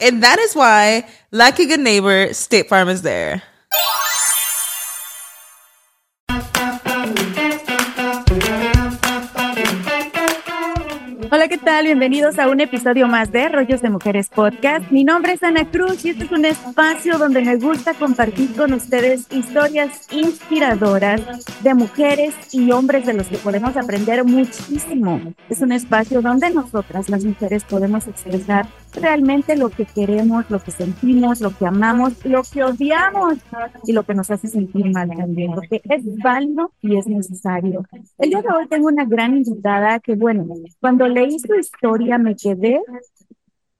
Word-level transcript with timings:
And 0.00 0.22
that 0.22 0.38
is 0.38 0.54
why, 0.54 1.04
like 1.32 1.58
a 1.58 1.66
good 1.66 1.80
neighbor, 1.80 2.32
State 2.32 2.68
Farm 2.68 2.88
is 2.88 3.02
there. 3.02 3.42
Hola, 11.30 11.46
¿qué 11.48 11.58
tal? 11.58 11.84
Bienvenidos 11.84 12.38
a 12.38 12.48
un 12.48 12.60
episodio 12.60 13.06
más 13.06 13.30
de 13.30 13.50
Rollos 13.50 13.82
de 13.82 13.90
Mujeres 13.90 14.30
Podcast. 14.30 14.90
Mi 14.90 15.04
nombre 15.04 15.34
es 15.34 15.42
Ana 15.42 15.70
Cruz 15.70 16.02
y 16.06 16.10
este 16.10 16.24
es 16.24 16.32
un 16.32 16.46
espacio 16.46 17.18
donde 17.18 17.42
me 17.42 17.56
gusta 17.56 17.92
compartir 17.92 18.54
con 18.56 18.72
ustedes 18.72 19.26
historias 19.30 20.10
inspiradoras 20.10 21.20
de 21.62 21.74
mujeres 21.74 22.34
y 22.52 22.70
hombres 22.72 23.04
de 23.04 23.12
los 23.12 23.26
que 23.26 23.36
podemos 23.36 23.76
aprender 23.76 24.24
muchísimo. 24.24 25.20
Es 25.50 25.60
un 25.60 25.72
espacio 25.72 26.22
donde 26.22 26.48
nosotras, 26.48 27.10
las 27.10 27.24
mujeres, 27.26 27.62
podemos 27.64 28.06
expresar 28.06 28.66
realmente 28.94 29.56
lo 29.56 29.70
que 29.70 29.84
queremos, 29.84 30.50
lo 30.50 30.60
que 30.60 30.70
sentimos, 30.70 31.40
lo 31.40 31.56
que 31.56 31.66
amamos, 31.66 32.24
lo 32.24 32.42
que 32.42 32.64
odiamos 32.64 33.34
y 33.84 33.92
lo 33.92 34.02
que 34.04 34.14
nos 34.14 34.30
hace 34.30 34.48
sentir 34.48 34.90
mal 34.92 35.08
también, 35.08 35.54
lo 35.54 35.62
que 35.62 35.80
es 35.84 36.02
válido 36.22 36.72
y 36.80 36.96
es 36.96 37.06
necesario. 37.06 37.84
El 38.18 38.30
día 38.30 38.42
de 38.42 38.48
hoy 38.48 38.68
tengo 38.68 38.88
una 38.88 39.04
gran 39.04 39.36
invitada 39.36 40.00
que, 40.00 40.14
bueno, 40.14 40.46
cuando 40.80 41.08
leí 41.08 41.38
su 41.38 41.54
historia 41.54 42.18
me 42.18 42.34
quedé 42.34 42.80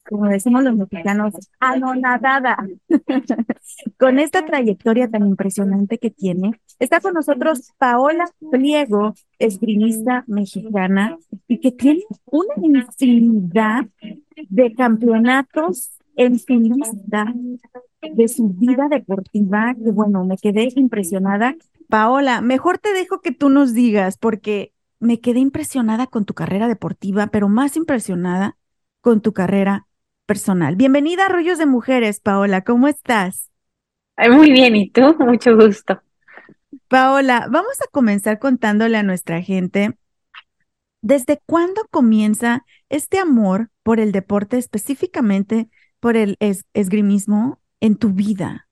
como 0.08 0.26
decimos 0.26 0.64
los 0.64 0.76
mexicanos, 0.76 1.34
anonadada 1.60 2.56
con 3.98 4.18
esta 4.18 4.44
trayectoria 4.44 5.08
tan 5.08 5.26
impresionante 5.26 5.98
que 5.98 6.10
tiene. 6.10 6.60
Está 6.78 7.00
con 7.00 7.14
nosotros 7.14 7.72
Paola 7.78 8.30
Pliego, 8.50 9.14
esgrimista 9.38 10.24
mexicana, 10.26 11.18
y 11.47 11.58
que 11.58 11.72
tiene 11.72 12.04
una 12.26 12.54
infinidad 12.80 13.86
de 14.48 14.74
campeonatos 14.74 15.98
en 16.16 16.38
su 16.38 16.54
de 18.00 18.28
su 18.28 18.48
vida 18.48 18.88
deportiva, 18.88 19.74
que 19.74 19.91
bueno, 19.91 20.24
me 20.24 20.36
quedé 20.36 20.68
impresionada. 20.76 21.56
Paola, 21.88 22.41
mejor 22.41 22.78
te 22.78 22.92
dejo 22.92 23.20
que 23.20 23.32
tú 23.32 23.48
nos 23.48 23.74
digas, 23.74 24.18
porque 24.18 24.72
me 25.00 25.20
quedé 25.20 25.41
impresionada 25.41 26.06
con 26.06 26.24
tu 26.24 26.34
carrera 26.34 26.68
deportiva, 26.68 27.28
pero 27.28 27.48
más 27.48 27.76
impresionada 27.76 28.56
con 29.00 29.20
tu 29.20 29.32
carrera 29.32 29.88
personal. 30.28 30.77
Bienvenida 30.77 31.25
a 31.25 31.28
Rollos 31.31 31.56
de 31.56 31.65
Mujeres, 31.65 32.21
Paola, 32.21 32.61
¿cómo 32.61 32.87
estás? 32.87 33.50
Muy 34.19 34.53
bien, 34.53 34.77
¿y 34.77 34.91
tú? 34.91 35.16
Mucho 35.19 35.56
gusto. 35.56 36.03
Paola, 36.87 37.47
vamos 37.50 37.81
a 37.81 37.91
comenzar 37.91 38.39
contándole 38.39 38.99
a 38.99 39.03
nuestra 39.03 39.41
gente, 39.41 39.94
¿desde 41.00 41.41
cuándo 41.47 41.81
comienza 41.91 42.66
este 42.91 43.19
amor 43.19 43.71
por 43.83 44.00
el 44.00 44.12
deporte, 44.12 44.59
específicamente 44.59 45.71
por 45.99 46.15
el 46.15 46.37
esgrimismo 46.75 47.59
en 47.81 47.97
tu 47.97 48.10
vida? 48.10 48.69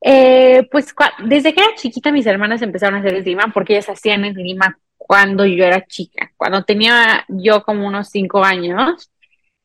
Eh, 0.00 0.68
pues 0.72 0.92
desde 1.24 1.54
que 1.54 1.60
era 1.60 1.74
chiquita 1.76 2.10
mis 2.10 2.26
hermanas 2.26 2.62
empezaron 2.62 2.96
a 2.96 2.98
hacer 2.98 3.14
esgrima 3.14 3.52
porque 3.54 3.74
ellas 3.74 3.90
hacían 3.90 4.24
esgrima 4.24 4.76
cuando 4.96 5.46
yo 5.46 5.64
era 5.64 5.86
chica. 5.86 6.32
Cuando 6.36 6.64
tenía 6.64 7.24
yo 7.28 7.62
como 7.62 7.86
unos 7.86 8.08
cinco 8.08 8.42
años, 8.42 9.10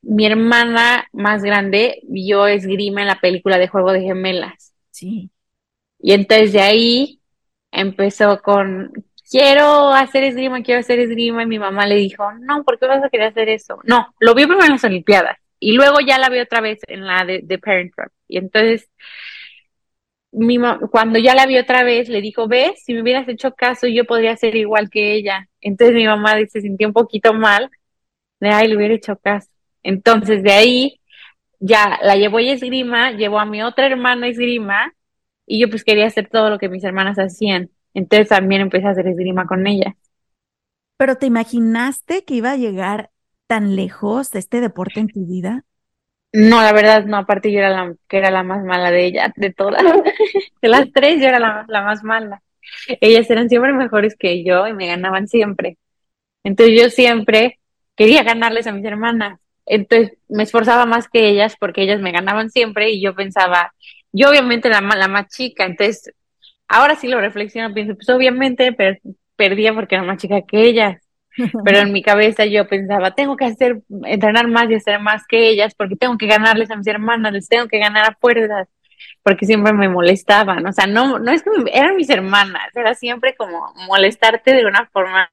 mi 0.05 0.25
hermana 0.25 1.07
más 1.13 1.43
grande 1.43 2.01
vio 2.03 2.47
esgrima 2.47 3.01
en 3.01 3.07
la 3.07 3.19
película 3.19 3.57
de 3.57 3.67
Juego 3.67 3.91
de 3.91 4.01
Gemelas. 4.01 4.73
Sí. 4.91 5.31
Y 5.99 6.13
entonces 6.13 6.53
de 6.53 6.61
ahí 6.61 7.19
empezó 7.71 8.41
con, 8.41 8.91
quiero 9.29 9.91
hacer 9.91 10.23
esgrima, 10.23 10.61
quiero 10.61 10.79
hacer 10.79 10.99
esgrima, 10.99 11.43
y 11.43 11.47
mi 11.47 11.59
mamá 11.59 11.87
le 11.87 11.95
dijo, 11.95 12.31
no, 12.33 12.63
¿por 12.63 12.79
qué 12.79 12.85
vas 12.85 13.03
a 13.03 13.09
querer 13.09 13.27
hacer 13.27 13.49
eso? 13.49 13.79
No, 13.83 14.13
lo 14.19 14.35
vio 14.35 14.47
primero 14.47 14.65
en 14.65 14.73
las 14.73 14.83
Olimpiadas, 14.83 15.37
y 15.59 15.73
luego 15.73 15.99
ya 16.05 16.19
la 16.19 16.29
vio 16.29 16.43
otra 16.43 16.61
vez 16.61 16.79
en 16.87 17.05
la 17.05 17.25
de, 17.25 17.41
de 17.43 17.57
Parent 17.57 17.93
Trap. 17.95 18.11
Y 18.27 18.37
entonces, 18.37 18.89
mi 20.31 20.59
cuando 20.91 21.17
ya 21.17 21.33
la 21.33 21.47
vio 21.47 21.61
otra 21.61 21.83
vez, 21.83 22.09
le 22.09 22.21
dijo, 22.21 22.47
ves, 22.47 22.83
si 22.83 22.93
me 22.93 23.01
hubieras 23.01 23.27
hecho 23.27 23.53
caso, 23.55 23.87
yo 23.87 24.05
podría 24.05 24.37
ser 24.37 24.55
igual 24.55 24.89
que 24.89 25.13
ella. 25.13 25.49
Entonces 25.61 25.95
mi 25.95 26.05
mamá 26.05 26.35
se 26.47 26.61
sintió 26.61 26.87
un 26.87 26.93
poquito 26.93 27.33
mal, 27.33 27.71
de, 28.39 28.49
ay, 28.49 28.67
le 28.67 28.77
hubiera 28.77 28.93
hecho 28.93 29.17
caso. 29.17 29.49
Entonces 29.85 30.41
de 30.41 30.51
ahí 30.51 30.99
ya 31.59 31.99
la 32.01 32.15
llevó 32.15 32.39
a 32.39 32.41
esgrima, 32.41 33.11
llevó 33.11 33.39
a 33.39 33.45
mi 33.45 33.61
otra 33.61 33.85
hermana 33.85 34.25
a 34.25 34.29
esgrima 34.29 34.93
y 35.45 35.61
yo 35.61 35.69
pues 35.69 35.83
quería 35.83 36.07
hacer 36.07 36.27
todo 36.27 36.49
lo 36.49 36.57
que 36.57 36.69
mis 36.69 36.83
hermanas 36.83 37.17
hacían. 37.19 37.69
Entonces 37.93 38.29
también 38.29 38.61
empecé 38.61 38.87
a 38.87 38.91
hacer 38.91 39.07
esgrima 39.07 39.45
con 39.45 39.67
ella. 39.67 39.95
¿Pero 40.97 41.17
te 41.17 41.27
imaginaste 41.27 42.25
que 42.25 42.33
iba 42.33 42.51
a 42.51 42.57
llegar 42.57 43.11
tan 43.45 43.75
lejos 43.75 44.33
este 44.33 44.59
deporte 44.59 45.01
en 45.01 45.07
tu 45.07 45.23
vida? 45.27 45.65
No, 46.33 46.63
la 46.63 46.73
verdad 46.73 47.05
no, 47.05 47.17
aparte 47.17 47.51
yo 47.51 47.59
era 47.59 47.69
la 47.69 47.95
que 48.09 48.17
era 48.17 48.31
la 48.31 48.41
más 48.41 48.63
mala 48.63 48.89
de 48.89 49.05
ella, 49.05 49.31
de 49.35 49.53
todas. 49.53 49.83
De 50.61 50.67
las 50.67 50.91
tres 50.91 51.21
yo 51.21 51.27
era 51.27 51.39
la, 51.39 51.63
la 51.67 51.83
más 51.83 52.03
mala. 52.03 52.41
Ellas 53.01 53.29
eran 53.29 53.49
siempre 53.49 53.71
mejores 53.71 54.15
que 54.17 54.43
yo 54.43 54.67
y 54.67 54.73
me 54.73 54.87
ganaban 54.87 55.27
siempre. 55.27 55.77
Entonces 56.43 56.81
yo 56.81 56.89
siempre 56.89 57.59
quería 57.95 58.23
ganarles 58.23 58.67
a 58.67 58.71
mis 58.71 58.83
hermanas 58.85 59.39
entonces 59.65 60.17
me 60.29 60.43
esforzaba 60.43 60.85
más 60.85 61.07
que 61.09 61.27
ellas 61.29 61.55
porque 61.59 61.81
ellas 61.83 62.01
me 62.01 62.11
ganaban 62.11 62.49
siempre 62.49 62.91
y 62.91 63.01
yo 63.01 63.15
pensaba, 63.15 63.73
yo 64.11 64.29
obviamente 64.29 64.69
la, 64.69 64.81
la 64.81 65.07
más 65.07 65.27
chica, 65.27 65.65
entonces 65.65 66.13
ahora 66.67 66.95
sí 66.95 67.07
lo 67.07 67.19
reflexiono, 67.21 67.73
pienso, 67.73 67.95
pues 67.95 68.09
obviamente 68.09 68.75
perdía 69.35 69.73
porque 69.73 69.95
era 69.95 70.03
más 70.03 70.17
chica 70.17 70.41
que 70.41 70.61
ellas, 70.61 71.01
pero 71.63 71.79
en 71.79 71.91
mi 71.93 72.01
cabeza 72.01 72.45
yo 72.45 72.67
pensaba, 72.67 73.11
tengo 73.11 73.35
que 73.35 73.45
hacer, 73.45 73.81
entrenar 74.05 74.47
más 74.47 74.69
y 74.69 74.75
hacer 74.75 74.99
más 74.99 75.23
que 75.27 75.49
ellas 75.49 75.73
porque 75.75 75.95
tengo 75.95 76.17
que 76.17 76.27
ganarles 76.27 76.71
a 76.71 76.75
mis 76.75 76.87
hermanas, 76.87 77.33
les 77.33 77.47
tengo 77.47 77.67
que 77.67 77.79
ganar 77.79 78.09
a 78.09 78.17
fuerzas, 78.19 78.67
porque 79.23 79.45
siempre 79.45 79.73
me 79.73 79.89
molestaban, 79.89 80.65
o 80.65 80.71
sea, 80.71 80.87
no, 80.87 81.19
no 81.19 81.31
es 81.31 81.43
que 81.43 81.49
eran 81.73 81.95
mis 81.95 82.09
hermanas, 82.09 82.69
era 82.75 82.93
siempre 82.93 83.35
como 83.35 83.73
molestarte 83.87 84.53
de 84.53 84.65
una 84.65 84.87
forma 84.87 85.29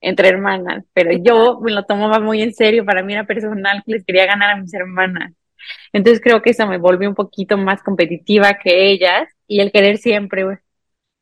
entre 0.00 0.28
hermanas, 0.28 0.84
pero 0.92 1.12
yo 1.12 1.60
me 1.60 1.72
lo 1.72 1.84
tomaba 1.84 2.20
muy 2.20 2.42
en 2.42 2.54
serio, 2.54 2.84
para 2.84 3.02
mí 3.02 3.12
era 3.12 3.26
personal 3.26 3.82
que 3.84 3.92
les 3.92 4.04
quería 4.04 4.26
ganar 4.26 4.50
a 4.50 4.56
mis 4.56 4.72
hermanas. 4.74 5.32
Entonces 5.92 6.20
creo 6.22 6.42
que 6.42 6.50
eso 6.50 6.66
me 6.66 6.78
volvió 6.78 7.08
un 7.08 7.14
poquito 7.14 7.58
más 7.58 7.82
competitiva 7.82 8.54
que 8.54 8.90
ellas 8.90 9.28
y 9.46 9.60
el 9.60 9.72
querer 9.72 9.98
siempre 9.98 10.44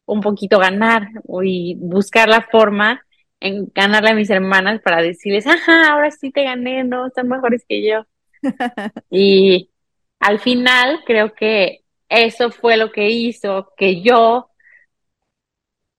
un 0.06 0.20
poquito 0.20 0.58
ganar 0.58 1.08
y 1.42 1.76
buscar 1.78 2.28
la 2.28 2.42
forma 2.42 3.04
en 3.40 3.70
ganarle 3.74 4.10
a 4.10 4.14
mis 4.14 4.30
hermanas 4.30 4.80
para 4.82 5.02
decirles, 5.02 5.46
ajá, 5.46 5.90
ahora 5.90 6.10
sí 6.10 6.30
te 6.30 6.44
gané, 6.44 6.84
no, 6.84 7.06
están 7.06 7.28
mejores 7.28 7.64
que 7.68 7.86
yo. 7.86 8.06
y 9.10 9.70
al 10.20 10.38
final 10.40 11.00
creo 11.06 11.34
que 11.34 11.80
eso 12.08 12.50
fue 12.50 12.76
lo 12.76 12.90
que 12.90 13.10
hizo 13.10 13.72
que 13.76 14.00
yo 14.02 14.50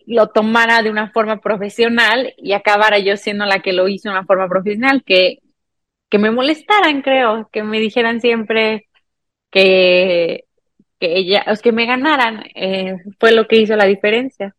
lo 0.09 0.27
tomara 0.27 0.81
de 0.81 0.89
una 0.89 1.11
forma 1.11 1.37
profesional 1.37 2.33
y 2.37 2.53
acabara 2.53 2.99
yo 2.99 3.15
siendo 3.17 3.45
la 3.45 3.61
que 3.61 3.73
lo 3.73 3.87
hizo 3.87 4.09
de 4.09 4.15
una 4.15 4.25
forma 4.25 4.47
profesional, 4.47 5.03
que 5.05 5.39
que 6.09 6.17
me 6.17 6.31
molestaran, 6.31 7.01
creo, 7.01 7.49
que 7.51 7.63
me 7.63 7.79
dijeran 7.79 8.19
siempre 8.19 8.87
que, 9.51 10.45
que 10.99 11.17
ella, 11.17 11.45
que 11.61 11.71
me 11.71 11.85
ganaran, 11.85 12.43
eh, 12.55 12.97
fue 13.19 13.31
lo 13.31 13.47
que 13.47 13.57
hizo 13.57 13.75
la 13.75 13.85
diferencia. 13.85 14.55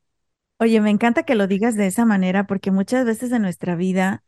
Oye, 0.58 0.80
me 0.80 0.90
encanta 0.90 1.24
que 1.24 1.34
lo 1.34 1.46
digas 1.46 1.74
de 1.74 1.86
esa 1.86 2.04
manera 2.04 2.46
porque 2.46 2.70
muchas 2.70 3.04
veces 3.04 3.32
en 3.32 3.42
nuestra 3.42 3.74
vida 3.74 4.22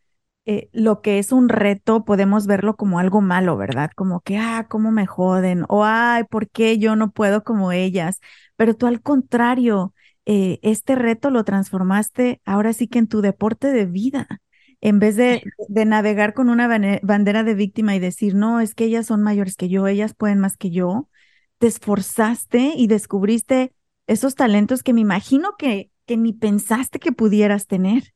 eh, 0.47 0.69
lo 0.73 1.03
que 1.03 1.19
es 1.19 1.31
un 1.31 1.49
reto 1.49 2.05
podemos 2.05 2.47
verlo 2.47 2.75
como 2.75 2.99
algo 2.99 3.21
malo, 3.21 3.57
¿verdad? 3.57 3.91
Como 3.95 4.21
que, 4.21 4.39
ah, 4.39 4.67
cómo 4.69 4.91
me 4.91 5.07
joden, 5.07 5.65
o 5.69 5.85
ay, 5.85 6.25
¿por 6.25 6.49
qué 6.51 6.79
yo 6.79 6.97
no 6.97 7.13
puedo 7.13 7.45
como 7.45 7.71
ellas? 7.71 8.21
Pero 8.57 8.75
tú 8.75 8.87
al 8.87 9.03
contrario, 9.03 9.95
eh, 10.27 10.59
este 10.63 10.95
reto 10.95 11.31
lo 11.31 11.45
transformaste 11.45 12.41
ahora 12.45 12.73
sí 12.73 12.89
que 12.89 12.99
en 12.99 13.09
tu 13.09 13.21
deporte 13.21 13.69
de 13.73 13.87
vida. 13.87 14.27
En 14.81 14.99
vez 14.99 15.15
de, 15.15 15.45
de 15.69 15.85
navegar 15.85 16.35
con 16.35 16.49
una 16.49 16.67
bandera 17.03 17.45
de 17.45 17.55
víctima 17.55 17.95
y 17.95 18.01
decir, 18.01 18.35
no, 18.35 18.59
es 18.59 18.75
que 18.75 18.85
ellas 18.85 19.07
son 19.07 19.23
mayores 19.23 19.57
que 19.57 19.69
yo, 19.69 19.87
ellas 19.87 20.13
pueden 20.15 20.41
más 20.41 20.57
que 20.57 20.71
yo, 20.71 21.09
te 21.59 21.69
esforzaste 21.69 22.73
y 22.77 22.89
descubriste 22.89 23.73
esos 24.09 24.35
talentos 24.35 24.83
que 24.83 24.93
me 24.93 25.01
imagino 25.01 25.55
que, 25.57 25.91
que 26.07 26.17
ni 26.17 26.33
pensaste 26.33 26.99
que 26.99 27.13
pudieras 27.13 27.69
tener. 27.69 28.13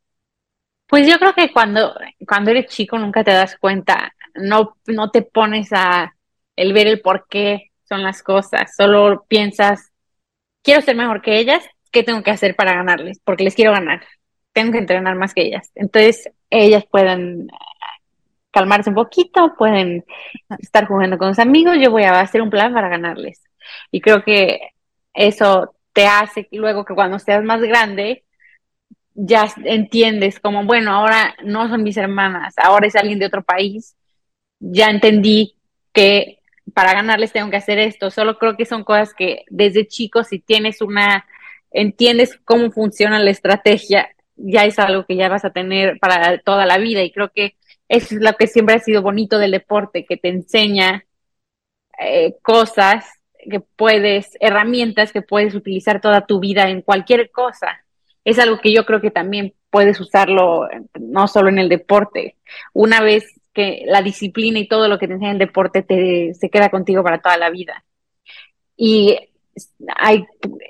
Pues 0.89 1.09
yo 1.09 1.19
creo 1.19 1.35
que 1.35 1.53
cuando, 1.53 1.95
cuando 2.27 2.51
eres 2.51 2.67
chico 2.67 2.99
nunca 2.99 3.23
te 3.23 3.33
das 3.33 3.57
cuenta, 3.57 4.13
no, 4.35 4.77
no 4.87 5.11
te 5.11 5.23
pones 5.23 5.73
a 5.73 6.17
el 6.57 6.73
ver 6.73 6.87
el 6.87 7.01
por 7.01 7.27
qué 7.29 7.71
son 7.89 8.03
las 8.03 8.23
cosas, 8.23 8.75
solo 8.77 9.25
piensas, 9.29 9.93
quiero 10.63 10.83
ser 10.83 10.97
mejor 10.97 11.23
que 11.23 11.39
ellas, 11.39 11.65
¿qué 11.97 12.03
tengo 12.03 12.23
que 12.23 12.31
hacer 12.31 12.55
para 12.55 12.75
ganarles? 12.75 13.21
Porque 13.25 13.43
les 13.43 13.55
quiero 13.55 13.73
ganar, 13.73 14.03
tengo 14.53 14.71
que 14.71 14.79
entrenar 14.79 15.17
más 15.17 15.33
que 15.33 15.41
ellas. 15.41 15.71
Entonces 15.75 16.31
ellas 16.51 16.85
pueden 16.91 17.49
calmarse 18.51 18.91
un 18.91 18.97
poquito, 18.97 19.55
pueden 19.57 20.05
estar 20.59 20.87
jugando 20.87 21.17
con 21.17 21.29
sus 21.29 21.39
amigos, 21.39 21.79
yo 21.81 21.91
voy 21.91 22.03
a 22.03 22.21
hacer 22.21 22.43
un 22.43 22.51
plan 22.51 22.75
para 22.75 22.91
ganarles. 22.91 23.43
Y 23.91 24.03
creo 24.03 24.23
que 24.23 24.73
eso 25.15 25.75
te 25.95 26.07
hace 26.07 26.49
luego 26.53 26.85
que 26.85 26.95
cuando 26.95 27.19
seas 27.19 27.43
más 27.43 27.63
grande, 27.63 28.25
ya 29.15 29.49
entiendes 29.65 30.39
como, 30.39 30.65
bueno, 30.67 30.93
ahora 30.93 31.35
no 31.43 31.67
son 31.71 31.83
mis 31.83 31.97
hermanas, 31.97 32.55
ahora 32.59 32.89
es 32.89 32.97
alguien 32.97 33.19
de 33.19 33.27
otro 33.27 33.43
país, 33.43 33.97
ya 34.61 34.91
entendí 34.91 35.57
que 35.95 36.41
para 36.75 36.93
ganarles 36.93 37.33
tengo 37.33 37.49
que 37.49 37.57
hacer 37.57 37.79
esto, 37.79 38.11
solo 38.11 38.39
creo 38.39 38.55
que 38.55 38.67
son 38.67 38.85
cosas 38.85 39.15
que 39.15 39.45
desde 39.49 39.87
chicos 39.87 40.27
si 40.29 40.41
tienes 40.41 40.83
una, 40.83 41.25
entiendes 41.81 42.39
cómo 42.45 42.71
funciona 42.71 43.19
la 43.19 43.31
estrategia, 43.31 44.09
ya 44.37 44.65
es 44.65 44.79
algo 44.79 45.05
que 45.07 45.17
ya 45.17 45.29
vas 45.29 45.45
a 45.45 45.53
tener 45.53 45.99
para 45.99 46.39
toda 46.39 46.67
la 46.67 46.79
vida 46.79 47.03
y 47.03 47.13
creo 47.13 47.31
que 47.33 47.57
eso 47.89 48.17
es 48.17 48.21
lo 48.21 48.33
que 48.35 48.47
siempre 48.47 48.75
ha 48.75 48.81
sido 48.81 49.03
bonito 49.03 49.39
del 49.39 49.53
deporte, 49.53 50.05
que 50.05 50.17
te 50.17 50.29
enseña 50.29 51.05
eh, 51.99 52.35
cosas 52.43 53.07
que 53.51 53.61
puedes, 53.61 54.37
herramientas 54.41 55.13
que 55.13 55.23
puedes 55.23 55.55
utilizar 55.55 56.01
toda 56.01 56.27
tu 56.27 56.41
vida 56.41 56.69
en 56.69 56.83
cualquier 56.83 57.31
cosa 57.31 57.87
es 58.27 58.41
algo 58.41 58.59
que 58.61 58.73
yo 58.73 58.85
creo 58.85 59.01
que 59.01 59.13
también 59.13 59.55
puedes 59.71 60.01
usarlo 60.01 60.69
no 60.99 61.29
solo 61.29 61.49
en 61.49 61.61
el 61.61 61.69
deporte. 61.69 62.37
Una 62.73 63.01
vez 63.01 63.41
que 63.55 63.85
la 63.87 64.03
disciplina 64.03 64.59
y 64.59 64.67
todo 64.67 64.89
lo 64.89 64.99
que 64.99 65.07
te 65.07 65.15
enseña 65.15 65.31
el 65.31 65.39
deporte 65.39 65.83
te, 65.83 66.35
se 66.35 66.51
queda 66.51 66.69
contigo 66.69 67.05
para 67.05 67.23
toda 67.23 67.37
la 67.37 67.51
vida. 67.51 67.85
Y 68.77 69.17
hay, 69.97 70.25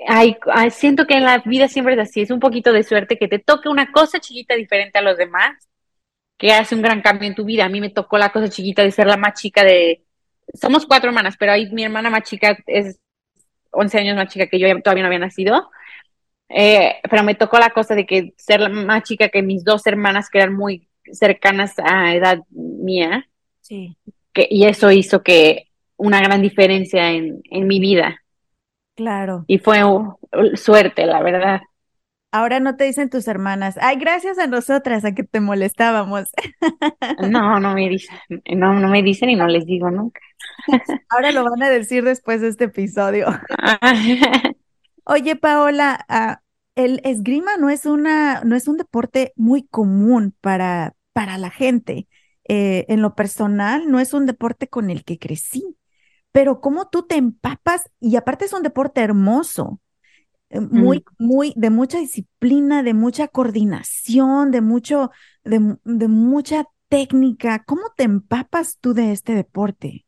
hay, 0.07 0.37
siento 0.71 1.05
que 1.05 1.15
en 1.15 1.25
la 1.25 1.39
vida 1.39 1.67
siempre 1.67 1.93
es 1.93 1.99
así, 1.99 2.21
es 2.21 2.31
un 2.31 2.39
poquito 2.39 2.71
de 2.71 2.83
suerte 2.83 3.17
que 3.17 3.27
te 3.27 3.39
toque 3.39 3.69
una 3.69 3.91
cosa 3.91 4.19
chiquita 4.19 4.55
diferente 4.55 4.97
a 4.97 5.01
los 5.01 5.17
demás, 5.17 5.67
que 6.37 6.53
hace 6.53 6.75
un 6.75 6.81
gran 6.81 7.01
cambio 7.01 7.27
en 7.27 7.35
tu 7.35 7.43
vida. 7.43 7.65
A 7.65 7.69
mí 7.69 7.81
me 7.81 7.89
tocó 7.89 8.17
la 8.17 8.31
cosa 8.31 8.49
chiquita 8.49 8.83
de 8.83 8.91
ser 8.91 9.07
la 9.07 9.17
más 9.17 9.39
chica 9.39 9.63
de, 9.63 10.03
somos 10.53 10.85
cuatro 10.85 11.09
hermanas, 11.09 11.35
pero 11.37 11.51
ahí 11.51 11.69
mi 11.71 11.83
hermana 11.83 12.09
más 12.09 12.23
chica 12.23 12.57
es 12.67 12.99
11 13.71 13.97
años 13.99 14.15
más 14.15 14.31
chica 14.31 14.47
que 14.47 14.59
yo, 14.59 14.67
todavía 14.81 15.03
no 15.03 15.07
había 15.07 15.19
nacido. 15.19 15.69
Eh, 16.49 16.95
pero 17.09 17.23
me 17.23 17.35
tocó 17.35 17.59
la 17.59 17.71
cosa 17.71 17.93
de 17.93 18.05
que 18.05 18.33
ser 18.37 18.69
más 18.69 19.03
chica 19.03 19.29
que 19.29 19.41
mis 19.41 19.65
dos 19.65 19.85
hermanas 19.85 20.29
que 20.29 20.37
eran 20.37 20.53
muy 20.53 20.87
cercanas 21.11 21.73
a 21.79 22.15
edad 22.15 22.39
mía. 22.49 23.27
Sí. 23.61 23.97
Que, 24.31 24.47
y 24.49 24.65
eso 24.65 24.91
hizo 24.91 25.23
que 25.23 25.67
una 25.97 26.21
gran 26.21 26.41
diferencia 26.41 27.11
en, 27.11 27.41
en 27.49 27.67
mi 27.67 27.79
vida. 27.79 28.23
Claro. 28.97 29.45
Y 29.47 29.59
fue 29.59 29.79
suerte, 30.55 31.05
la 31.05 31.21
verdad. 31.21 31.61
Ahora 32.31 32.59
no 32.59 32.75
te 32.75 32.83
dicen 32.83 33.11
tus 33.11 33.27
hermanas, 33.27 33.77
ay, 33.79 33.97
gracias 33.97 34.39
a 34.39 34.47
nosotras 34.47 35.05
a 35.05 35.13
que 35.13 35.23
te 35.23 35.39
molestábamos. 35.39 36.29
No, 37.29 37.59
no 37.59 37.73
me 37.73 37.89
dicen, 37.89 38.17
no, 38.55 38.73
no 38.73 38.89
me 38.89 39.01
dicen 39.01 39.29
y 39.29 39.35
no 39.35 39.47
les 39.47 39.65
digo 39.65 39.89
nunca. 39.91 40.19
Ahora 41.09 41.31
lo 41.31 41.43
van 41.43 41.61
a 41.63 41.69
decir 41.69 42.03
después 42.03 42.41
de 42.41 42.49
este 42.49 42.65
episodio. 42.65 43.27
Oye, 45.05 45.35
Paola, 45.35 46.05
ah, 46.09 46.41
el 46.75 46.99
esgrima 47.03 47.57
no 47.57 47.69
es 47.69 47.85
una, 47.85 48.41
no 48.43 48.55
es 48.55 48.67
un 48.67 48.77
deporte 48.77 49.31
muy 49.35 49.63
común 49.63 50.35
para, 50.41 50.95
para 51.13 51.37
la 51.37 51.49
gente. 51.49 52.07
Eh, 52.49 52.85
en 52.89 53.01
lo 53.01 53.13
personal, 53.13 53.89
no 53.91 53.99
es 53.99 54.13
un 54.13 54.25
deporte 54.25 54.67
con 54.67 54.89
el 54.89 55.03
que 55.03 55.19
crecí. 55.19 55.77
Pero 56.31 56.61
cómo 56.61 56.89
tú 56.89 57.03
te 57.03 57.15
empapas, 57.15 57.89
y 57.99 58.15
aparte 58.15 58.45
es 58.45 58.53
un 58.53 58.63
deporte 58.63 59.01
hermoso, 59.01 59.79
eh, 60.49 60.59
muy, 60.59 61.03
muy, 61.17 61.53
de 61.55 61.69
mucha 61.69 61.99
disciplina, 61.99 62.83
de 62.83 62.93
mucha 62.93 63.27
coordinación, 63.27 64.51
de 64.51 64.61
mucho, 64.61 65.11
de, 65.43 65.77
de 65.83 66.07
mucha 66.07 66.65
técnica. 66.89 67.63
¿Cómo 67.65 67.93
te 67.95 68.03
empapas 68.03 68.77
tú 68.79 68.93
de 68.93 69.11
este 69.11 69.33
deporte? 69.33 70.05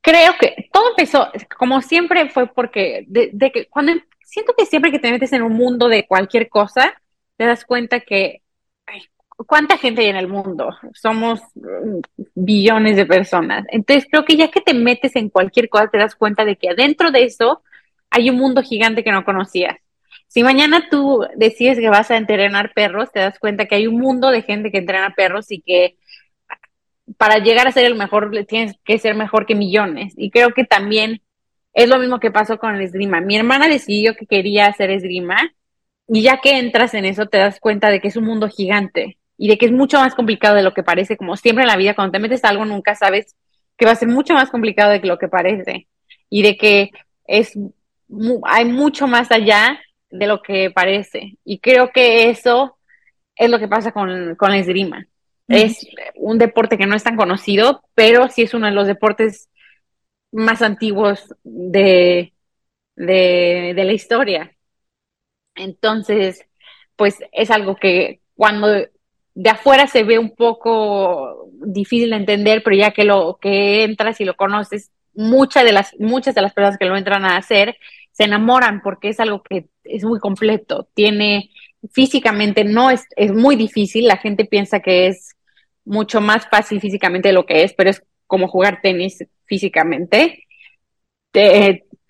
creo 0.00 0.34
que 0.38 0.68
todo 0.72 0.90
empezó, 0.90 1.28
como 1.58 1.82
siempre, 1.82 2.28
fue 2.30 2.46
porque 2.46 3.04
de, 3.08 3.30
que 3.52 3.68
cuando 3.68 3.92
siento 4.24 4.54
que 4.56 4.66
siempre 4.66 4.90
que 4.90 4.98
te 4.98 5.10
metes 5.10 5.32
en 5.32 5.42
un 5.42 5.52
mundo 5.52 5.88
de 5.88 6.06
cualquier 6.06 6.48
cosa, 6.48 6.94
te 7.36 7.44
das 7.44 7.64
cuenta 7.64 8.00
que 8.00 8.42
¿cuánta 9.44 9.76
gente 9.78 10.02
hay 10.02 10.08
en 10.08 10.16
el 10.16 10.28
mundo? 10.28 10.74
Somos 10.94 11.40
mm, 11.54 12.00
billones 12.34 12.96
de 12.96 13.06
personas. 13.06 13.66
Entonces 13.70 14.06
creo 14.10 14.24
que 14.24 14.36
ya 14.36 14.50
que 14.50 14.60
te 14.60 14.74
metes 14.74 15.16
en 15.16 15.28
cualquier 15.28 15.68
cosa, 15.68 15.88
te 15.88 15.98
das 15.98 16.14
cuenta 16.14 16.44
de 16.44 16.56
que 16.56 16.70
adentro 16.70 17.10
de 17.10 17.24
eso 17.24 17.62
hay 18.10 18.30
un 18.30 18.36
mundo 18.36 18.62
gigante 18.62 19.04
que 19.04 19.12
no 19.12 19.24
conocías. 19.24 19.76
Si 20.28 20.42
mañana 20.42 20.88
tú 20.90 21.24
decides 21.36 21.78
que 21.78 21.88
vas 21.88 22.10
a 22.10 22.16
entrenar 22.16 22.72
perros, 22.74 23.12
te 23.12 23.20
das 23.20 23.38
cuenta 23.38 23.66
que 23.66 23.76
hay 23.76 23.86
un 23.86 23.98
mundo 23.98 24.30
de 24.30 24.42
gente 24.42 24.70
que 24.70 24.78
entrena 24.78 25.14
perros 25.14 25.50
y 25.50 25.60
que 25.60 25.96
para 27.16 27.38
llegar 27.38 27.68
a 27.68 27.72
ser 27.72 27.84
el 27.84 27.94
mejor 27.94 28.30
tienes 28.46 28.76
que 28.84 28.98
ser 28.98 29.14
mejor 29.14 29.46
que 29.46 29.54
millones. 29.54 30.14
Y 30.16 30.30
creo 30.30 30.50
que 30.52 30.64
también 30.64 31.22
es 31.72 31.88
lo 31.88 31.98
mismo 31.98 32.20
que 32.20 32.30
pasó 32.30 32.58
con 32.58 32.74
el 32.74 32.82
esgrima. 32.82 33.20
Mi 33.20 33.36
hermana 33.36 33.68
decidió 33.68 34.16
que 34.16 34.26
quería 34.26 34.66
hacer 34.66 34.90
esgrima 34.90 35.36
y 36.08 36.22
ya 36.22 36.40
que 36.40 36.58
entras 36.58 36.94
en 36.94 37.04
eso 37.04 37.26
te 37.26 37.38
das 37.38 37.60
cuenta 37.60 37.90
de 37.90 38.00
que 38.00 38.08
es 38.08 38.16
un 38.16 38.24
mundo 38.24 38.48
gigante 38.48 39.18
y 39.38 39.48
de 39.48 39.58
que 39.58 39.66
es 39.66 39.72
mucho 39.72 39.98
más 39.98 40.14
complicado 40.14 40.56
de 40.56 40.62
lo 40.62 40.74
que 40.74 40.82
parece. 40.82 41.16
Como 41.16 41.36
siempre 41.36 41.62
en 41.62 41.68
la 41.68 41.76
vida, 41.76 41.94
cuando 41.94 42.12
te 42.12 42.18
metes 42.18 42.44
a 42.44 42.48
algo 42.48 42.64
nunca 42.64 42.94
sabes 42.94 43.36
que 43.76 43.86
va 43.86 43.92
a 43.92 43.96
ser 43.96 44.08
mucho 44.08 44.34
más 44.34 44.50
complicado 44.50 44.90
de 44.90 45.00
lo 45.00 45.18
que 45.18 45.28
parece 45.28 45.88
y 46.30 46.42
de 46.42 46.56
que 46.56 46.90
es 47.26 47.58
hay 48.44 48.64
mucho 48.64 49.06
más 49.06 49.30
allá 49.30 49.78
de 50.10 50.26
lo 50.26 50.42
que 50.42 50.70
parece. 50.70 51.38
Y 51.44 51.58
creo 51.58 51.90
que 51.90 52.30
eso 52.30 52.78
es 53.34 53.50
lo 53.50 53.58
que 53.58 53.68
pasa 53.68 53.92
con, 53.92 54.34
con 54.36 54.50
la 54.50 54.58
esgrima. 54.58 55.06
Es 55.48 55.86
un 56.16 56.38
deporte 56.38 56.76
que 56.76 56.86
no 56.86 56.96
es 56.96 57.04
tan 57.04 57.16
conocido, 57.16 57.84
pero 57.94 58.28
sí 58.28 58.42
es 58.42 58.54
uno 58.54 58.66
de 58.66 58.72
los 58.72 58.88
deportes 58.88 59.48
más 60.32 60.60
antiguos 60.60 61.34
de, 61.44 62.32
de, 62.96 63.74
la 63.76 63.92
historia. 63.92 64.56
Entonces, 65.54 66.44
pues 66.96 67.18
es 67.32 67.50
algo 67.50 67.76
que 67.76 68.20
cuando 68.34 68.68
de 69.36 69.50
afuera 69.50 69.86
se 69.86 70.02
ve 70.02 70.18
un 70.18 70.34
poco 70.34 71.50
difícil 71.52 72.10
de 72.10 72.16
entender, 72.16 72.62
pero 72.64 72.74
ya 72.74 72.92
que 72.92 73.04
lo 73.04 73.38
que 73.40 73.84
entras 73.84 74.18
y 74.20 74.24
lo 74.24 74.34
conoces, 74.34 74.90
muchas 75.14 75.64
de 75.64 75.72
las 75.72 75.94
muchas 75.98 76.34
de 76.34 76.40
las 76.40 76.54
personas 76.54 76.78
que 76.78 76.86
lo 76.86 76.96
entran 76.96 77.24
a 77.24 77.36
hacer 77.36 77.76
se 78.12 78.24
enamoran 78.24 78.80
porque 78.82 79.10
es 79.10 79.20
algo 79.20 79.42
que 79.42 79.66
es 79.84 80.04
muy 80.04 80.20
completo. 80.20 80.88
Tiene 80.94 81.50
físicamente 81.92 82.64
no 82.64 82.90
es 82.90 83.04
es 83.14 83.32
muy 83.32 83.56
difícil, 83.56 84.06
la 84.06 84.16
gente 84.16 84.46
piensa 84.46 84.80
que 84.80 85.08
es 85.08 85.36
mucho 85.84 86.22
más 86.22 86.48
fácil 86.48 86.80
físicamente 86.80 87.28
de 87.28 87.34
lo 87.34 87.44
que 87.44 87.62
es, 87.62 87.74
pero 87.74 87.90
es 87.90 88.02
como 88.26 88.48
jugar 88.48 88.80
tenis 88.82 89.22
físicamente. 89.44 90.44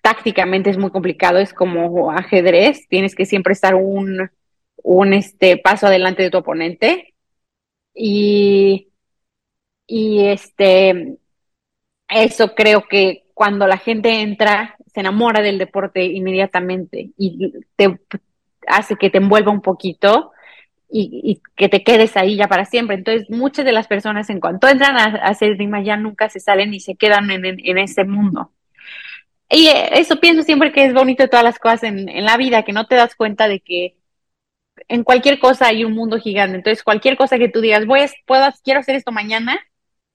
tácticamente 0.01 0.69
es 0.69 0.77
muy 0.77 0.91
complicado, 0.91 1.39
es 1.39 1.53
como 1.53 2.11
ajedrez, 2.11 2.87
tienes 2.87 3.13
que 3.15 3.25
siempre 3.25 3.51
estar 3.51 3.75
un, 3.75 4.29
un 4.77 5.13
este, 5.13 5.57
paso 5.57 5.87
adelante 5.87 6.23
de 6.23 6.29
tu 6.31 6.37
oponente. 6.37 7.13
Y, 7.99 8.89
y 9.87 10.25
este, 10.27 11.17
eso 12.07 12.53
creo 12.53 12.87
que 12.87 13.23
cuando 13.33 13.67
la 13.67 13.77
gente 13.77 14.21
entra, 14.21 14.75
se 14.93 14.99
enamora 14.99 15.41
del 15.41 15.57
deporte 15.57 16.03
inmediatamente 16.05 17.11
y 17.17 17.53
te 17.75 17.99
hace 18.67 18.95
que 18.97 19.09
te 19.09 19.17
envuelva 19.17 19.51
un 19.51 19.61
poquito 19.61 20.31
y, 20.89 21.41
que 21.55 21.69
te 21.69 21.83
quedes 21.83 22.15
ahí 22.17 22.35
ya 22.35 22.47
para 22.47 22.65
siempre. 22.65 22.95
Entonces, 22.95 23.29
muchas 23.29 23.65
de 23.65 23.71
las 23.71 23.87
personas 23.87 24.29
en 24.29 24.39
cuanto 24.39 24.67
entran 24.67 24.97
a, 24.97 25.03
hacer 25.27 25.51
esgrima 25.51 25.81
ya 25.81 25.97
nunca 25.97 26.29
se 26.29 26.39
salen 26.39 26.73
y 26.73 26.79
se 26.79 26.95
quedan 26.95 27.29
en, 27.31 27.45
en, 27.45 27.77
ese 27.77 28.03
mundo. 28.05 28.51
Y 29.49 29.67
eh, 29.67 29.89
eso 29.99 30.19
pienso 30.19 30.43
siempre 30.43 30.71
que 30.71 30.85
es 30.85 30.93
bonito 30.93 31.23
de 31.23 31.29
todas 31.29 31.43
las 31.43 31.59
cosas 31.59 31.83
en, 31.83 32.09
en 32.09 32.25
la 32.25 32.37
vida, 32.37 32.63
que 32.63 32.73
no 32.73 32.85
te 32.85 32.95
das 32.95 33.15
cuenta 33.15 33.47
de 33.47 33.59
que 33.59 33.95
en 34.87 35.03
cualquier 35.03 35.39
cosa 35.39 35.67
hay 35.67 35.83
un 35.83 35.93
mundo 35.93 36.19
gigante. 36.19 36.57
Entonces, 36.57 36.83
cualquier 36.83 37.17
cosa 37.17 37.37
que 37.37 37.49
tú 37.49 37.61
digas, 37.61 37.85
voy 37.85 38.05
puedo, 38.25 38.47
quiero 38.63 38.79
hacer 38.79 38.95
esto 38.95 39.11
mañana, 39.11 39.59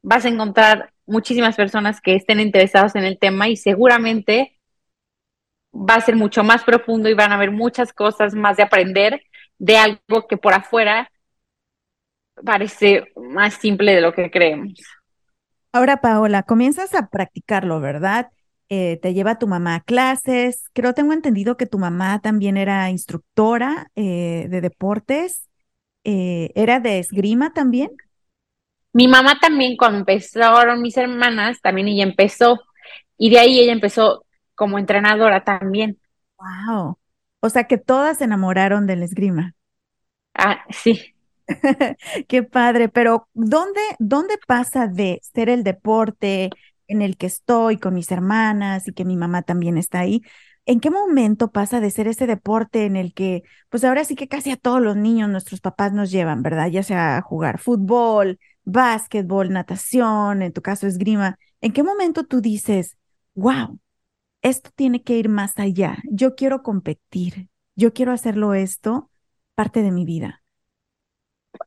vas 0.02 0.25
a 0.25 0.28
encontrar 0.28 0.92
muchísimas 1.07 1.57
personas 1.57 2.00
que 2.00 2.14
estén 2.14 2.40
interesadas 2.40 2.95
en 2.97 3.04
el 3.04 3.19
tema 3.19 3.49
y 3.49 3.57
seguramente 3.57 4.59
va 5.75 5.95
a 5.95 6.00
ser 6.00 6.16
mucho 6.16 6.45
más 6.45 6.64
profundo 6.64 7.09
y 7.09 7.14
van 7.14 7.33
a 7.33 7.37
haber 7.37 7.50
muchas 7.50 7.92
cosas 7.92 8.35
más 8.35 8.57
de 8.57 8.62
aprender 8.62 9.23
de 9.59 9.76
algo 9.78 10.26
que 10.28 10.37
por 10.37 10.52
afuera 10.52 11.11
parece 12.45 13.04
más 13.16 13.54
simple 13.54 13.95
de 13.95 14.00
lo 14.00 14.12
que 14.12 14.31
creemos. 14.31 14.75
Ahora, 15.73 16.00
Paola, 16.00 16.42
comienzas 16.42 16.95
a 16.95 17.09
practicarlo, 17.09 17.81
¿verdad? 17.81 18.31
Eh, 18.74 18.98
te 19.02 19.12
lleva 19.12 19.38
tu 19.38 19.46
mamá 19.46 19.74
a 19.74 19.80
clases. 19.82 20.64
Creo, 20.72 20.94
tengo 20.94 21.12
entendido 21.12 21.58
que 21.58 21.66
tu 21.66 21.78
mamá 21.78 22.22
también 22.22 22.56
era 22.56 22.88
instructora 22.88 23.90
eh, 23.96 24.46
de 24.48 24.62
deportes. 24.62 25.46
Eh, 26.04 26.52
¿Era 26.54 26.80
de 26.80 26.98
esgrima 26.98 27.52
también? 27.52 27.90
Mi 28.94 29.08
mamá 29.08 29.38
también, 29.38 29.76
cuando 29.76 29.98
empezaron 29.98 30.80
mis 30.80 30.96
hermanas, 30.96 31.60
también 31.60 31.88
ella 31.88 32.04
empezó. 32.04 32.62
Y 33.18 33.28
de 33.28 33.40
ahí 33.40 33.60
ella 33.60 33.74
empezó 33.74 34.24
como 34.54 34.78
entrenadora 34.78 35.44
también. 35.44 36.00
Wow. 36.38 36.96
O 37.40 37.50
sea 37.50 37.64
que 37.64 37.76
todas 37.76 38.16
se 38.16 38.24
enamoraron 38.24 38.86
del 38.86 39.02
esgrima. 39.02 39.54
Ah, 40.32 40.64
sí. 40.70 41.14
Qué 42.26 42.42
padre, 42.42 42.88
pero 42.88 43.28
¿dónde, 43.34 43.82
¿dónde 43.98 44.38
pasa 44.46 44.86
de 44.86 45.20
ser 45.22 45.50
el 45.50 45.62
deporte 45.62 46.48
en 46.92 47.02
el 47.02 47.16
que 47.16 47.26
estoy 47.26 47.78
con 47.78 47.94
mis 47.94 48.11
hermanas 48.12 48.88
y 48.88 48.92
que 48.92 49.04
mi 49.04 49.16
mamá 49.16 49.42
también 49.42 49.78
está 49.78 50.00
ahí? 50.00 50.22
¿En 50.64 50.80
qué 50.80 50.90
momento 50.90 51.50
pasa 51.50 51.80
de 51.80 51.90
ser 51.90 52.06
ese 52.06 52.26
deporte 52.26 52.84
en 52.87 52.96
el 52.96 53.14
que, 53.14 53.42
pues 53.68 53.84
ahora 53.84 54.04
sí 54.04 54.14
que 54.14 54.28
casi 54.28 54.50
a 54.52 54.56
todos 54.56 54.80
los 54.80 54.96
niños 54.96 55.28
nuestros 55.28 55.61
papás 55.61 55.92
nos 55.92 56.11
llevan, 56.11 56.42
¿verdad? 56.42 56.68
Ya 56.68 56.82
sea 56.82 57.16
a 57.16 57.22
jugar 57.22 57.58
fútbol, 57.58 58.38
básquetbol, 58.64 59.50
natación, 59.50 60.42
en 60.42 60.52
tu 60.52 60.62
caso 60.62 60.87
esgrima. 60.87 61.38
¿En 61.61 61.72
qué 61.72 61.82
momento 61.82 62.25
tú 62.25 62.40
dices, 62.40 62.96
wow, 63.34 63.78
esto 64.42 64.70
tiene 64.75 65.02
que 65.02 65.16
ir 65.16 65.28
más 65.28 65.58
allá. 65.58 65.99
Yo 66.11 66.34
quiero 66.34 66.62
competir, 66.62 67.49
yo 67.76 67.92
quiero 67.92 68.12
hacerlo 68.12 68.54
esto 68.54 69.11
parte 69.54 69.82
de 69.82 69.92
mi 69.92 70.04
vida. 70.04 70.41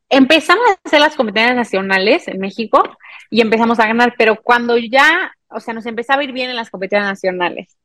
Empezamos 0.08 0.64
a 0.68 0.78
hacer 0.84 1.00
las 1.00 1.16
competencias 1.16 1.56
nacionales 1.56 2.28
en 2.28 2.38
México 2.38 2.82
y 3.30 3.40
empezamos 3.40 3.78
a 3.80 3.86
ganar, 3.86 4.14
pero 4.16 4.40
cuando 4.40 4.76
ya, 4.78 5.32
o 5.48 5.60
sea, 5.60 5.74
nos 5.74 5.86
empezaba 5.86 6.20
a 6.20 6.24
ir 6.24 6.32
bien 6.32 6.50
en 6.50 6.56
las 6.56 6.70
competencias 6.70 7.08
nacionales, 7.08 7.76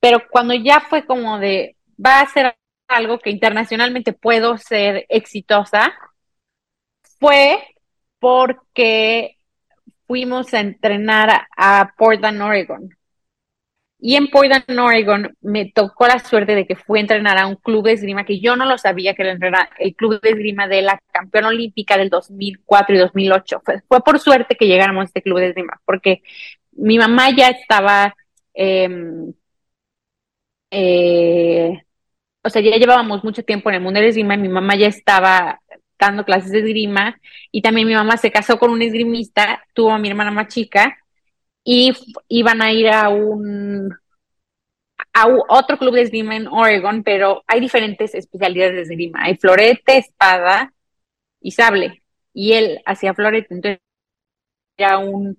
pero 0.00 0.22
cuando 0.30 0.54
ya 0.54 0.80
fue 0.80 1.06
como 1.06 1.38
de, 1.38 1.76
va 2.04 2.20
a 2.20 2.28
ser 2.28 2.56
algo 2.88 3.18
que 3.18 3.30
internacionalmente 3.30 4.12
puedo 4.12 4.58
ser 4.58 5.06
exitosa, 5.08 5.94
fue 7.20 7.62
porque 8.18 9.38
fuimos 10.06 10.52
a 10.54 10.60
entrenar 10.60 11.46
a 11.56 11.94
Portland, 11.96 12.42
Oregon. 12.42 12.90
Y 14.06 14.16
en 14.16 14.28
Portland, 14.28 14.78
Oregon, 14.78 15.34
me 15.40 15.72
tocó 15.72 16.06
la 16.06 16.18
suerte 16.18 16.54
de 16.54 16.66
que 16.66 16.76
fui 16.76 16.98
a 16.98 17.00
entrenar 17.00 17.38
a 17.38 17.46
un 17.46 17.56
club 17.56 17.86
de 17.86 17.94
esgrima 17.94 18.26
que 18.26 18.38
yo 18.38 18.54
no 18.54 18.66
lo 18.66 18.76
sabía 18.76 19.14
que 19.14 19.22
era 19.22 19.70
el 19.78 19.96
club 19.96 20.20
de 20.20 20.28
esgrima 20.28 20.68
de 20.68 20.82
la 20.82 21.00
campeona 21.10 21.48
olímpica 21.48 21.96
del 21.96 22.10
2004 22.10 22.96
y 22.96 22.98
2008. 22.98 23.62
Fue, 23.64 23.80
fue 23.88 24.04
por 24.04 24.18
suerte 24.20 24.56
que 24.56 24.66
llegáramos 24.66 25.02
a 25.02 25.06
este 25.06 25.22
club 25.22 25.38
de 25.38 25.48
esgrima, 25.48 25.80
porque 25.86 26.22
mi 26.72 26.98
mamá 26.98 27.30
ya 27.34 27.48
estaba, 27.48 28.14
em, 28.52 29.32
eh, 30.70 31.82
o 32.42 32.50
sea, 32.50 32.60
ya 32.62 32.76
llevábamos 32.76 33.24
mucho 33.24 33.42
tiempo 33.42 33.70
en 33.70 33.76
el 33.76 33.80
mundo 33.80 34.00
del 34.00 34.10
esgrima 34.10 34.34
y 34.34 34.38
mi 34.38 34.48
mamá 34.48 34.76
ya 34.76 34.88
estaba 34.88 35.60
dando 35.98 36.24
clases 36.26 36.50
de 36.50 36.58
esgrima 36.58 37.18
y 37.50 37.62
también 37.62 37.86
mi 37.88 37.94
mamá 37.94 38.18
se 38.18 38.30
casó 38.30 38.58
con 38.58 38.70
un 38.70 38.82
esgrimista, 38.82 39.64
tuvo 39.72 39.92
a 39.92 39.98
mi 39.98 40.08
hermana 40.10 40.30
más 40.30 40.48
chica 40.48 40.98
y 41.64 41.92
iban 42.28 42.62
a 42.62 42.72
ir 42.72 42.88
a 42.88 43.08
un 43.08 43.94
a 45.12 45.26
otro 45.48 45.78
club 45.78 45.94
de 45.94 46.02
esgrima 46.02 46.36
en 46.36 46.48
Oregon, 46.48 47.02
pero 47.04 47.44
hay 47.46 47.60
diferentes 47.60 48.14
especialidades 48.14 48.74
de 48.74 48.82
esgrima. 48.82 49.20
Hay 49.22 49.36
florete, 49.36 49.98
espada 49.98 50.72
y 51.40 51.52
sable. 51.52 52.02
Y 52.32 52.52
él 52.54 52.82
hacía 52.84 53.14
florete, 53.14 53.54
entonces 53.54 53.80
ya 54.76 54.98
un, 54.98 55.38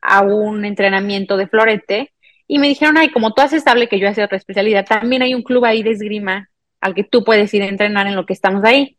a 0.00 0.22
un 0.22 0.64
entrenamiento 0.64 1.36
de 1.36 1.48
florete. 1.48 2.12
Y 2.46 2.58
me 2.58 2.68
dijeron, 2.68 2.98
ay, 2.98 3.10
como 3.10 3.32
tú 3.32 3.40
haces 3.40 3.62
sable, 3.62 3.88
que 3.88 3.98
yo 3.98 4.08
hacía 4.08 4.26
otra 4.26 4.36
especialidad, 4.36 4.84
también 4.84 5.22
hay 5.22 5.34
un 5.34 5.42
club 5.42 5.64
ahí 5.64 5.82
de 5.82 5.92
esgrima 5.92 6.50
al 6.80 6.94
que 6.94 7.04
tú 7.04 7.24
puedes 7.24 7.52
ir 7.54 7.62
a 7.62 7.66
entrenar 7.66 8.06
en 8.06 8.16
lo 8.16 8.26
que 8.26 8.34
estamos 8.34 8.62
ahí. 8.64 8.98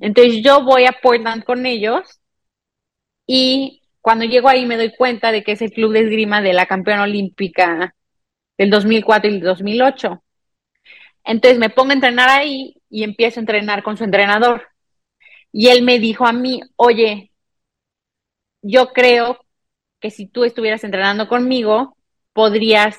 Entonces 0.00 0.42
yo 0.42 0.62
voy 0.64 0.84
a 0.86 0.96
Portland 1.02 1.42
con 1.44 1.66
ellos 1.66 2.20
y 3.26 3.82
cuando 4.08 4.24
llego 4.24 4.48
ahí 4.48 4.64
me 4.64 4.78
doy 4.78 4.96
cuenta 4.96 5.32
de 5.32 5.44
que 5.44 5.52
es 5.52 5.60
el 5.60 5.70
club 5.70 5.92
de 5.92 6.00
esgrima 6.00 6.40
de 6.40 6.54
la 6.54 6.64
campeona 6.64 7.02
olímpica 7.02 7.94
del 8.56 8.70
2004 8.70 9.30
y 9.30 9.34
el 9.34 9.40
2008. 9.42 10.24
Entonces 11.24 11.58
me 11.58 11.68
pongo 11.68 11.90
a 11.90 11.92
entrenar 11.92 12.30
ahí 12.30 12.80
y 12.88 13.02
empiezo 13.04 13.38
a 13.38 13.42
entrenar 13.42 13.82
con 13.82 13.98
su 13.98 14.04
entrenador. 14.04 14.66
Y 15.52 15.68
él 15.68 15.82
me 15.82 15.98
dijo 15.98 16.26
a 16.26 16.32
mí, 16.32 16.62
oye, 16.76 17.32
yo 18.62 18.94
creo 18.94 19.44
que 20.00 20.10
si 20.10 20.26
tú 20.26 20.44
estuvieras 20.44 20.84
entrenando 20.84 21.28
conmigo, 21.28 21.98
podrías 22.32 22.96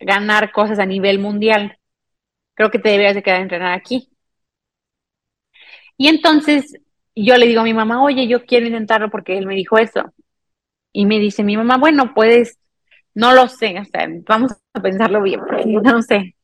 ganar 0.00 0.50
cosas 0.50 0.80
a 0.80 0.86
nivel 0.86 1.20
mundial. 1.20 1.78
Creo 2.54 2.72
que 2.72 2.80
te 2.80 2.88
deberías 2.88 3.14
de 3.14 3.22
quedar 3.22 3.38
a 3.38 3.42
entrenar 3.42 3.72
aquí. 3.72 4.10
Y 5.96 6.08
entonces 6.08 6.74
yo 7.24 7.36
le 7.36 7.46
digo 7.46 7.60
a 7.62 7.64
mi 7.64 7.74
mamá, 7.74 8.02
oye, 8.02 8.28
yo 8.28 8.44
quiero 8.44 8.66
intentarlo 8.66 9.10
porque 9.10 9.38
él 9.38 9.46
me 9.46 9.54
dijo 9.54 9.78
eso. 9.78 10.12
Y 10.92 11.06
me 11.06 11.18
dice 11.18 11.42
mi 11.44 11.56
mamá, 11.56 11.78
bueno, 11.78 12.12
puedes, 12.14 12.58
no 13.14 13.32
lo 13.34 13.48
sé, 13.48 13.78
o 13.80 13.84
sea, 13.84 14.08
vamos 14.28 14.52
a 14.74 14.80
pensarlo 14.80 15.22
bien, 15.22 15.40
no 15.82 16.02
sé. 16.02 16.36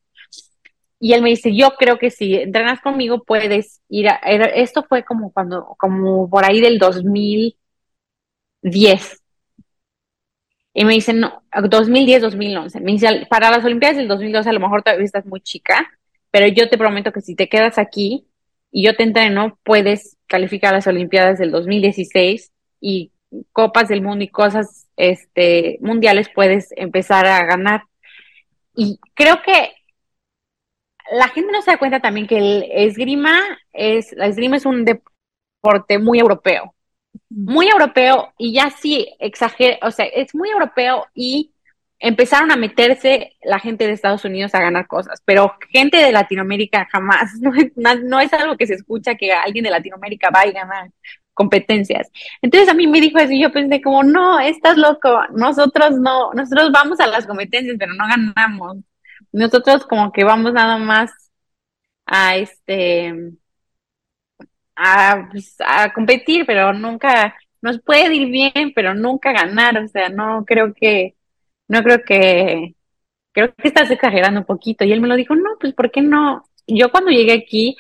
Y 0.99 1.13
él 1.15 1.23
me 1.23 1.31
dice, 1.31 1.55
yo 1.55 1.73
creo 1.79 1.99
que 1.99 2.11
si 2.11 2.35
entrenas 2.37 2.81
conmigo 2.81 3.25
puedes 3.25 3.81
ir 3.89 4.09
a, 4.09 4.15
esto 4.17 4.85
fue 4.89 5.05
como 5.05 5.33
cuando, 5.33 5.75
como 5.79 6.29
por 6.31 6.45
ahí 6.45 6.61
del 6.61 6.79
2010. 6.79 9.23
Y 10.75 10.85
me 10.85 10.95
dice, 10.95 11.13
no, 11.13 11.43
2010, 11.69 12.23
2011. 12.23 12.81
Me 12.81 12.93
dice, 12.93 13.27
para 13.29 13.51
las 13.51 13.65
Olimpiadas 13.65 13.99
del 13.99 14.09
2012 14.09 14.49
a 14.49 14.53
lo 14.53 14.61
mejor 14.61 14.83
todavía 14.83 15.05
estás 15.05 15.27
muy 15.27 15.41
chica, 15.41 15.91
pero 16.31 16.47
yo 16.47 16.69
te 16.69 16.79
prometo 16.79 17.13
que 17.13 17.21
si 17.21 17.35
te 17.35 17.49
quedas 17.49 17.79
aquí, 17.79 18.27
y 18.73 18.85
yo 18.85 18.97
te 18.97 19.05
entreno, 19.05 19.59
puedes 19.63 20.17
calificar 20.33 20.73
a 20.73 20.79
las 20.79 20.87
Olimpiadas 20.87 21.39
del 21.39 21.51
2016 21.51 22.51
y 22.81 23.13
copas 23.53 23.89
del 23.89 24.01
mundo 24.01 24.25
y 24.25 24.29
cosas 24.29 24.89
este, 24.97 25.79
mundiales 25.83 26.31
puedes 26.35 26.73
empezar 26.77 27.27
a 27.27 27.45
ganar. 27.45 27.83
Y 28.75 28.99
creo 29.15 29.43
que 29.43 29.75
la 31.13 31.29
gente 31.29 31.53
no 31.53 31.61
se 31.61 31.73
da 31.73 31.79
cuenta 31.79 32.01
también 32.01 32.27
que 32.27 32.39
el 32.39 32.65
esgrima 32.73 33.39
es, 33.73 34.13
la 34.13 34.27
esgrima 34.27 34.57
es 34.57 34.65
un 34.65 34.87
deporte 34.87 35.99
muy 35.99 36.19
europeo, 36.19 36.75
muy 37.29 37.69
europeo 37.69 38.33
y 38.39 38.55
ya 38.55 38.71
sí 38.71 39.15
exagera, 39.19 39.79
o 39.83 39.91
sea, 39.91 40.07
es 40.07 40.35
muy 40.35 40.49
europeo 40.49 41.07
y 41.15 41.52
empezaron 42.03 42.51
a 42.51 42.57
meterse 42.57 43.37
la 43.45 43.61
gente 43.61 43.87
de 43.87 43.93
Estados 43.93 44.25
Unidos 44.25 44.55
a 44.55 44.61
ganar 44.61 44.89
cosas, 44.89 45.23
pero 45.25 45.55
gente 45.71 45.99
de 45.99 46.13
Latinoamérica 46.13 46.89
jamás, 46.91 47.31
no, 47.77 48.21
es 48.21 48.33
algo 48.33 48.57
que 48.57 48.67
se 48.67 48.75
escucha 48.75 49.15
que 49.15 49.33
alguien 49.33 49.65
de 49.65 49.71
Latinoamérica 49.71 50.31
va 50.35 50.41
a 50.41 50.51
ganar 50.51 50.91
competencias. 51.33 52.11
Entonces 52.43 52.69
a 52.69 52.75
mí 52.75 52.87
me 52.89 53.01
dijo 53.01 53.19
eso 53.19 53.33
y 53.33 53.41
yo 53.41 53.53
pensé 53.53 53.81
como, 53.81 54.03
no, 54.03 54.41
estás 54.41 54.77
loco, 54.77 55.23
nosotros 55.35 55.93
no, 55.99 56.33
nosotros 56.35 56.73
vamos 56.73 56.99
a 57.01 57.07
las 57.07 57.27
competencias, 57.27 57.77
pero 57.79 57.95
no 57.95 58.05
ganamos. 58.09 58.79
Nosotros 59.33 59.87
como 59.87 60.13
que 60.13 60.25
vamos 60.25 60.53
nada 60.53 60.79
más 60.79 61.11
a 62.07 62.37
este, 62.37 63.15
a, 64.77 65.29
pues, 65.31 65.57
a 65.61 65.93
competir, 65.93 66.47
pero 66.47 66.73
nunca, 66.73 67.37
nos 67.61 67.81
puede 67.81 68.15
ir 68.15 68.29
bien, 68.29 68.73
pero 68.75 68.95
nunca 68.95 69.33
ganar, 69.33 69.79
o 69.79 69.89
sea, 69.89 70.09
no 70.09 70.45
creo 70.45 70.75
que 70.75 71.15
no 71.69 71.83
creo 71.83 72.03
que, 72.05 72.75
creo 73.33 73.55
que 73.55 73.69
estás 73.69 73.91
exagerando 73.91 74.41
un 74.41 74.47
poquito. 74.47 74.85
Y 74.85 74.93
él 74.93 75.01
me 75.01 75.09
lo 75.09 75.17
dijo, 75.17 75.35
no, 75.35 75.51
pues 75.61 75.75
¿por 75.75 75.91
qué 75.91 76.03
no? 76.03 76.45
Yo 76.67 76.91
cuando 76.91 77.11
llegué 77.11 77.33
aquí, 77.33 77.77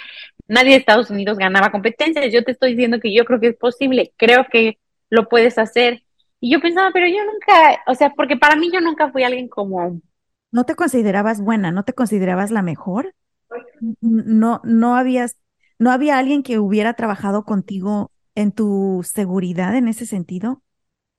nadie 0.48 0.70
de 0.70 0.76
Estados 0.76 1.10
Unidos 1.10 1.38
ganaba 1.38 1.70
competencias. 1.70 2.32
Yo 2.32 2.44
te 2.44 2.52
estoy 2.52 2.72
diciendo 2.72 3.00
que 3.00 3.14
yo 3.14 3.24
creo 3.24 3.40
que 3.40 3.48
es 3.48 3.56
posible, 3.56 4.12
creo 4.16 4.46
que 4.50 4.78
lo 5.10 5.28
puedes 5.28 5.58
hacer. 5.58 6.02
Y 6.40 6.52
yo 6.52 6.60
pensaba, 6.60 6.90
pero 6.92 7.06
yo 7.06 7.24
nunca, 7.24 7.82
o 7.86 7.94
sea, 7.94 8.10
porque 8.10 8.36
para 8.36 8.56
mí 8.56 8.70
yo 8.72 8.80
nunca 8.80 9.10
fui 9.12 9.22
alguien 9.22 9.48
como... 9.48 10.00
¿No 10.50 10.64
te 10.64 10.74
considerabas 10.74 11.40
buena? 11.40 11.70
¿No 11.70 11.84
te 11.84 11.92
considerabas 11.92 12.50
la 12.50 12.62
mejor? 12.62 13.14
No, 14.00 14.60
no 14.64 14.96
habías, 14.96 15.36
¿No 15.82 15.90
había 15.90 16.16
alguien 16.16 16.44
que 16.44 16.60
hubiera 16.60 16.94
trabajado 16.94 17.44
contigo 17.44 18.12
en 18.36 18.52
tu 18.52 19.00
seguridad 19.02 19.74
en 19.74 19.88
ese 19.88 20.06
sentido? 20.06 20.62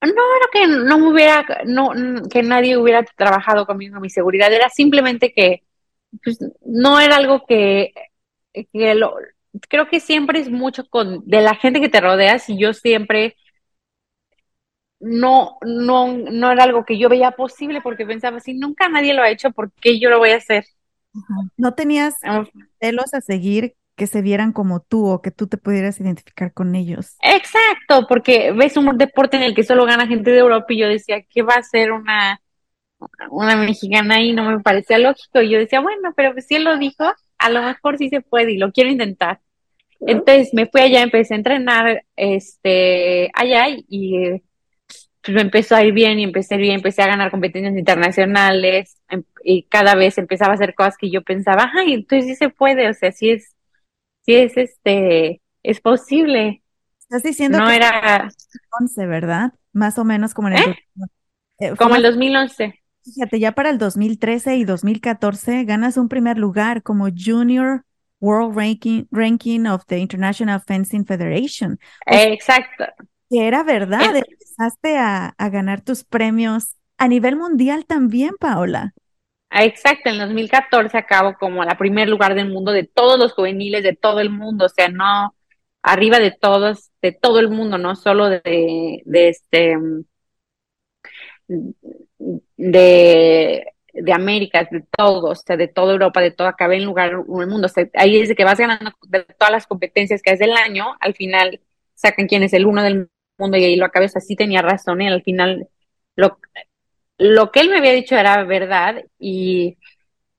No 0.06 0.22
era 0.36 0.46
que 0.52 0.66
no 0.66 0.98
me 0.98 1.08
hubiera, 1.08 1.46
no, 1.66 1.92
que 2.28 2.42
nadie 2.42 2.76
hubiera 2.76 3.02
trabajado 3.02 3.66
conmigo 3.66 3.96
en 3.96 4.02
mi 4.02 4.10
seguridad, 4.10 4.52
era 4.52 4.68
simplemente 4.68 5.32
que 5.32 5.62
pues, 6.22 6.38
no 6.64 7.00
era 7.00 7.16
algo 7.16 7.44
que, 7.46 7.92
que 8.52 8.94
lo, 8.94 9.16
creo 9.68 9.88
que 9.88 10.00
siempre 10.00 10.40
es 10.40 10.50
mucho 10.50 10.88
con 10.88 11.26
de 11.26 11.40
la 11.40 11.54
gente 11.54 11.80
que 11.80 11.88
te 11.88 12.00
rodeas 12.00 12.48
y 12.48 12.58
yo 12.58 12.72
siempre 12.72 13.36
no, 15.00 15.58
no, 15.62 16.08
no 16.08 16.50
era 16.50 16.64
algo 16.64 16.84
que 16.84 16.98
yo 16.98 17.08
veía 17.08 17.32
posible 17.32 17.80
porque 17.82 18.06
pensaba, 18.06 18.40
si 18.40 18.54
nunca 18.54 18.88
nadie 18.88 19.14
lo 19.14 19.22
ha 19.22 19.30
hecho, 19.30 19.50
¿por 19.50 19.72
qué 19.72 20.00
yo 20.00 20.10
lo 20.10 20.18
voy 20.18 20.30
a 20.30 20.36
hacer? 20.36 20.64
¿No 21.56 21.74
tenías 21.74 22.14
celos 22.80 23.14
a 23.14 23.20
seguir 23.20 23.74
que 23.96 24.06
se 24.06 24.22
vieran 24.22 24.52
como 24.52 24.80
tú 24.80 25.06
o 25.06 25.22
que 25.22 25.30
tú 25.30 25.46
te 25.46 25.56
pudieras 25.56 26.00
identificar 26.00 26.52
con 26.52 26.74
ellos? 26.74 27.16
Exacto, 27.22 28.06
porque 28.08 28.52
ves 28.52 28.76
un 28.76 28.96
deporte 28.98 29.36
en 29.36 29.44
el 29.44 29.54
que 29.54 29.62
solo 29.62 29.86
gana 29.86 30.06
gente 30.06 30.30
de 30.30 30.38
Europa 30.38 30.66
y 30.68 30.78
yo 30.78 30.88
decía, 30.88 31.22
¿qué 31.28 31.42
va 31.42 31.54
a 31.54 31.62
ser 31.62 31.92
una, 31.92 32.40
una 33.30 33.56
mexicana 33.56 34.16
ahí? 34.16 34.32
No 34.32 34.44
me 34.50 34.60
parecía 34.60 34.98
lógico. 34.98 35.40
Y 35.40 35.50
yo 35.50 35.58
decía, 35.58 35.80
bueno, 35.80 36.12
pero 36.16 36.34
si 36.40 36.56
él 36.56 36.64
lo 36.64 36.76
dijo, 36.78 37.04
a 37.38 37.50
lo 37.50 37.62
mejor 37.62 37.98
sí 37.98 38.08
se 38.08 38.20
puede 38.20 38.52
y 38.52 38.58
lo 38.58 38.72
quiero 38.72 38.90
intentar. 38.90 39.40
Entonces 40.00 40.52
me 40.52 40.66
fui 40.66 40.80
allá, 40.80 41.02
empecé 41.02 41.34
a 41.34 41.36
entrenar 41.38 42.04
este, 42.16 43.30
allá 43.34 43.66
y 43.68 44.42
pues 45.24 45.34
me 45.34 45.40
empezó 45.40 45.74
a 45.74 45.82
ir 45.82 45.94
bien 45.94 46.18
y 46.18 46.24
empecé 46.24 46.58
bien, 46.58 46.74
empecé 46.74 47.02
a 47.02 47.06
ganar 47.06 47.30
competencias 47.30 47.76
internacionales 47.76 48.98
em, 49.08 49.24
y 49.42 49.62
cada 49.64 49.94
vez 49.94 50.18
empezaba 50.18 50.52
a 50.52 50.54
hacer 50.56 50.74
cosas 50.74 50.96
que 50.98 51.10
yo 51.10 51.22
pensaba, 51.22 51.72
ay, 51.74 51.94
entonces 51.94 52.26
sí 52.28 52.34
se 52.36 52.50
puede, 52.50 52.90
o 52.90 52.94
sea, 52.94 53.10
sí 53.10 53.30
es, 53.30 53.53
sí 54.24 54.34
es 54.34 54.56
este, 54.56 55.40
es 55.62 55.80
posible. 55.80 56.62
Estás 57.00 57.22
diciendo 57.22 57.58
no 57.58 57.66
que 57.66 57.76
era 57.76 58.28
2011, 58.78 59.06
¿verdad? 59.06 59.52
Más 59.72 59.98
o 59.98 60.04
menos 60.04 60.34
como 60.34 60.48
en 60.48 60.54
el, 60.54 60.70
¿Eh? 60.70 60.76
eh 61.58 61.74
como 61.76 61.96
el 61.96 62.02
2011. 62.02 62.80
Fíjate, 63.04 63.38
ya 63.38 63.52
para 63.52 63.70
el 63.70 63.78
2013 63.78 64.56
y 64.56 64.64
2014 64.64 65.64
ganas 65.64 65.96
un 65.96 66.08
primer 66.08 66.38
lugar 66.38 66.82
como 66.82 67.08
Junior 67.14 67.84
World 68.20 68.56
Ranking, 68.56 69.04
ranking 69.10 69.66
of 69.66 69.84
the 69.86 69.98
International 69.98 70.60
Fencing 70.66 71.04
Federation. 71.04 71.78
Exacto. 72.06 72.84
Que 73.28 73.46
era 73.46 73.62
verdad, 73.62 74.16
empezaste 74.16 74.96
a, 74.96 75.34
a 75.36 75.48
ganar 75.50 75.82
tus 75.82 76.04
premios 76.04 76.76
a 76.96 77.08
nivel 77.08 77.36
mundial 77.36 77.84
también, 77.84 78.34
Paola. 78.40 78.94
Exacto, 79.56 80.10
en 80.10 80.18
2014 80.18 80.98
acabo 80.98 81.34
como 81.38 81.64
la 81.64 81.78
primer 81.78 82.08
lugar 82.08 82.34
del 82.34 82.48
mundo 82.50 82.72
de 82.72 82.84
todos 82.84 83.18
los 83.18 83.32
juveniles 83.34 83.84
de 83.84 83.94
todo 83.94 84.18
el 84.20 84.30
mundo, 84.30 84.66
o 84.66 84.68
sea, 84.68 84.88
no 84.88 85.34
arriba 85.82 86.18
de 86.18 86.32
todos, 86.32 86.90
de 87.00 87.12
todo 87.12 87.38
el 87.38 87.50
mundo, 87.50 87.78
no 87.78 87.94
solo 87.94 88.28
de, 88.30 89.02
de 89.04 89.28
este 89.28 89.76
de, 92.56 93.64
de 93.92 94.12
América, 94.12 94.66
de 94.70 94.84
todos, 94.96 95.40
o 95.40 95.42
sea, 95.46 95.56
de 95.56 95.68
toda 95.68 95.92
Europa, 95.92 96.20
de 96.20 96.30
toda, 96.30 96.50
acabé 96.50 96.76
en 96.76 96.84
lugar 96.84 97.10
en 97.12 97.40
el 97.40 97.46
mundo. 97.48 97.66
O 97.66 97.68
sea, 97.68 97.88
ahí 97.94 98.26
de 98.26 98.34
que 98.34 98.44
vas 98.44 98.58
ganando 98.58 98.92
de 99.08 99.24
todas 99.24 99.52
las 99.52 99.66
competencias 99.66 100.22
que 100.22 100.32
es 100.32 100.38
del 100.38 100.52
año, 100.52 100.94
al 101.00 101.14
final 101.14 101.60
sacan 101.94 102.26
quién 102.26 102.42
es 102.42 102.52
el 102.52 102.66
uno 102.66 102.82
del 102.82 103.08
mundo 103.38 103.56
y 103.56 103.64
ahí 103.64 103.76
lo 103.76 103.86
acabé. 103.86 104.06
O 104.06 104.20
sí 104.20 104.36
tenía 104.36 104.62
razón 104.62 105.02
y 105.02 105.08
al 105.08 105.22
final 105.22 105.68
lo, 106.16 106.38
lo 107.18 107.50
que 107.50 107.60
él 107.60 107.70
me 107.70 107.78
había 107.78 107.92
dicho 107.92 108.16
era 108.16 108.42
verdad 108.44 109.04
y, 109.18 109.76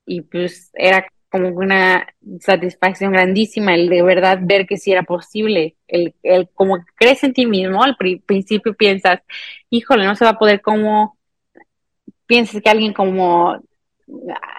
y 0.06 0.22
pues 0.22 0.72
era 0.74 1.08
como 1.30 1.50
una 1.50 2.08
satisfacción 2.40 3.12
grandísima 3.12 3.76
el 3.76 3.90
de 3.90 4.02
verdad 4.04 4.40
ver 4.42 4.66
que 4.66 4.78
sí 4.78 4.92
era 4.92 5.04
posible, 5.04 5.76
el, 5.88 6.16
el 6.24 6.50
como 6.54 6.78
crees 6.96 7.24
en 7.24 7.34
ti 7.34 7.46
mismo, 7.46 7.84
al 7.84 7.98
principio 8.26 8.74
piensas, 8.74 9.22
híjole, 9.70 10.06
no 10.06 10.16
se 10.16 10.24
va 10.26 10.32
a 10.32 10.40
poder 10.40 10.62
como, 10.62 11.18
piensas 12.26 12.62
que 12.62 12.70
alguien 12.70 12.94
como, 12.94 13.60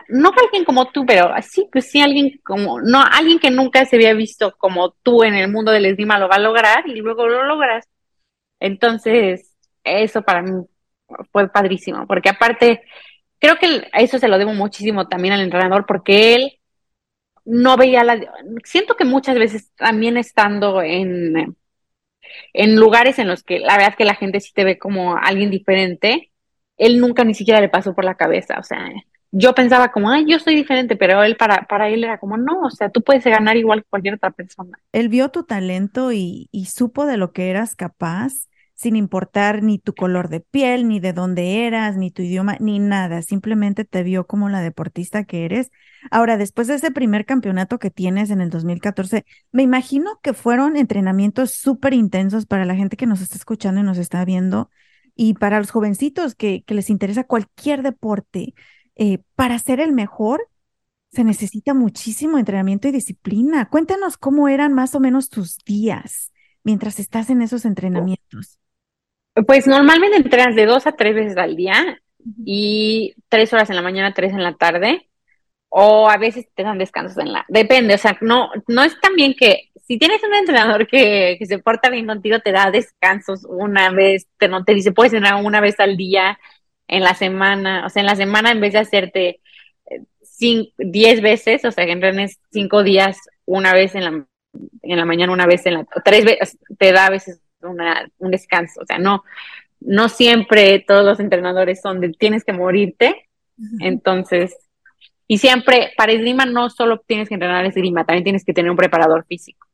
no 0.08 0.30
alguien 0.44 0.64
como 0.64 0.90
tú, 0.90 1.06
pero 1.06 1.30
sí, 1.42 1.68
pues 1.72 1.90
sí, 1.90 2.00
alguien 2.00 2.40
como, 2.44 2.80
no, 2.80 3.02
alguien 3.02 3.38
que 3.38 3.50
nunca 3.50 3.84
se 3.86 3.96
había 3.96 4.14
visto 4.14 4.54
como 4.58 4.90
tú 5.02 5.22
en 5.24 5.34
el 5.34 5.50
mundo 5.50 5.72
del 5.72 5.86
esgrima 5.86 6.18
lo 6.18 6.28
va 6.28 6.36
a 6.36 6.40
lograr 6.40 6.86
y 6.88 6.96
luego 6.96 7.26
lo 7.26 7.44
logras. 7.44 7.88
Entonces, 8.60 9.54
eso 9.84 10.22
para 10.22 10.42
mí 10.42 10.66
fue 11.32 11.48
padrísimo, 11.48 12.06
porque 12.06 12.28
aparte, 12.28 12.82
creo 13.38 13.56
que 13.56 13.88
eso 13.92 14.18
se 14.18 14.28
lo 14.28 14.38
debo 14.38 14.54
muchísimo 14.54 15.08
también 15.08 15.34
al 15.34 15.40
entrenador, 15.40 15.86
porque 15.86 16.34
él 16.34 16.58
no 17.44 17.76
veía 17.76 18.04
la... 18.04 18.20
Siento 18.64 18.96
que 18.96 19.04
muchas 19.04 19.38
veces 19.38 19.70
también 19.76 20.16
estando 20.16 20.82
en, 20.82 21.56
en 22.52 22.76
lugares 22.76 23.18
en 23.18 23.28
los 23.28 23.42
que 23.42 23.60
la 23.60 23.74
verdad 23.74 23.90
es 23.90 23.96
que 23.96 24.04
la 24.04 24.14
gente 24.14 24.40
sí 24.40 24.52
te 24.52 24.64
ve 24.64 24.78
como 24.78 25.16
alguien 25.16 25.50
diferente, 25.50 26.32
él 26.76 27.00
nunca 27.00 27.24
ni 27.24 27.34
siquiera 27.34 27.60
le 27.60 27.68
pasó 27.68 27.94
por 27.94 28.04
la 28.04 28.16
cabeza, 28.16 28.58
o 28.58 28.62
sea, 28.62 28.90
yo 29.32 29.54
pensaba 29.54 29.90
como, 29.90 30.10
ay, 30.10 30.24
yo 30.26 30.38
soy 30.38 30.54
diferente, 30.54 30.96
pero 30.96 31.22
él 31.22 31.36
para, 31.36 31.66
para 31.66 31.88
él 31.88 32.04
era 32.04 32.18
como, 32.18 32.36
no, 32.36 32.62
o 32.62 32.70
sea, 32.70 32.88
tú 32.90 33.02
puedes 33.02 33.24
ganar 33.24 33.56
igual 33.56 33.82
que 33.82 33.88
cualquier 33.90 34.14
otra 34.14 34.30
persona. 34.30 34.78
Él 34.92 35.08
vio 35.08 35.30
tu 35.30 35.44
talento 35.44 36.12
y, 36.12 36.48
y 36.52 36.66
supo 36.66 37.06
de 37.06 37.16
lo 37.16 37.32
que 37.32 37.50
eras 37.50 37.74
capaz 37.74 38.48
sin 38.76 38.94
importar 38.94 39.62
ni 39.62 39.78
tu 39.78 39.94
color 39.94 40.28
de 40.28 40.40
piel, 40.40 40.86
ni 40.86 41.00
de 41.00 41.14
dónde 41.14 41.66
eras, 41.66 41.96
ni 41.96 42.10
tu 42.10 42.22
idioma, 42.22 42.56
ni 42.60 42.78
nada. 42.78 43.22
Simplemente 43.22 43.84
te 43.86 44.02
vio 44.02 44.26
como 44.26 44.50
la 44.50 44.60
deportista 44.60 45.24
que 45.24 45.46
eres. 45.46 45.70
Ahora, 46.10 46.36
después 46.36 46.68
de 46.68 46.74
ese 46.74 46.90
primer 46.90 47.24
campeonato 47.24 47.78
que 47.78 47.90
tienes 47.90 48.30
en 48.30 48.42
el 48.42 48.50
2014, 48.50 49.24
me 49.50 49.62
imagino 49.62 50.20
que 50.22 50.34
fueron 50.34 50.76
entrenamientos 50.76 51.52
súper 51.52 51.94
intensos 51.94 52.44
para 52.44 52.66
la 52.66 52.76
gente 52.76 52.98
que 52.98 53.06
nos 53.06 53.22
está 53.22 53.36
escuchando 53.36 53.80
y 53.80 53.84
nos 53.84 53.98
está 53.98 54.24
viendo 54.26 54.70
y 55.14 55.34
para 55.34 55.58
los 55.58 55.70
jovencitos 55.70 56.34
que, 56.34 56.62
que 56.64 56.74
les 56.74 56.90
interesa 56.90 57.24
cualquier 57.24 57.82
deporte. 57.82 58.54
Eh, 58.94 59.20
para 59.34 59.58
ser 59.58 59.80
el 59.80 59.92
mejor, 59.92 60.48
se 61.12 61.24
necesita 61.24 61.72
muchísimo 61.72 62.36
entrenamiento 62.38 62.88
y 62.88 62.92
disciplina. 62.92 63.70
Cuéntanos 63.70 64.18
cómo 64.18 64.48
eran 64.48 64.74
más 64.74 64.94
o 64.94 65.00
menos 65.00 65.30
tus 65.30 65.56
días 65.64 66.30
mientras 66.62 67.00
estás 67.00 67.30
en 67.30 67.40
esos 67.40 67.64
entrenamientos. 67.64 68.58
Pues 69.44 69.66
normalmente 69.66 70.16
entrenas 70.16 70.54
de 70.54 70.66
dos 70.66 70.86
a 70.86 70.92
tres 70.92 71.14
veces 71.14 71.36
al 71.36 71.56
día 71.56 72.00
y 72.44 73.14
tres 73.28 73.52
horas 73.52 73.68
en 73.68 73.76
la 73.76 73.82
mañana, 73.82 74.14
tres 74.14 74.32
en 74.32 74.42
la 74.42 74.54
tarde, 74.54 75.08
o 75.68 76.08
a 76.08 76.16
veces 76.16 76.48
te 76.54 76.62
dan 76.62 76.78
descansos 76.78 77.18
en 77.18 77.32
la... 77.32 77.44
Depende, 77.48 77.94
o 77.94 77.98
sea, 77.98 78.16
no, 78.22 78.50
no 78.66 78.82
es 78.82 78.98
tan 79.00 79.14
bien 79.14 79.34
que 79.34 79.70
si 79.86 79.98
tienes 79.98 80.22
un 80.24 80.34
entrenador 80.34 80.86
que, 80.86 81.36
que 81.38 81.46
se 81.46 81.58
porta 81.58 81.90
bien 81.90 82.06
contigo, 82.06 82.40
te 82.40 82.50
da 82.50 82.70
descansos 82.70 83.44
una 83.44 83.90
vez, 83.90 84.26
te, 84.38 84.48
no 84.48 84.64
te 84.64 84.74
dice, 84.74 84.92
puedes 84.92 85.12
entrenar 85.12 85.44
una 85.44 85.60
vez 85.60 85.78
al 85.80 85.96
día 85.96 86.38
en 86.88 87.02
la 87.02 87.14
semana, 87.14 87.84
o 87.86 87.90
sea, 87.90 88.00
en 88.00 88.06
la 88.06 88.16
semana 88.16 88.50
en 88.50 88.60
vez 88.60 88.72
de 88.72 88.78
hacerte 88.78 89.40
eh, 89.90 90.00
cinco, 90.22 90.72
diez 90.78 91.20
veces, 91.20 91.64
o 91.64 91.70
sea, 91.70 91.84
que 91.84 91.92
entrenes 91.92 92.40
cinco 92.50 92.82
días, 92.82 93.18
una 93.44 93.74
vez 93.74 93.94
en 93.94 94.04
la, 94.04 94.26
en 94.82 94.96
la 94.96 95.04
mañana, 95.04 95.32
una 95.32 95.46
vez 95.46 95.66
en 95.66 95.74
la... 95.74 95.86
tres 96.04 96.24
veces, 96.24 96.58
te 96.78 96.92
da 96.92 97.06
a 97.06 97.10
veces 97.10 97.42
una, 97.62 98.08
un 98.18 98.30
descanso, 98.30 98.80
o 98.82 98.86
sea, 98.86 98.98
no, 98.98 99.24
no 99.80 100.08
siempre 100.08 100.84
todos 100.86 101.04
los 101.04 101.20
entrenadores 101.20 101.80
son 101.80 102.00
de 102.00 102.10
tienes 102.10 102.44
que 102.44 102.52
morirte, 102.52 103.28
entonces, 103.80 104.56
y 105.26 105.38
siempre 105.38 105.92
para 105.96 106.12
esgrima 106.12 106.44
no 106.44 106.68
solo 106.68 106.98
tienes 107.06 107.28
que 107.28 107.34
entrenar 107.34 107.64
esgrima, 107.64 108.04
también 108.04 108.24
tienes 108.24 108.44
que 108.44 108.52
tener 108.52 108.70
un 108.70 108.76
preparador 108.76 109.24
físico, 109.26 109.66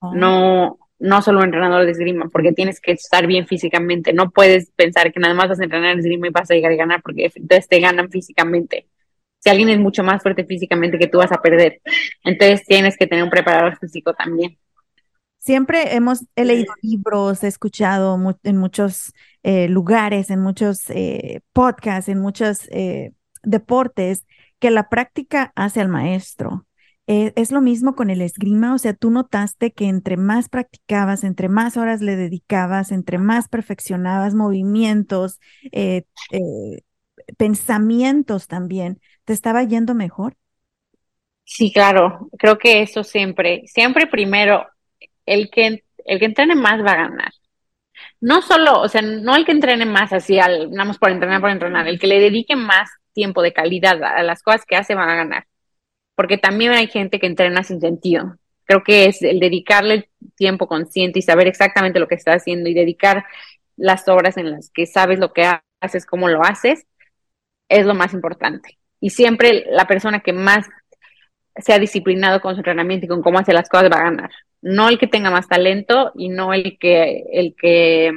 ah. 0.00 0.12
no, 0.14 0.78
no 0.98 1.22
solo 1.22 1.38
un 1.38 1.46
entrenador 1.46 1.84
de 1.84 1.92
esgrima, 1.92 2.28
porque 2.28 2.52
tienes 2.52 2.80
que 2.80 2.92
estar 2.92 3.26
bien 3.26 3.46
físicamente, 3.46 4.12
no 4.12 4.30
puedes 4.30 4.70
pensar 4.72 5.12
que 5.12 5.20
nada 5.20 5.34
más 5.34 5.48
vas 5.48 5.60
a 5.60 5.64
entrenar 5.64 5.98
esgrima 5.98 6.26
y 6.26 6.30
vas 6.30 6.50
a 6.50 6.54
llegar 6.54 6.72
a 6.72 6.76
ganar, 6.76 7.02
porque 7.02 7.30
entonces 7.34 7.68
te 7.68 7.80
ganan 7.80 8.10
físicamente. 8.10 8.86
Si 9.38 9.50
alguien 9.50 9.68
es 9.68 9.78
mucho 9.78 10.02
más 10.02 10.22
fuerte 10.22 10.46
físicamente 10.46 10.98
que 10.98 11.06
tú 11.06 11.18
vas 11.18 11.30
a 11.30 11.42
perder, 11.42 11.82
entonces 12.24 12.64
tienes 12.64 12.96
que 12.96 13.06
tener 13.06 13.22
un 13.22 13.30
preparador 13.30 13.78
físico 13.78 14.14
también. 14.14 14.56
Siempre 15.44 15.94
hemos 15.94 16.24
he 16.36 16.46
leído 16.46 16.72
libros, 16.80 17.44
he 17.44 17.48
escuchado 17.48 18.18
en 18.44 18.56
muchos 18.56 19.12
eh, 19.42 19.68
lugares, 19.68 20.30
en 20.30 20.40
muchos 20.40 20.88
eh, 20.88 21.42
podcasts, 21.52 22.08
en 22.08 22.18
muchos 22.18 22.66
eh, 22.70 23.12
deportes, 23.42 24.24
que 24.58 24.70
la 24.70 24.88
práctica 24.88 25.52
hace 25.54 25.82
al 25.82 25.90
maestro. 25.90 26.66
es 27.06 27.52
lo 27.52 27.60
mismo 27.60 27.94
con 27.94 28.08
el 28.08 28.22
esgrima, 28.22 28.72
o 28.72 28.78
sea, 28.78 28.94
tú 28.94 29.10
notaste 29.10 29.72
que 29.72 29.84
entre 29.84 30.16
más 30.16 30.48
practicabas, 30.48 31.24
entre 31.24 31.50
más 31.50 31.76
horas 31.76 32.00
le 32.00 32.16
dedicabas, 32.16 32.90
entre 32.90 33.18
más 33.18 33.48
perfeccionabas 33.48 34.34
movimientos, 34.34 35.40
pensamientos 37.36 38.46
también, 38.46 38.98
¿te 39.24 39.34
estaba 39.34 39.62
yendo 39.62 39.94
mejor? 39.94 40.38
Sí, 41.42 41.70
claro, 41.70 42.30
creo 42.38 42.56
que 42.56 42.80
eso 42.80 43.04
siempre, 43.04 43.64
siempre 43.66 44.06
primero 44.06 44.66
el 45.26 45.50
que, 45.50 45.84
el 46.04 46.18
que 46.18 46.24
entrene 46.26 46.54
más 46.54 46.84
va 46.84 46.92
a 46.92 47.08
ganar. 47.08 47.32
No 48.20 48.42
solo, 48.42 48.80
o 48.80 48.88
sea, 48.88 49.02
no 49.02 49.36
el 49.36 49.44
que 49.44 49.52
entrene 49.52 49.86
más 49.86 50.12
así, 50.12 50.38
al, 50.38 50.68
vamos 50.68 50.98
por 50.98 51.10
entrenar, 51.10 51.40
por 51.40 51.50
entrenar, 51.50 51.86
el 51.88 51.98
que 51.98 52.06
le 52.06 52.20
dedique 52.20 52.56
más 52.56 52.90
tiempo 53.12 53.42
de 53.42 53.52
calidad 53.52 54.02
a 54.02 54.22
las 54.22 54.42
cosas 54.42 54.64
que 54.66 54.76
hace 54.76 54.94
va 54.94 55.04
a 55.04 55.16
ganar. 55.16 55.46
Porque 56.14 56.38
también 56.38 56.72
hay 56.72 56.86
gente 56.88 57.18
que 57.20 57.26
entrena 57.26 57.62
sin 57.62 57.80
sentido. 57.80 58.36
Creo 58.64 58.82
que 58.82 59.06
es 59.06 59.22
el 59.22 59.40
dedicarle 59.40 60.10
tiempo 60.36 60.66
consciente 60.66 61.18
y 61.18 61.22
saber 61.22 61.46
exactamente 61.46 61.98
lo 61.98 62.08
que 62.08 62.14
estás 62.14 62.42
haciendo 62.42 62.68
y 62.68 62.74
dedicar 62.74 63.24
las 63.76 64.08
horas 64.08 64.36
en 64.36 64.50
las 64.50 64.70
que 64.70 64.86
sabes 64.86 65.18
lo 65.18 65.32
que 65.32 65.50
haces, 65.80 66.06
cómo 66.06 66.28
lo 66.28 66.42
haces, 66.42 66.86
es 67.68 67.86
lo 67.86 67.94
más 67.94 68.14
importante. 68.14 68.78
Y 69.00 69.10
siempre 69.10 69.66
la 69.70 69.86
persona 69.86 70.20
que 70.20 70.32
más 70.32 70.66
se 71.56 71.72
ha 71.72 71.78
disciplinado 71.78 72.40
con 72.40 72.54
su 72.54 72.60
entrenamiento 72.60 73.06
y 73.06 73.08
con 73.08 73.22
cómo 73.22 73.38
hace 73.38 73.52
las 73.52 73.68
cosas 73.68 73.90
va 73.90 73.98
a 73.98 74.04
ganar. 74.04 74.30
No 74.62 74.88
el 74.88 74.98
que 74.98 75.06
tenga 75.06 75.30
más 75.30 75.48
talento 75.48 76.12
y 76.14 76.28
no 76.28 76.52
el 76.52 76.78
que, 76.78 77.24
el 77.32 77.54
que, 77.56 78.12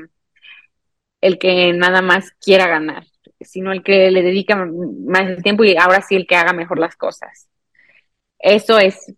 el 1.21 1.39
que 1.39 1.73
nada 1.73 2.01
más 2.01 2.31
quiera 2.31 2.67
ganar, 2.67 3.05
sino 3.41 3.71
el 3.71 3.83
que 3.83 4.11
le 4.11 4.21
dedica 4.21 4.55
más 4.55 5.41
tiempo 5.43 5.63
y 5.63 5.75
ahora 5.77 6.01
sí 6.01 6.15
el 6.15 6.25
que 6.27 6.35
haga 6.35 6.53
mejor 6.53 6.79
las 6.79 6.95
cosas. 6.95 7.49
Eso 8.39 8.79
es 8.79 9.13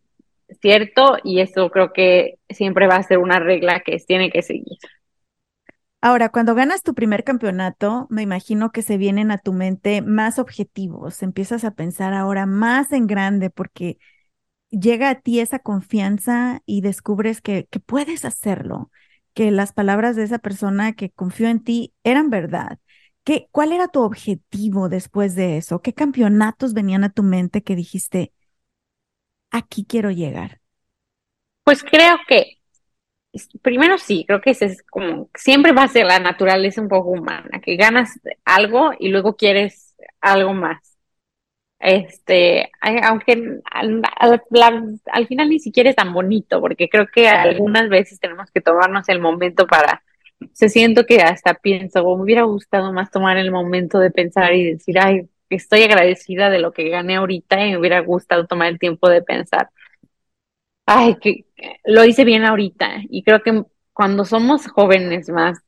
cierto 0.62 1.17
y 1.23 1.41
eso 1.41 1.69
creo 1.69 1.93
que 1.93 2.39
siempre 2.49 2.88
va 2.88 2.95
a 2.95 3.03
ser 3.03 3.19
una 3.19 3.39
regla 3.39 3.82
que 3.82 3.97
tiene 3.99 4.32
que 4.32 4.41
seguir. 4.41 4.77
Ahora, 6.01 6.29
cuando 6.29 6.55
ganas 6.55 6.81
tu 6.81 6.93
primer 6.93 7.25
campeonato, 7.25 8.07
me 8.09 8.21
imagino 8.21 8.71
que 8.71 8.83
se 8.83 8.97
vienen 8.97 9.31
a 9.31 9.38
tu 9.38 9.51
mente 9.51 10.01
más 10.01 10.39
objetivos, 10.39 11.21
empiezas 11.23 11.65
a 11.65 11.71
pensar 11.71 12.13
ahora 12.13 12.45
más 12.45 12.93
en 12.93 13.05
grande 13.05 13.49
porque 13.49 13.97
llega 14.69 15.09
a 15.09 15.15
ti 15.21 15.41
esa 15.41 15.59
confianza 15.59 16.62
y 16.65 16.81
descubres 16.81 17.41
que, 17.41 17.67
puedes 17.85 18.23
hacerlo, 18.23 18.91
que 19.33 19.51
las 19.51 19.73
palabras 19.73 20.15
de 20.15 20.23
esa 20.23 20.39
persona 20.39 20.93
que 20.93 21.09
confió 21.12 21.49
en 21.49 21.63
ti 21.63 21.93
eran 22.05 22.29
verdad. 22.29 22.79
¿Qué, 23.25 23.47
¿Cuál 23.51 23.73
era 23.73 23.89
tu 23.89 24.01
objetivo 24.01 24.88
después 24.88 25.35
de 25.35 25.57
eso? 25.57 25.81
¿Qué 25.81 25.93
campeonatos 25.93 26.73
venían 26.73 27.03
a 27.03 27.09
tu 27.09 27.23
mente 27.23 27.62
que 27.62 27.75
dijiste, 27.75 28.31
aquí 29.51 29.85
quiero 29.85 30.12
llegar? 30.12 30.62
Pues 31.65 31.83
creo 31.83 32.17
que 32.27 32.59
primero 33.62 33.98
sí, 33.98 34.26
creo 34.28 34.42
que 34.42 34.52
ese 34.52 34.65
es 34.65 34.84
como, 34.84 35.30
siempre 35.36 35.72
va 35.72 35.84
a 35.84 35.88
ser 35.88 36.06
la 36.06 36.20
naturaleza 36.20 36.82
un 36.82 36.89
poco 36.89 37.10
humana, 37.10 37.62
que 37.62 37.76
ganas 37.76 38.20
algo 38.46 38.92
y 38.98 39.10
luego 39.10 39.36
quieres 39.36 39.96
algo 40.22 40.54
más. 40.54 40.98
Este, 41.80 42.70
aunque 42.82 43.62
al, 43.72 44.02
al, 45.06 45.28
final 45.28 45.50
ni 45.50 45.60
siquiera 45.60 45.89
es 45.89 45.96
tan 45.96 46.12
bonito, 46.12 46.60
porque 46.60 46.89
creo 46.89 47.08
que 47.08 47.30
algunas 47.30 47.88
veces 47.88 48.20
tenemos 48.20 48.52
que 48.52 48.60
tomarnos 48.60 49.08
el 49.08 49.22
momento 49.22 49.65
para, 49.65 50.04
se 50.52 50.68
siento 50.68 51.06
que 51.06 51.22
hasta 51.22 51.54
pienso, 51.54 52.04
me 52.04 52.24
hubiera 52.24 52.44
gustado 52.44 52.92
más 52.92 53.12
tomar 53.12 53.38
el 53.38 53.52
momento 53.52 54.00
de 54.00 54.12
pensar 54.12 54.54
y 54.56 54.74
decir, 54.74 55.00
ay, 55.00 55.30
estoy 55.50 55.84
agradecida 55.84 56.50
de 56.50 56.60
lo 56.60 56.74
que 56.74 56.89
gané 56.89 57.15
ahorita 57.15 57.65
y 57.65 57.72
me 57.72 57.78
hubiera 57.78 58.02
gustado 58.02 58.46
tomar 58.46 58.68
el 58.68 58.80
tiempo 58.80 59.08
de 59.10 59.22
pensar 59.22 59.70
ay, 60.89 61.15
que 61.21 61.45
lo 61.86 62.04
hice 62.04 62.25
bien 62.25 62.45
ahorita. 62.45 63.04
Y 63.10 63.23
creo 63.23 63.41
que 63.41 63.63
cuando 63.93 64.25
somos 64.25 64.67
jóvenes 64.67 65.30
más, 65.30 65.60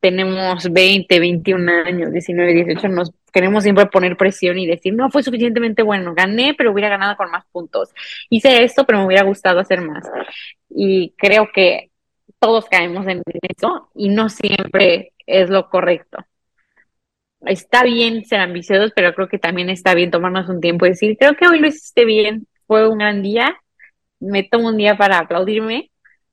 tenemos 0.00 0.70
20, 0.70 1.18
21 1.18 1.72
años, 1.84 2.12
19, 2.12 2.54
18, 2.54 2.88
nos 2.88 3.10
queremos 3.32 3.62
siempre 3.62 3.86
poner 3.86 4.16
presión 4.16 4.58
y 4.58 4.66
decir, 4.66 4.94
no 4.94 5.10
fue 5.10 5.22
suficientemente 5.22 5.82
bueno, 5.82 6.14
gané, 6.14 6.54
pero 6.56 6.72
hubiera 6.72 6.90
ganado 6.90 7.16
con 7.16 7.30
más 7.30 7.44
puntos. 7.52 7.90
Hice 8.30 8.64
esto, 8.64 8.84
pero 8.84 8.98
me 8.98 9.06
hubiera 9.06 9.24
gustado 9.24 9.60
hacer 9.60 9.80
más. 9.80 10.04
Y 10.68 11.14
creo 11.16 11.48
que 11.52 11.90
todos 12.38 12.66
caemos 12.66 13.06
en 13.06 13.22
eso 13.48 13.90
y 13.94 14.10
no 14.10 14.28
siempre 14.28 15.12
es 15.26 15.48
lo 15.48 15.68
correcto. 15.70 16.18
Está 17.40 17.82
bien 17.82 18.24
ser 18.24 18.40
ambiciosos, 18.40 18.92
pero 18.94 19.14
creo 19.14 19.28
que 19.28 19.38
también 19.38 19.70
está 19.70 19.94
bien 19.94 20.10
tomarnos 20.10 20.48
un 20.48 20.60
tiempo 20.60 20.86
y 20.86 20.90
decir, 20.90 21.16
creo 21.18 21.34
que 21.34 21.46
hoy 21.48 21.60
lo 21.60 21.68
hiciste 21.68 22.04
bien, 22.04 22.46
fue 22.66 22.88
un 22.88 22.98
gran 22.98 23.22
día 23.22 23.56
me 24.20 24.42
tomo 24.42 24.68
un 24.68 24.76
día 24.76 24.96
para 24.96 25.18
aplaudirme 25.18 25.90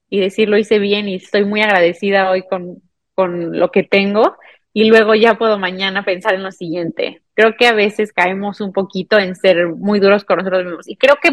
y 0.10 0.20
decir 0.20 0.50
lo 0.50 0.58
hice 0.58 0.80
bien 0.80 1.08
y 1.08 1.16
estoy 1.16 1.46
muy 1.46 1.62
agradecida 1.62 2.30
hoy 2.30 2.44
con, 2.48 2.82
con 3.16 3.58
lo 3.58 3.72
que 3.72 3.84
tengo 3.84 4.38
y 4.74 4.86
luego 4.86 5.14
ya 5.16 5.36
puedo 5.36 5.60
mañana 5.60 6.04
pensar 6.04 6.34
en 6.34 6.44
lo 6.44 6.52
siguiente. 6.52 7.22
Creo 7.36 7.56
que 7.58 7.68
a 7.68 7.74
veces 7.74 8.12
caemos 8.12 8.60
un 8.62 8.74
poquito 8.74 9.20
en 9.20 9.36
ser 9.36 9.68
muy 9.68 10.00
duros 10.00 10.24
con 10.24 10.40
nosotros 10.40 10.66
mismos 10.66 10.88
y 10.88 10.96
creo 10.96 11.18
que 11.22 11.30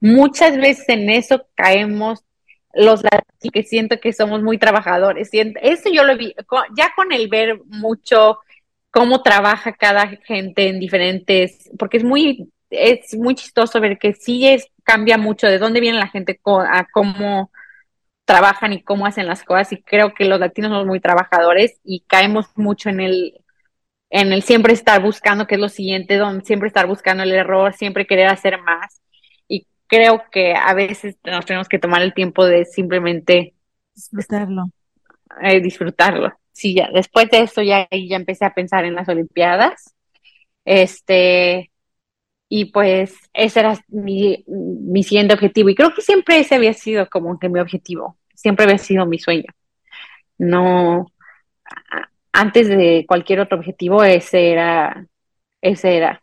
muchas 0.00 0.56
veces 0.56 0.88
en 0.88 1.10
eso 1.10 1.46
caemos 1.54 2.24
los 2.74 3.02
que 3.52 3.62
siento 3.62 3.98
que 4.00 4.12
somos 4.12 4.42
muy 4.42 4.58
trabajadores. 4.58 5.30
Eso 5.32 5.88
yo 5.90 6.04
lo 6.04 6.16
vi, 6.16 6.34
ya 6.76 6.92
con 6.94 7.12
el 7.12 7.28
ver 7.28 7.60
mucho 7.66 8.38
cómo 8.90 9.22
trabaja 9.22 9.72
cada 9.72 10.08
gente 10.08 10.68
en 10.68 10.80
diferentes, 10.80 11.70
porque 11.78 11.98
es 11.98 12.04
muy, 12.04 12.50
es 12.70 13.16
muy 13.16 13.34
chistoso 13.34 13.80
ver 13.80 13.98
que 13.98 14.14
sí 14.14 14.46
es 14.46 14.68
cambia 14.86 15.18
mucho 15.18 15.48
de 15.48 15.58
dónde 15.58 15.80
viene 15.80 15.98
la 15.98 16.08
gente 16.08 16.40
a 16.46 16.86
cómo 16.92 17.50
trabajan 18.24 18.72
y 18.72 18.82
cómo 18.82 19.04
hacen 19.04 19.26
las 19.26 19.42
cosas 19.42 19.72
y 19.72 19.82
creo 19.82 20.14
que 20.14 20.24
los 20.24 20.38
latinos 20.38 20.70
somos 20.70 20.86
muy 20.86 21.00
trabajadores 21.00 21.78
y 21.84 22.04
caemos 22.06 22.46
mucho 22.56 22.88
en 22.88 23.00
el 23.00 23.40
en 24.08 24.32
el 24.32 24.42
siempre 24.42 24.72
estar 24.72 25.02
buscando 25.02 25.48
qué 25.48 25.56
es 25.56 25.60
lo 25.60 25.68
siguiente, 25.68 26.20
siempre 26.44 26.68
estar 26.68 26.86
buscando 26.86 27.24
el 27.24 27.32
error, 27.32 27.74
siempre 27.74 28.06
querer 28.06 28.28
hacer 28.28 28.62
más 28.62 29.00
y 29.48 29.66
creo 29.88 30.22
que 30.30 30.54
a 30.54 30.72
veces 30.74 31.16
nos 31.24 31.44
tenemos 31.44 31.68
que 31.68 31.80
tomar 31.80 32.02
el 32.02 32.14
tiempo 32.14 32.46
de 32.46 32.64
simplemente 32.64 33.54
disfrutarlo. 33.94 34.70
Eh, 35.42 35.60
disfrutarlo. 35.60 36.32
Sí, 36.52 36.74
ya 36.74 36.88
después 36.92 37.28
de 37.30 37.40
eso 37.40 37.60
ya 37.60 37.88
ya 37.90 38.16
empecé 38.16 38.44
a 38.44 38.54
pensar 38.54 38.84
en 38.84 38.94
las 38.94 39.08
olimpiadas. 39.08 39.94
Este, 40.64 41.70
y 42.48 42.66
pues 42.66 43.16
ese 43.34 43.60
era 43.60 43.78
mi, 43.88 44.44
mi 44.46 45.02
siguiente 45.02 45.34
objetivo. 45.34 45.68
Y 45.68 45.74
creo 45.74 45.94
que 45.94 46.02
siempre 46.02 46.38
ese 46.38 46.54
había 46.54 46.74
sido 46.74 47.08
como 47.08 47.38
que 47.38 47.48
mi 47.48 47.60
objetivo, 47.60 48.18
siempre 48.34 48.64
había 48.64 48.78
sido 48.78 49.06
mi 49.06 49.18
sueño. 49.18 49.46
No, 50.38 51.06
antes 52.32 52.68
de 52.68 53.04
cualquier 53.08 53.40
otro 53.40 53.58
objetivo, 53.58 54.04
ese 54.04 54.52
era, 54.52 55.06
ese 55.62 55.96
era. 55.96 56.22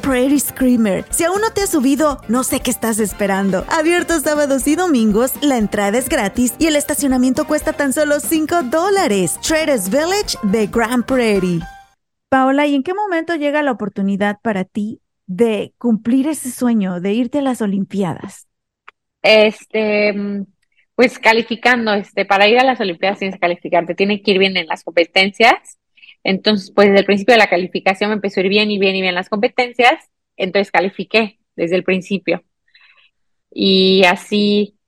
Prairie 0.00 0.40
Screamer. 0.40 1.04
Si 1.10 1.24
aún 1.24 1.40
no 1.40 1.50
te 1.52 1.62
has 1.62 1.70
subido, 1.70 2.20
no 2.28 2.44
sé 2.44 2.60
qué 2.60 2.70
estás 2.70 2.98
esperando. 2.98 3.64
Abierto 3.68 4.18
sábados 4.20 4.66
y 4.66 4.76
domingos, 4.76 5.32
la 5.42 5.58
entrada 5.58 5.98
es 5.98 6.08
gratis 6.08 6.54
y 6.58 6.66
el 6.66 6.76
estacionamiento 6.76 7.46
cuesta 7.46 7.72
tan 7.72 7.92
solo 7.92 8.20
5 8.20 8.64
dólares. 8.64 9.38
Traders 9.40 9.90
Village 9.90 10.38
de 10.42 10.66
Grand 10.66 11.04
Prairie. 11.04 11.60
Paola, 12.28 12.66
¿y 12.66 12.74
en 12.74 12.82
qué 12.82 12.94
momento 12.94 13.34
llega 13.34 13.62
la 13.62 13.72
oportunidad 13.72 14.38
para 14.42 14.64
ti 14.64 15.00
de 15.26 15.74
cumplir 15.78 16.28
ese 16.28 16.50
sueño, 16.50 17.00
de 17.00 17.12
irte 17.12 17.38
a 17.38 17.42
las 17.42 17.60
Olimpiadas? 17.60 18.46
Este, 19.22 20.14
pues 20.94 21.18
calificando, 21.18 21.92
este, 21.94 22.24
para 22.24 22.48
ir 22.48 22.58
a 22.58 22.64
las 22.64 22.80
Olimpiadas 22.80 23.18
tienes 23.18 23.36
que 23.36 23.40
calificarte, 23.40 23.94
tiene 23.94 24.22
que 24.22 24.30
ir 24.30 24.38
bien 24.38 24.56
en 24.56 24.66
las 24.66 24.84
competencias 24.84 25.79
entonces, 26.24 26.72
pues 26.74 26.88
desde 26.88 27.00
el 27.00 27.06
principio 27.06 27.34
de 27.34 27.38
la 27.38 27.50
calificación 27.50 28.10
me 28.10 28.14
empezó 28.16 28.40
a 28.40 28.44
ir 28.44 28.50
bien 28.50 28.70
y 28.70 28.78
bien 28.78 28.96
y 28.96 29.02
bien 29.02 29.14
las 29.14 29.28
competencias, 29.28 30.10
entonces 30.36 30.70
califiqué. 30.70 31.38
desde 31.56 31.76
el 31.76 31.84
principio. 31.84 32.42
Y 33.50 34.04
así 34.04 34.78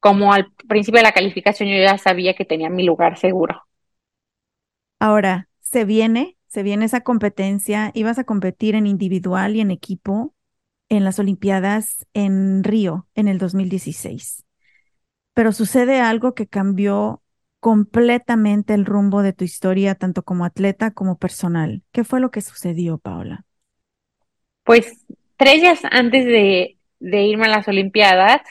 como 0.00 0.32
al 0.32 0.52
principio 0.68 0.98
de 0.98 1.04
la 1.04 1.12
calificación 1.12 1.68
yo 1.68 1.76
ya 1.76 1.98
sabía 1.98 2.34
que 2.34 2.44
tenía 2.44 2.70
mi 2.70 2.84
lugar 2.84 3.18
seguro. 3.18 3.62
Ahora, 5.00 5.48
se 5.60 5.84
viene, 5.84 6.36
se 6.46 6.62
viene 6.62 6.86
esa 6.86 7.00
competencia, 7.02 7.90
ibas 7.94 8.18
a 8.18 8.24
competir 8.24 8.74
en 8.74 8.86
individual 8.86 9.56
y 9.56 9.60
en 9.60 9.70
equipo 9.70 10.34
en 10.88 11.04
las 11.04 11.18
Olimpiadas 11.18 12.06
en 12.14 12.64
Río 12.64 13.08
en 13.14 13.28
el 13.28 13.38
2016. 13.38 14.44
Pero 15.34 15.52
sucede 15.52 16.00
algo 16.00 16.34
que 16.34 16.46
cambió 16.46 17.23
completamente 17.64 18.74
el 18.74 18.84
rumbo 18.84 19.22
de 19.22 19.32
tu 19.32 19.42
historia, 19.42 19.94
tanto 19.94 20.22
como 20.22 20.44
atleta 20.44 20.90
como 20.90 21.16
personal. 21.16 21.80
¿Qué 21.92 22.04
fue 22.04 22.20
lo 22.20 22.30
que 22.30 22.42
sucedió, 22.42 22.98
Paola? 22.98 23.46
Pues 24.64 25.06
tres 25.38 25.62
días 25.62 25.80
antes 25.90 26.26
de, 26.26 26.76
irme 27.00 27.46
a 27.46 27.48
las 27.48 27.66
Olimpiadas, 27.66 28.42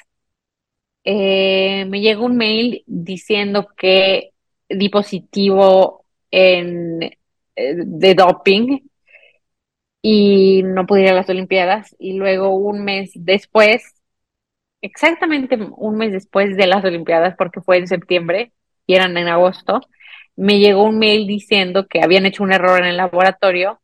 eh, 1.04 1.86
me 1.90 2.02
llegó 2.02 2.26
un 2.26 2.38
mail 2.38 2.84
diciendo 2.88 3.68
que 3.78 4.32
di 4.68 4.90
positivo 4.90 6.06
en, 6.32 7.04
eh, 7.04 7.14
de 7.56 8.16
doping 8.16 8.80
y 10.02 10.64
no 10.64 10.88
pude 10.88 11.04
ir 11.04 11.10
a 11.10 11.14
las 11.14 11.30
Olimpiadas. 11.30 11.96
Y 12.00 12.14
luego 12.14 12.56
un 12.56 12.84
mes 12.84 13.12
después, 13.14 13.94
exactamente 14.82 15.56
un 15.78 15.98
mes 15.98 16.12
después 16.14 16.58
de 16.58 16.66
las 16.66 16.84
Olimpiadas, 16.84 17.36
porque 17.38 17.62
fue 17.62 17.78
en 17.78 17.86
septiembre 17.88 18.54
y 18.88 18.96
eran 18.96 19.18
en 19.18 19.28
agosto, 19.28 19.82
me 20.36 20.60
llegó 20.60 20.84
un 20.84 21.00
mail 21.00 21.28
diciendo 21.28 21.88
que 21.88 22.02
habían 22.02 22.26
hecho 22.26 22.44
un 22.44 22.54
error 22.54 22.80
en 22.80 22.86
el 22.86 22.98
laboratorio 22.98 23.80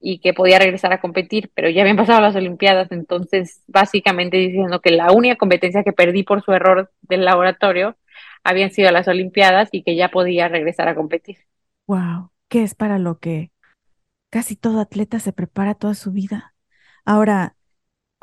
y 0.00 0.18
que 0.20 0.34
podía 0.34 0.58
regresar 0.58 0.92
a 0.92 1.00
competir, 1.00 1.50
pero 1.54 1.70
ya 1.70 1.82
habían 1.82 1.96
pasado 1.96 2.20
las 2.20 2.36
Olimpiadas, 2.36 2.92
entonces 2.92 3.62
básicamente 3.66 4.36
diciendo 4.36 4.80
que 4.80 4.90
la 4.90 5.12
única 5.12 5.36
competencia 5.36 5.82
que 5.82 5.92
perdí 5.92 6.22
por 6.22 6.44
su 6.44 6.52
error 6.52 6.92
del 7.02 7.24
laboratorio 7.24 7.96
habían 8.44 8.70
sido 8.70 8.90
las 8.90 9.08
Olimpiadas 9.08 9.70
y 9.72 9.82
que 9.82 9.96
ya 9.96 10.10
podía 10.10 10.48
regresar 10.48 10.88
a 10.88 10.94
competir. 10.94 11.38
Wow, 11.86 12.30
¿qué 12.48 12.62
es 12.62 12.74
para 12.74 12.98
lo 12.98 13.18
que 13.18 13.50
casi 14.30 14.56
todo 14.56 14.80
atleta 14.80 15.20
se 15.20 15.32
prepara 15.32 15.74
toda 15.74 15.94
su 15.94 16.12
vida? 16.12 16.54
Ahora, 17.06 17.56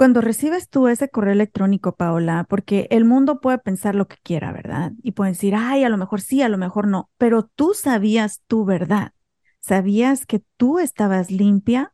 cuando 0.02 0.22
recibes 0.22 0.68
tú 0.68 0.88
ese 0.88 1.10
correo 1.10 1.34
electrónico, 1.34 1.96
Paola, 1.96 2.48
porque 2.50 2.88
el 2.90 3.06
mundo 3.06 3.40
puede 3.40 3.60
pensar 3.60 3.94
lo 3.94 4.08
que 4.08 4.16
quiera, 4.24 4.52
¿verdad? 4.52 4.94
Y 5.04 5.12
pueden 5.12 5.34
decir, 5.34 5.54
ay, 5.56 5.84
a 5.84 5.90
lo 5.90 5.98
mejor 6.00 6.22
sí, 6.22 6.42
a 6.42 6.50
lo 6.50 6.58
mejor 6.58 6.88
no, 6.88 7.12
pero 7.20 7.44
tú 7.44 7.76
sabías 7.76 8.42
tu 8.48 8.66
verdad, 8.66 9.14
sabías 9.60 10.26
que 10.26 10.42
tú 10.58 10.80
estabas 10.80 11.30
limpia. 11.30 11.94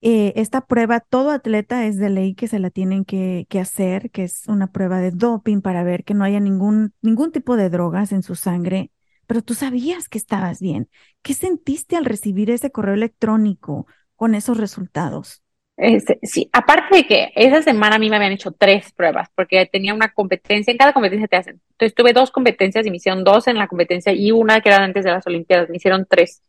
Eh, 0.00 0.32
esta 0.34 0.66
prueba, 0.66 0.98
todo 0.98 1.30
atleta 1.30 1.86
es 1.86 1.98
de 1.98 2.10
ley 2.10 2.34
que 2.34 2.48
se 2.48 2.58
la 2.58 2.70
tienen 2.70 3.04
que, 3.04 3.46
que, 3.48 3.60
hacer, 3.60 4.10
que 4.10 4.24
es 4.24 4.48
una 4.48 4.72
prueba 4.72 4.98
de 4.98 5.12
doping 5.12 5.60
para 5.60 5.84
ver 5.84 6.02
que 6.02 6.14
no 6.14 6.24
haya 6.24 6.40
ningún, 6.40 6.94
ningún 7.00 7.30
tipo 7.30 7.54
de 7.54 7.70
drogas 7.70 8.10
en 8.10 8.24
su 8.24 8.34
sangre, 8.34 8.90
pero 9.28 9.40
tú 9.40 9.54
sabías 9.54 10.08
que 10.08 10.18
estabas 10.18 10.58
bien. 10.58 10.90
¿Qué 11.22 11.32
sentiste 11.32 11.94
al 11.94 12.06
recibir 12.06 12.50
ese 12.50 12.72
correo 12.72 12.94
electrónico 12.94 13.86
con 14.16 14.34
esos 14.34 14.56
resultados? 14.56 15.45
Este, 15.76 16.18
sí, 16.22 16.48
aparte 16.52 16.96
de 16.96 17.06
que 17.06 17.32
esa 17.34 17.60
semana 17.60 17.96
a 17.96 17.98
mí 17.98 18.08
me 18.08 18.16
habían 18.16 18.32
hecho 18.32 18.50
tres 18.50 18.92
pruebas, 18.92 19.28
porque 19.34 19.66
tenía 19.66 19.92
una 19.92 20.12
competencia, 20.12 20.70
en 20.70 20.78
cada 20.78 20.94
competencia 20.94 21.28
te 21.28 21.36
hacen. 21.36 21.60
Entonces 21.72 21.94
tuve 21.94 22.14
dos 22.14 22.30
competencias 22.30 22.86
y 22.86 22.90
me 22.90 22.96
hicieron 22.96 23.24
dos 23.24 23.46
en 23.46 23.58
la 23.58 23.68
competencia 23.68 24.12
y 24.12 24.32
una 24.32 24.60
que 24.60 24.70
era 24.70 24.82
antes 24.82 25.04
de 25.04 25.10
las 25.10 25.26
Olimpiadas, 25.26 25.68
me 25.68 25.76
hicieron 25.76 26.06
tres. 26.08 26.42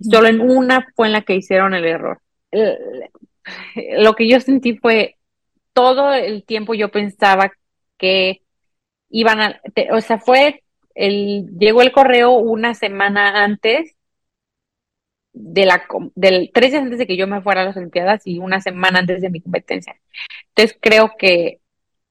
Solo 0.00 0.26
en 0.28 0.40
una 0.40 0.86
fue 0.96 1.06
en 1.06 1.12
la 1.12 1.22
que 1.22 1.36
hicieron 1.36 1.74
el 1.74 1.84
error. 1.86 2.20
lo 3.98 4.14
que 4.14 4.28
yo 4.28 4.40
sentí 4.40 4.76
fue, 4.78 5.16
todo 5.72 6.12
el 6.12 6.44
tiempo 6.44 6.74
yo 6.74 6.90
pensaba 6.90 7.52
que 7.98 8.42
iban 9.10 9.40
a, 9.40 9.60
o 9.92 10.00
sea, 10.00 10.18
fue 10.18 10.62
el, 10.94 11.46
llegó 11.58 11.82
el 11.82 11.92
correo 11.92 12.32
una 12.32 12.74
semana 12.74 13.44
antes 13.44 13.96
de 15.32 15.66
la, 15.66 15.82
del 16.14 16.50
tres 16.52 16.72
días 16.72 16.82
antes 16.82 16.98
de 16.98 17.06
que 17.06 17.16
yo 17.16 17.26
me 17.26 17.42
fuera 17.42 17.62
a 17.62 17.64
las 17.64 17.76
Olimpiadas 17.76 18.22
y 18.26 18.38
una 18.38 18.60
semana 18.60 19.00
antes 19.00 19.20
de 19.20 19.30
mi 19.30 19.40
competencia. 19.40 19.96
Entonces 20.48 20.78
creo 20.80 21.12
que 21.18 21.60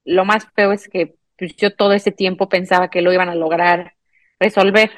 lo 0.06 0.26
más 0.26 0.48
feo 0.56 0.72
es 0.72 0.90
que 0.90 1.16
pues, 1.38 1.56
yo 1.56 1.76
todo 1.76 1.94
ese 1.94 2.12
tiempo 2.12 2.50
pensaba 2.50 2.90
que 2.90 3.02
lo 3.02 3.14
iban 3.14 3.30
a 3.30 3.36
lograr 3.36 3.96
resolver. 4.40 4.92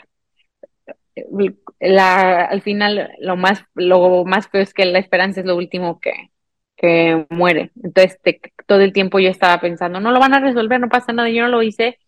La, 1.80 2.46
al 2.46 2.62
final 2.62 3.12
lo 3.20 3.36
más, 3.36 3.66
lo 3.76 4.26
más 4.26 4.48
feo 4.50 4.62
es 4.62 4.74
que 4.74 4.86
la 4.86 5.00
esperanza 5.00 5.42
es 5.42 5.46
lo 5.46 5.56
último 5.56 6.00
que, 6.00 6.32
que 6.76 7.26
muere. 7.30 7.72
Entonces 7.84 8.20
todo 8.66 8.82
el 8.82 8.94
tiempo 8.94 9.20
yo 9.20 9.30
estaba 9.30 9.60
pensando, 9.62 10.00
no 10.00 10.12
lo 10.12 10.20
van 10.20 10.34
a 10.34 10.40
resolver, 10.40 10.80
no 10.80 10.90
pasa 10.90 11.14
nada, 11.14 11.30
yo 11.30 11.44
no 11.44 11.50
lo 11.50 11.62
hice 11.64 12.00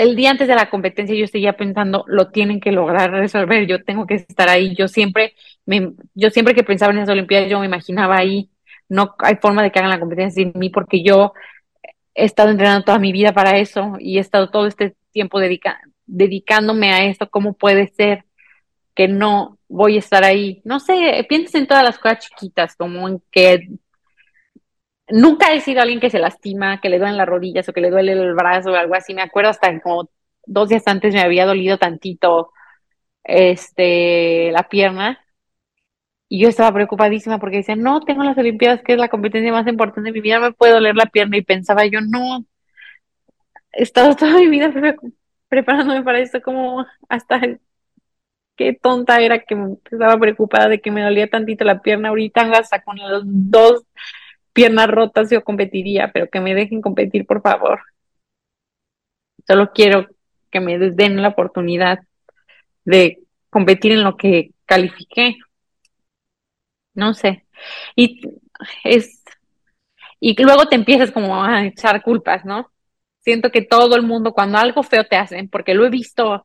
el 0.00 0.16
día 0.16 0.30
antes 0.30 0.48
de 0.48 0.54
la 0.54 0.70
competencia 0.70 1.14
yo 1.14 1.26
seguía 1.26 1.56
pensando, 1.56 2.04
lo 2.08 2.30
tienen 2.30 2.60
que 2.60 2.72
lograr 2.72 3.10
resolver, 3.10 3.66
yo 3.66 3.84
tengo 3.84 4.06
que 4.06 4.14
estar 4.14 4.48
ahí. 4.48 4.74
Yo 4.74 4.88
siempre, 4.88 5.34
me, 5.66 5.92
yo 6.14 6.30
siempre 6.30 6.54
que 6.54 6.64
pensaba 6.64 6.92
en 6.92 6.98
esas 6.98 7.10
Olimpiadas, 7.10 7.50
yo 7.50 7.60
me 7.60 7.66
imaginaba 7.66 8.16
ahí. 8.16 8.50
No 8.88 9.14
hay 9.18 9.36
forma 9.36 9.62
de 9.62 9.70
que 9.70 9.78
hagan 9.78 9.90
la 9.90 10.00
competencia 10.00 10.42
sin 10.44 10.58
mí 10.58 10.70
porque 10.70 11.02
yo 11.02 11.34
he 12.14 12.24
estado 12.24 12.50
entrenando 12.50 12.84
toda 12.84 12.98
mi 12.98 13.12
vida 13.12 13.32
para 13.32 13.58
eso 13.58 13.96
y 13.98 14.18
he 14.18 14.20
estado 14.20 14.50
todo 14.50 14.66
este 14.66 14.96
tiempo 15.12 15.38
dedicándome 16.06 16.92
a 16.92 17.04
esto. 17.04 17.28
¿Cómo 17.30 17.52
puede 17.52 17.88
ser 17.88 18.24
que 18.94 19.06
no 19.06 19.58
voy 19.68 19.96
a 19.96 20.00
estar 20.00 20.24
ahí? 20.24 20.62
No 20.64 20.80
sé, 20.80 21.24
piensas 21.28 21.54
en 21.56 21.66
todas 21.66 21.84
las 21.84 21.98
cosas 21.98 22.20
chiquitas, 22.20 22.74
como 22.74 23.08
en 23.08 23.22
que 23.30 23.68
nunca 25.10 25.52
he 25.52 25.60
sido 25.60 25.82
alguien 25.82 26.00
que 26.00 26.10
se 26.10 26.18
lastima, 26.18 26.80
que 26.80 26.88
le 26.88 26.98
duelen 26.98 27.16
las 27.16 27.28
rodillas 27.28 27.68
o 27.68 27.72
que 27.72 27.80
le 27.80 27.90
duele 27.90 28.12
el 28.12 28.34
brazo 28.34 28.72
o 28.72 28.74
algo 28.74 28.94
así. 28.94 29.14
Me 29.14 29.22
acuerdo 29.22 29.50
hasta 29.50 29.80
como 29.80 30.10
dos 30.46 30.68
días 30.68 30.86
antes 30.86 31.14
me 31.14 31.20
había 31.20 31.46
dolido 31.46 31.78
tantito 31.78 32.52
este 33.24 34.50
la 34.52 34.68
pierna. 34.68 35.20
Y 36.28 36.40
yo 36.40 36.48
estaba 36.48 36.72
preocupadísima 36.72 37.38
porque 37.40 37.58
decía, 37.58 37.76
no, 37.76 38.00
tengo 38.02 38.22
las 38.22 38.38
Olimpiadas, 38.38 38.82
que 38.82 38.92
es 38.92 38.98
la 38.98 39.08
competencia 39.08 39.52
más 39.52 39.66
importante 39.66 40.08
de 40.10 40.12
mi 40.12 40.20
vida, 40.20 40.38
me 40.40 40.52
puedo 40.52 40.74
doler 40.74 40.94
la 40.96 41.06
pierna 41.06 41.36
y 41.36 41.42
pensaba 41.42 41.84
yo, 41.86 42.00
no, 42.00 42.44
he 43.72 43.82
estado 43.82 44.14
toda 44.16 44.38
mi 44.38 44.48
vida 44.48 44.72
preparándome 45.48 46.02
para 46.02 46.20
esto, 46.20 46.40
como 46.42 46.86
hasta 47.08 47.40
qué 48.56 48.72
tonta 48.74 49.20
era 49.20 49.40
que 49.40 49.56
estaba 49.90 50.18
preocupada 50.18 50.68
de 50.68 50.80
que 50.80 50.90
me 50.90 51.02
dolía 51.02 51.28
tantito 51.28 51.64
la 51.64 51.80
pierna. 51.82 52.10
Ahorita, 52.10 52.42
hasta 52.52 52.82
con 52.82 52.96
los 52.98 53.22
dos 53.26 53.84
piernas 54.60 54.88
rotas 54.88 55.30
yo 55.30 55.42
competiría, 55.42 56.10
pero 56.12 56.28
que 56.28 56.38
me 56.38 56.54
dejen 56.54 56.82
competir, 56.82 57.24
por 57.24 57.40
favor. 57.40 57.80
Solo 59.46 59.72
quiero 59.72 60.06
que 60.50 60.60
me 60.60 60.78
den 60.78 61.22
la 61.22 61.28
oportunidad 61.28 62.00
de 62.84 63.20
competir 63.48 63.92
en 63.92 64.04
lo 64.04 64.18
que 64.18 64.50
califiqué. 64.66 65.36
No 66.92 67.14
sé. 67.14 67.46
Y 67.96 68.20
es 68.84 69.22
y 70.20 70.34
luego 70.42 70.66
te 70.68 70.76
empiezas 70.76 71.10
como 71.10 71.42
a 71.42 71.64
echar 71.64 72.02
culpas, 72.02 72.44
¿no? 72.44 72.70
Siento 73.20 73.50
que 73.50 73.62
todo 73.62 73.96
el 73.96 74.02
mundo 74.02 74.34
cuando 74.34 74.58
algo 74.58 74.82
feo 74.82 75.06
te 75.06 75.16
hacen, 75.16 75.48
porque 75.48 75.72
lo 75.72 75.86
he 75.86 75.90
visto 75.90 76.44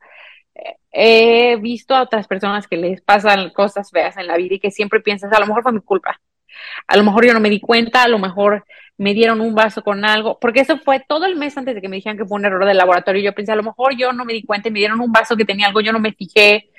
he 0.94 1.58
visto 1.58 1.94
a 1.94 2.04
otras 2.04 2.28
personas 2.30 2.66
que 2.66 2.78
les 2.78 3.02
pasan 3.02 3.50
cosas 3.50 3.92
feas 3.92 4.16
en 4.16 4.28
la 4.28 4.38
vida 4.38 4.56
y 4.56 4.60
que 4.62 4.72
siempre 4.72 5.02
piensas, 5.02 5.34
a 5.34 5.40
lo 5.42 5.48
mejor 5.48 5.64
fue 5.64 5.74
mi 5.74 5.82
culpa, 5.82 6.22
a 6.88 6.98
lo 6.98 7.04
mejor 7.04 7.26
yo 7.26 7.34
no 7.34 7.40
me 7.40 7.50
di 7.50 7.60
cuenta, 7.60 8.04
a 8.04 8.08
lo 8.08 8.20
mejor 8.20 8.66
me 8.98 9.14
dieron 9.14 9.42
un 9.42 9.54
vaso 9.56 9.84
con 9.84 10.06
algo, 10.06 10.40
porque 10.40 10.62
eso 10.62 10.78
fue 10.78 11.02
todo 11.08 11.26
el 11.26 11.36
mes 11.36 11.58
antes 11.58 11.76
de 11.76 11.82
que 11.82 11.90
me 11.90 11.98
dijeran 11.98 12.18
que 12.18 12.26
fue 12.26 12.38
un 12.38 12.46
error 12.46 12.66
del 12.66 12.78
laboratorio. 12.78 13.22
Yo 13.22 13.34
pensé, 13.36 13.52
a 13.52 13.56
lo 13.56 13.64
mejor 13.64 13.96
yo 13.98 14.14
no 14.14 14.26
me 14.26 14.34
di 14.34 14.44
cuenta 14.44 14.70
me 14.70 14.80
dieron 14.80 15.02
un 15.02 15.12
vaso 15.12 15.36
que 15.36 15.46
tenía 15.46 15.68
algo, 15.68 15.82
yo 15.82 15.92
no 15.92 16.00
me 16.00 16.14
fijé, 16.14 16.70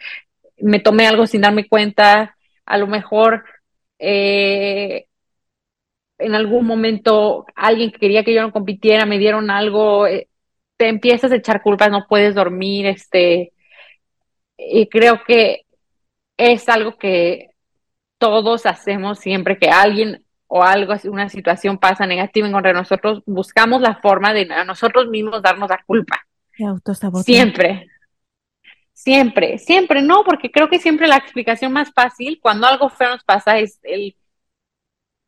me 0.59 0.81
tomé 0.81 1.07
algo 1.07 1.27
sin 1.27 1.43
darme 1.43 1.69
cuenta, 1.69 2.37
a 2.65 2.79
lo 2.79 2.87
mejor 2.87 3.45
eh, 3.99 5.07
en 6.19 6.35
algún 6.35 6.67
momento 6.67 7.47
alguien 7.55 7.91
que 7.93 7.99
quería 7.99 8.25
que 8.25 8.35
yo 8.35 8.43
no 8.43 8.53
compitiera 8.53 9.07
me 9.07 9.19
dieron 9.19 9.51
algo, 9.51 10.07
eh, 10.07 10.29
te 10.77 10.89
empiezas 10.89 11.33
a 11.33 11.37
echar 11.37 11.63
culpas, 11.63 11.91
no 11.91 12.07
puedes 12.09 12.35
dormir, 12.35 12.87
este, 12.87 13.53
y 14.59 14.89
creo 14.89 15.23
que 15.27 15.63
es 16.37 16.69
algo 16.69 16.97
que 16.99 17.51
todos 18.29 18.67
hacemos 18.67 19.19
siempre 19.19 19.59
que 19.59 19.69
alguien 19.69 20.25
o 20.49 20.63
algo, 20.63 20.95
una 21.05 21.29
situación 21.29 21.79
pasa 21.79 22.07
negativa 22.07 22.47
en 22.47 22.53
contra 22.53 22.73
de 22.73 22.79
nosotros, 22.79 23.23
buscamos 23.27 23.81
la 23.81 23.97
forma 23.97 24.33
de 24.33 24.49
a 24.53 24.65
nosotros 24.65 25.09
mismos 25.09 25.43
darnos 25.43 25.69
la 25.69 25.83
culpa. 25.85 26.25
Siempre. 27.25 27.89
Siempre, 28.93 29.59
siempre, 29.59 30.03
no, 30.03 30.25
porque 30.25 30.51
creo 30.51 30.69
que 30.69 30.79
siempre 30.79 31.07
la 31.07 31.17
explicación 31.17 31.73
más 31.73 31.93
fácil 31.93 32.39
cuando 32.41 32.67
algo 32.67 32.89
feo 32.89 33.11
nos 33.11 33.25
pasa 33.25 33.59
es 33.59 33.79
el, 33.83 34.17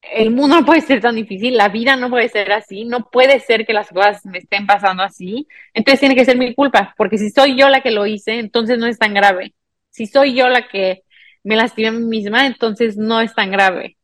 el 0.00 0.30
mundo 0.30 0.56
no 0.56 0.64
puede 0.64 0.80
ser 0.80 1.00
tan 1.00 1.16
difícil, 1.16 1.56
la 1.56 1.68
vida 1.68 1.94
no 1.96 2.08
puede 2.08 2.28
ser 2.28 2.50
así, 2.52 2.84
no 2.84 3.10
puede 3.10 3.40
ser 3.40 3.66
que 3.66 3.74
las 3.74 3.90
cosas 3.90 4.24
me 4.24 4.38
estén 4.38 4.66
pasando 4.66 5.02
así, 5.02 5.46
entonces 5.74 6.00
tiene 6.00 6.14
que 6.14 6.24
ser 6.24 6.38
mi 6.38 6.54
culpa, 6.54 6.94
porque 6.96 7.18
si 7.18 7.30
soy 7.30 7.56
yo 7.56 7.68
la 7.68 7.82
que 7.82 7.90
lo 7.90 8.06
hice, 8.06 8.38
entonces 8.38 8.78
no 8.78 8.86
es 8.86 8.98
tan 8.98 9.12
grave. 9.14 9.54
Si 9.90 10.06
soy 10.06 10.34
yo 10.34 10.48
la 10.48 10.68
que 10.68 11.02
me 11.48 11.56
lastimé 11.56 11.88
a 11.88 11.92
mí 11.92 12.04
misma, 12.04 12.46
entonces 12.46 12.98
no 12.98 13.22
es 13.22 13.34
tan 13.34 13.50
grave. 13.50 13.96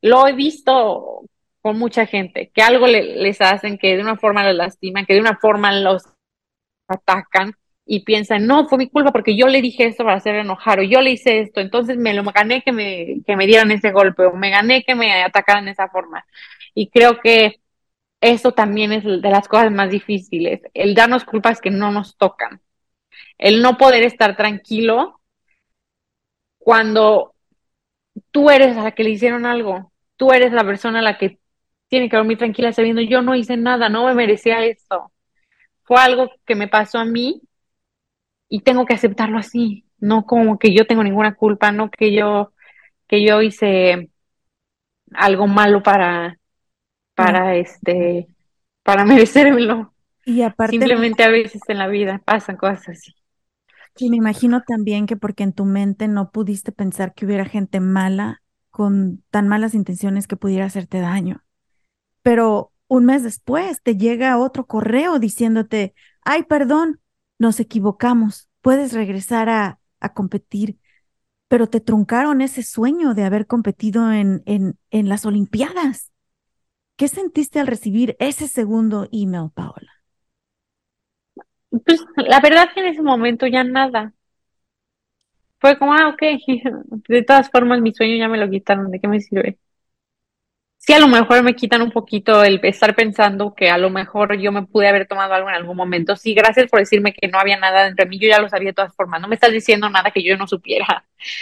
Lo 0.00 0.28
he 0.28 0.34
visto 0.34 1.22
con 1.60 1.78
mucha 1.78 2.06
gente, 2.06 2.52
que 2.54 2.62
algo 2.62 2.86
les 2.86 3.40
hacen, 3.40 3.76
que 3.76 3.96
de 3.96 4.02
una 4.02 4.16
forma 4.16 4.44
los 4.44 4.54
lastiman, 4.54 5.04
que 5.04 5.14
de 5.14 5.20
una 5.20 5.36
forma 5.36 5.72
los 5.72 6.04
atacan 6.86 7.54
y 7.84 8.04
piensan, 8.04 8.46
no, 8.46 8.68
fue 8.68 8.78
mi 8.78 8.88
culpa 8.88 9.10
porque 9.10 9.36
yo 9.36 9.48
le 9.48 9.62
dije 9.62 9.86
esto 9.86 10.04
para 10.04 10.18
hacer 10.18 10.36
enojar 10.36 10.78
o 10.78 10.84
yo 10.84 11.00
le 11.00 11.10
hice 11.10 11.40
esto, 11.40 11.60
entonces 11.60 11.96
me 11.96 12.14
lo 12.14 12.22
gané 12.22 12.62
que 12.62 12.70
me, 12.70 13.16
que 13.26 13.34
me 13.36 13.46
dieran 13.48 13.72
ese 13.72 13.90
golpe 13.90 14.24
o 14.26 14.34
me 14.34 14.50
gané 14.50 14.84
que 14.84 14.94
me 14.94 15.24
atacaran 15.24 15.64
de 15.64 15.72
esa 15.72 15.88
forma. 15.88 16.24
Y 16.72 16.88
creo 16.90 17.18
que 17.20 17.60
eso 18.20 18.52
también 18.52 18.92
es 18.92 19.02
de 19.04 19.30
las 19.30 19.48
cosas 19.48 19.72
más 19.72 19.90
difíciles, 19.90 20.60
el 20.72 20.94
darnos 20.94 21.24
culpas 21.24 21.60
que 21.60 21.70
no 21.70 21.90
nos 21.90 22.16
tocan, 22.16 22.60
el 23.38 23.60
no 23.60 23.76
poder 23.76 24.04
estar 24.04 24.36
tranquilo 24.36 25.15
cuando 26.66 27.32
tú 28.32 28.50
eres 28.50 28.76
a 28.76 28.82
la 28.82 28.90
que 28.90 29.04
le 29.04 29.10
hicieron 29.10 29.46
algo, 29.46 29.92
tú 30.16 30.32
eres 30.32 30.52
la 30.52 30.64
persona 30.64 30.98
a 30.98 31.02
la 31.02 31.16
que 31.16 31.38
tiene 31.86 32.08
que 32.08 32.16
dormir 32.16 32.38
tranquila 32.38 32.72
sabiendo 32.72 33.02
yo 33.02 33.22
no 33.22 33.36
hice 33.36 33.56
nada, 33.56 33.88
no 33.88 34.04
me 34.04 34.14
merecía 34.14 34.64
esto. 34.64 35.12
Fue 35.84 36.00
algo 36.00 36.28
que 36.44 36.56
me 36.56 36.66
pasó 36.66 36.98
a 36.98 37.04
mí 37.04 37.40
y 38.48 38.62
tengo 38.62 38.84
que 38.84 38.94
aceptarlo 38.94 39.38
así, 39.38 39.84
no 39.98 40.26
como 40.26 40.58
que 40.58 40.74
yo 40.74 40.88
tengo 40.88 41.04
ninguna 41.04 41.36
culpa, 41.36 41.70
no 41.70 41.88
que 41.88 42.12
yo 42.12 42.52
que 43.06 43.24
yo 43.24 43.42
hice 43.42 44.10
algo 45.14 45.46
malo 45.46 45.84
para 45.84 46.36
para 47.14 47.54
este 47.54 48.26
para 48.82 49.04
merecérmelo. 49.04 49.94
Y 50.24 50.42
aparte 50.42 50.72
simplemente 50.72 51.22
a 51.22 51.28
veces 51.28 51.62
en 51.68 51.78
la 51.78 51.86
vida 51.86 52.20
pasan 52.24 52.56
cosas 52.56 52.88
así. 52.88 53.15
Y 53.98 54.10
me 54.10 54.16
imagino 54.16 54.62
también 54.62 55.06
que 55.06 55.16
porque 55.16 55.42
en 55.42 55.52
tu 55.52 55.64
mente 55.64 56.08
no 56.08 56.30
pudiste 56.30 56.72
pensar 56.72 57.14
que 57.14 57.24
hubiera 57.26 57.44
gente 57.46 57.80
mala 57.80 58.42
con 58.70 59.24
tan 59.30 59.48
malas 59.48 59.74
intenciones 59.74 60.26
que 60.26 60.36
pudiera 60.36 60.66
hacerte 60.66 61.00
daño. 61.00 61.42
Pero 62.22 62.72
un 62.88 63.06
mes 63.06 63.22
después 63.22 63.82
te 63.82 63.96
llega 63.96 64.38
otro 64.38 64.66
correo 64.66 65.18
diciéndote, 65.18 65.94
ay, 66.24 66.44
perdón, 66.44 67.00
nos 67.38 67.60
equivocamos, 67.60 68.50
puedes 68.62 68.92
regresar 68.92 69.48
a, 69.48 69.80
a 70.00 70.14
competir, 70.14 70.78
pero 71.48 71.68
te 71.68 71.80
truncaron 71.80 72.40
ese 72.42 72.62
sueño 72.62 73.14
de 73.14 73.24
haber 73.24 73.46
competido 73.46 74.12
en, 74.12 74.42
en, 74.46 74.78
en 74.90 75.08
las 75.08 75.26
Olimpiadas. 75.26 76.12
¿Qué 76.96 77.08
sentiste 77.08 77.60
al 77.60 77.68
recibir 77.68 78.16
ese 78.20 78.48
segundo 78.48 79.08
email, 79.12 79.50
Paola? 79.54 79.92
Pues 81.84 82.04
la 82.16 82.40
verdad 82.40 82.70
que 82.74 82.80
en 82.80 82.86
ese 82.86 83.02
momento 83.02 83.46
ya 83.46 83.62
nada. 83.64 84.12
Fue 85.60 85.78
como, 85.78 85.92
ah, 85.94 86.08
ok, 86.08 86.22
de 87.08 87.22
todas 87.22 87.50
formas 87.50 87.80
mi 87.82 87.92
sueño 87.92 88.16
ya 88.16 88.28
me 88.28 88.38
lo 88.38 88.48
quitaron, 88.50 88.90
¿de 88.90 89.00
qué 89.00 89.08
me 89.08 89.20
sirve? 89.20 89.58
Sí, 90.78 90.92
a 90.92 91.00
lo 91.00 91.08
mejor 91.08 91.42
me 91.42 91.56
quitan 91.56 91.82
un 91.82 91.90
poquito 91.90 92.44
el 92.44 92.60
estar 92.62 92.94
pensando 92.94 93.54
que 93.56 93.70
a 93.70 93.78
lo 93.78 93.90
mejor 93.90 94.38
yo 94.38 94.52
me 94.52 94.62
pude 94.66 94.88
haber 94.88 95.08
tomado 95.08 95.34
algo 95.34 95.48
en 95.48 95.56
algún 95.56 95.76
momento. 95.76 96.14
Sí, 96.14 96.32
gracias 96.34 96.70
por 96.70 96.78
decirme 96.78 97.12
que 97.12 97.26
no 97.28 97.40
había 97.40 97.58
nada 97.58 97.88
entre 97.88 98.06
mí, 98.06 98.18
yo 98.20 98.28
ya 98.28 98.40
lo 98.40 98.48
sabía 98.48 98.68
de 98.70 98.74
todas 98.74 98.94
formas, 98.94 99.20
no 99.20 99.26
me 99.26 99.34
estás 99.34 99.50
diciendo 99.52 99.88
nada 99.90 100.12
que 100.12 100.22
yo 100.22 100.36
no 100.36 100.46
supiera. 100.46 101.04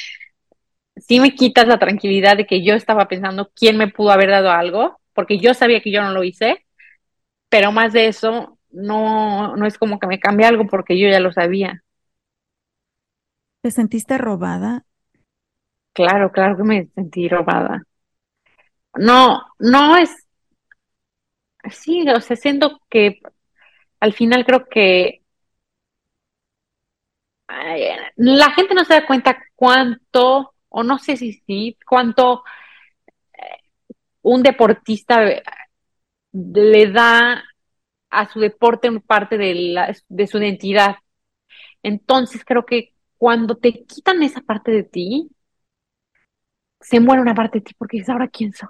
Sí 0.96 1.20
me 1.20 1.34
quitas 1.34 1.66
la 1.66 1.78
tranquilidad 1.78 2.36
de 2.36 2.46
que 2.46 2.62
yo 2.64 2.74
estaba 2.74 3.08
pensando 3.08 3.50
quién 3.54 3.76
me 3.76 3.88
pudo 3.88 4.10
haber 4.10 4.30
dado 4.30 4.50
algo, 4.50 5.00
porque 5.12 5.38
yo 5.38 5.52
sabía 5.54 5.80
que 5.80 5.90
yo 5.90 6.02
no 6.02 6.12
lo 6.12 6.22
hice, 6.24 6.64
pero 7.50 7.72
más 7.72 7.92
de 7.94 8.08
eso, 8.08 8.53
no, 8.74 9.56
no 9.56 9.66
es 9.66 9.78
como 9.78 9.98
que 9.98 10.06
me 10.06 10.20
cambie 10.20 10.46
algo 10.46 10.66
porque 10.66 10.98
yo 10.98 11.08
ya 11.08 11.20
lo 11.20 11.32
sabía. 11.32 11.82
¿Te 13.62 13.70
sentiste 13.70 14.18
robada? 14.18 14.84
Claro, 15.92 16.30
claro 16.32 16.56
que 16.56 16.64
me 16.64 16.88
sentí 16.94 17.28
robada. 17.28 17.82
No, 18.96 19.42
no 19.58 19.96
es, 19.96 20.10
sí, 21.70 22.04
o 22.08 22.20
sea, 22.20 22.36
siento 22.36 22.80
que 22.88 23.20
al 24.00 24.12
final 24.12 24.44
creo 24.44 24.66
que 24.68 25.22
la 28.16 28.50
gente 28.52 28.74
no 28.74 28.84
se 28.84 28.94
da 28.94 29.06
cuenta 29.06 29.38
cuánto, 29.54 30.54
o 30.68 30.82
no 30.82 30.98
sé 30.98 31.16
si 31.16 31.32
sí, 31.46 31.78
cuánto 31.86 32.44
eh, 33.32 33.62
un 34.22 34.42
deportista 34.42 35.20
le 36.32 36.90
da 36.90 37.44
a 38.20 38.28
su 38.30 38.40
deporte 38.40 38.90
parte 39.00 39.38
de, 39.38 39.54
la, 39.54 39.94
de 40.08 40.26
su 40.26 40.38
identidad. 40.38 40.96
Entonces 41.82 42.44
creo 42.44 42.64
que 42.66 42.94
cuando 43.18 43.56
te 43.56 43.84
quitan 43.84 44.22
esa 44.22 44.40
parte 44.40 44.70
de 44.70 44.84
ti, 44.84 45.30
se 46.80 47.00
muere 47.00 47.22
una 47.22 47.34
parte 47.34 47.58
de 47.58 47.64
ti 47.64 47.74
porque 47.78 47.98
dices, 47.98 48.10
ahora 48.10 48.28
quién 48.28 48.52
soy. 48.52 48.68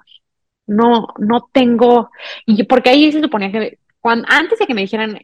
No, 0.67 1.09
no 1.19 1.49
tengo, 1.53 2.11
y 2.47 2.65
porque 2.65 2.91
ahí 2.91 3.13
se 3.13 3.21
suponía 3.21 3.53
que, 3.53 3.79
cuando, 4.01 4.27
antes 4.31 4.59
de 4.59 4.67
que 4.67 4.75
me 4.75 4.81
dijeran 4.83 5.21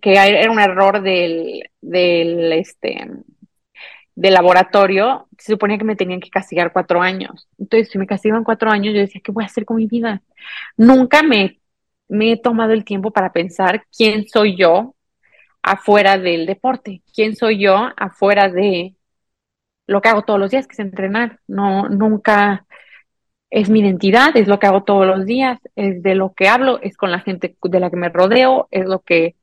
que 0.00 0.14
era 0.14 0.50
un 0.50 0.58
error 0.58 1.00
del, 1.02 1.62
del, 1.80 2.52
este, 2.52 3.06
del 4.14 4.34
laboratorio, 4.34 5.28
se 5.38 5.52
suponía 5.52 5.78
que 5.78 5.84
me 5.84 5.96
tenían 5.96 6.20
que 6.20 6.30
castigar 6.30 6.72
cuatro 6.72 7.00
años. 7.00 7.48
Entonces, 7.58 7.90
si 7.90 7.98
me 7.98 8.06
castigan 8.06 8.44
cuatro 8.44 8.70
años, 8.70 8.94
yo 8.94 9.00
decía, 9.00 9.20
¿qué 9.22 9.32
voy 9.32 9.44
a 9.44 9.46
hacer 9.46 9.64
con 9.64 9.76
mi 9.76 9.86
vida? 9.86 10.22
Nunca 10.76 11.22
me 11.22 11.59
me 12.10 12.32
he 12.32 12.36
tomado 12.36 12.72
el 12.72 12.84
tiempo 12.84 13.12
para 13.12 13.32
pensar 13.32 13.86
quién 13.96 14.28
soy 14.28 14.56
yo 14.56 14.94
afuera 15.62 16.18
del 16.18 16.46
deporte, 16.46 17.02
quién 17.14 17.36
soy 17.36 17.60
yo 17.60 17.90
afuera 17.96 18.48
de 18.48 18.96
lo 19.86 20.00
que 20.00 20.08
hago 20.08 20.22
todos 20.22 20.40
los 20.40 20.50
días, 20.50 20.66
que 20.66 20.74
es 20.74 20.78
entrenar. 20.80 21.40
No, 21.46 21.88
nunca 21.88 22.66
es 23.50 23.70
mi 23.70 23.80
identidad, 23.80 24.36
es 24.36 24.48
lo 24.48 24.58
que 24.58 24.66
hago 24.66 24.84
todos 24.84 25.06
los 25.06 25.26
días, 25.26 25.58
es 25.76 26.02
de 26.02 26.14
lo 26.14 26.34
que 26.34 26.48
hablo, 26.48 26.80
es 26.82 26.96
con 26.96 27.10
la 27.10 27.20
gente 27.20 27.56
de 27.62 27.80
la 27.80 27.90
que 27.90 27.96
me 27.96 28.08
rodeo, 28.08 28.68
es 28.70 28.86
lo 28.86 29.00
que 29.00 29.36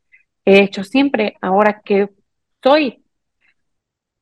he 0.45 0.59
hecho 0.63 0.83
siempre. 0.83 1.37
Ahora 1.41 1.81
que 1.83 2.09
soy, 2.63 3.03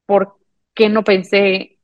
¿por 0.06 0.38
qué 0.74 0.90
no 0.90 1.04
pensé 1.04 1.80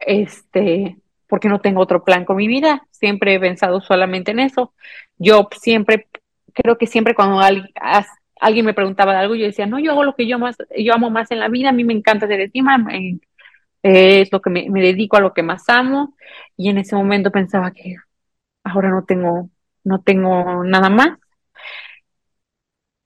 este 0.00 0.98
porque 1.28 1.48
no 1.48 1.60
tengo 1.60 1.80
otro 1.80 2.04
plan 2.04 2.24
con 2.24 2.36
mi 2.36 2.46
vida. 2.48 2.86
Siempre 2.90 3.34
he 3.34 3.40
pensado 3.40 3.80
solamente 3.80 4.30
en 4.30 4.40
eso. 4.40 4.74
Yo 5.18 5.48
siempre, 5.60 6.08
creo 6.52 6.78
que 6.78 6.86
siempre 6.86 7.14
cuando 7.14 7.40
alguien, 7.40 8.66
me 8.66 8.74
preguntaba 8.74 9.18
algo, 9.18 9.34
yo 9.34 9.46
decía, 9.46 9.66
no, 9.66 9.78
yo 9.78 9.92
hago 9.92 10.04
lo 10.04 10.14
que 10.14 10.26
yo 10.26 10.38
más, 10.38 10.56
yo 10.76 10.94
amo 10.94 11.10
más 11.10 11.30
en 11.30 11.40
la 11.40 11.48
vida, 11.48 11.70
a 11.70 11.72
mí 11.72 11.84
me 11.84 11.94
encanta 11.94 12.26
hacer 12.26 12.40
encima, 12.40 12.76
es 13.82 14.32
lo 14.32 14.40
que 14.42 14.50
me, 14.50 14.68
me, 14.70 14.82
dedico 14.82 15.16
a 15.16 15.20
lo 15.20 15.32
que 15.32 15.42
más 15.42 15.68
amo. 15.68 16.16
Y 16.56 16.70
en 16.70 16.78
ese 16.78 16.96
momento 16.96 17.30
pensaba 17.30 17.72
que 17.72 17.96
ahora 18.64 18.90
no 18.90 19.04
tengo, 19.04 19.50
no 19.84 20.02
tengo 20.02 20.64
nada 20.64 20.90
más. 20.90 21.18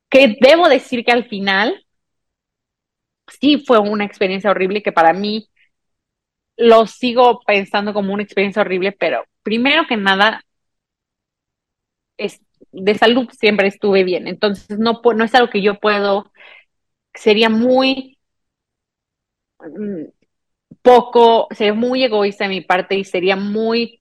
Que 0.08 0.36
debo 0.40 0.68
decir 0.68 1.04
que 1.04 1.12
al 1.12 1.28
final 1.28 1.86
sí 3.28 3.62
fue 3.66 3.78
una 3.78 4.04
experiencia 4.04 4.50
horrible 4.50 4.82
que 4.82 4.92
para 4.92 5.12
mí 5.12 5.48
lo 6.56 6.86
sigo 6.86 7.40
pensando 7.46 7.94
como 7.94 8.12
una 8.12 8.22
experiencia 8.22 8.62
horrible, 8.62 8.92
pero 8.92 9.24
primero 9.42 9.86
que 9.88 9.96
nada, 9.96 10.44
es, 12.20 12.40
de 12.72 12.96
salud 12.96 13.28
siempre 13.32 13.68
estuve 13.68 14.04
bien, 14.04 14.28
entonces 14.28 14.78
no, 14.78 15.00
no 15.16 15.24
es 15.24 15.34
algo 15.34 15.50
que 15.50 15.62
yo 15.62 15.80
puedo, 15.80 16.32
sería 17.14 17.50
muy 17.50 18.18
mm, 19.58 20.04
poco, 20.82 21.48
sería 21.52 21.74
muy 21.74 22.04
egoísta 22.04 22.44
de 22.46 22.50
mi 22.50 22.60
parte 22.62 22.96
y 22.96 23.04
sería 23.04 23.36
muy 23.36 24.00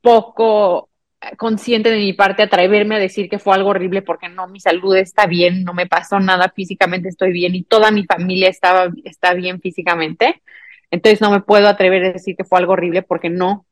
poco 0.00 0.88
consciente 1.36 1.90
de 1.90 1.98
mi 1.98 2.12
parte 2.14 2.42
atreverme 2.42 2.96
a 2.96 2.98
decir 2.98 3.28
que 3.28 3.38
fue 3.38 3.54
algo 3.54 3.70
horrible 3.70 4.02
porque 4.02 4.28
no, 4.28 4.48
mi 4.48 4.58
salud 4.60 4.96
está 4.96 5.26
bien, 5.26 5.62
no 5.64 5.72
me 5.72 5.86
pasó 5.86 6.18
nada 6.18 6.52
físicamente, 6.54 7.08
estoy 7.08 7.32
bien 7.32 7.54
y 7.54 7.62
toda 7.64 7.90
mi 7.92 8.04
familia 8.04 8.48
estaba, 8.48 8.88
está 9.04 9.32
bien 9.34 9.60
físicamente. 9.60 10.42
Entonces 10.90 11.20
no 11.20 11.30
me 11.30 11.40
puedo 11.40 11.68
atrever 11.68 12.04
a 12.04 12.12
decir 12.12 12.36
que 12.36 12.44
fue 12.44 12.58
algo 12.58 12.72
horrible 12.72 13.02
porque 13.02 13.30
no. 13.30 13.66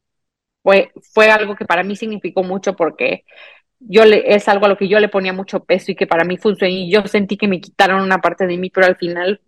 Fue, 0.62 0.92
fue 1.14 1.30
algo 1.30 1.56
que 1.56 1.64
para 1.64 1.82
mí 1.82 1.96
significó 1.96 2.42
mucho 2.42 2.76
porque 2.76 3.24
yo 3.80 4.04
le, 4.06 4.34
es 4.34 4.48
algo 4.48 4.66
a 4.66 4.70
lo 4.70 4.76
que 4.78 4.88
yo 4.88 5.00
le 5.00 5.08
ponía 5.08 5.32
mucho 5.32 5.64
peso 5.64 5.92
y 5.92 5.96
que 5.96 6.06
para 6.08 6.24
mí 6.24 6.38
funcionó 6.38 6.72
y 6.72 6.90
yo 6.92 7.06
sentí 7.06 7.36
que 7.38 7.48
me 7.48 7.60
quitaron 7.60 8.02
una 8.02 8.18
parte 8.20 8.46
de 8.46 8.58
mí, 8.58 8.70
pero 8.70 8.86
al 8.86 8.96
final 8.96 9.42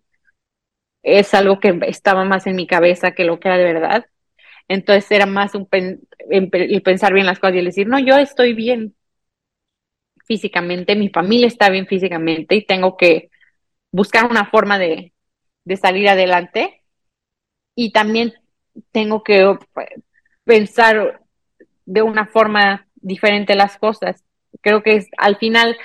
es 1.03 1.33
algo 1.33 1.59
que 1.59 1.77
estaba 1.87 2.23
más 2.25 2.47
en 2.47 2.55
mi 2.55 2.67
cabeza 2.67 3.11
que 3.11 3.25
lo 3.25 3.39
que 3.39 3.49
era 3.49 3.57
de 3.57 3.63
verdad. 3.65 4.05
Entonces 4.67 5.09
era 5.11 5.25
más 5.27 5.55
un 5.55 5.67
el 6.29 6.83
pensar 6.83 7.13
bien 7.13 7.25
las 7.27 7.39
cosas 7.39 7.55
y 7.57 7.59
el 7.59 7.65
decir, 7.65 7.87
no, 7.87 7.99
yo 7.99 8.17
estoy 8.17 8.53
bien 8.53 8.95
físicamente, 10.25 10.95
mi 10.95 11.09
familia 11.09 11.47
está 11.47 11.69
bien 11.69 11.87
físicamente 11.87 12.55
y 12.55 12.65
tengo 12.65 12.95
que 12.97 13.29
buscar 13.91 14.25
una 14.29 14.47
forma 14.49 14.79
de, 14.79 15.13
de 15.65 15.77
salir 15.77 16.09
adelante 16.09 16.83
y 17.75 17.91
también 17.93 18.33
tengo 18.91 19.23
que 19.23 19.57
pensar 20.43 21.21
de 21.85 22.01
una 22.01 22.25
forma 22.27 22.87
diferente 22.95 23.55
las 23.55 23.77
cosas. 23.77 24.23
Creo 24.61 24.83
que 24.83 24.95
es, 24.95 25.07
al 25.17 25.37
final 25.37 25.75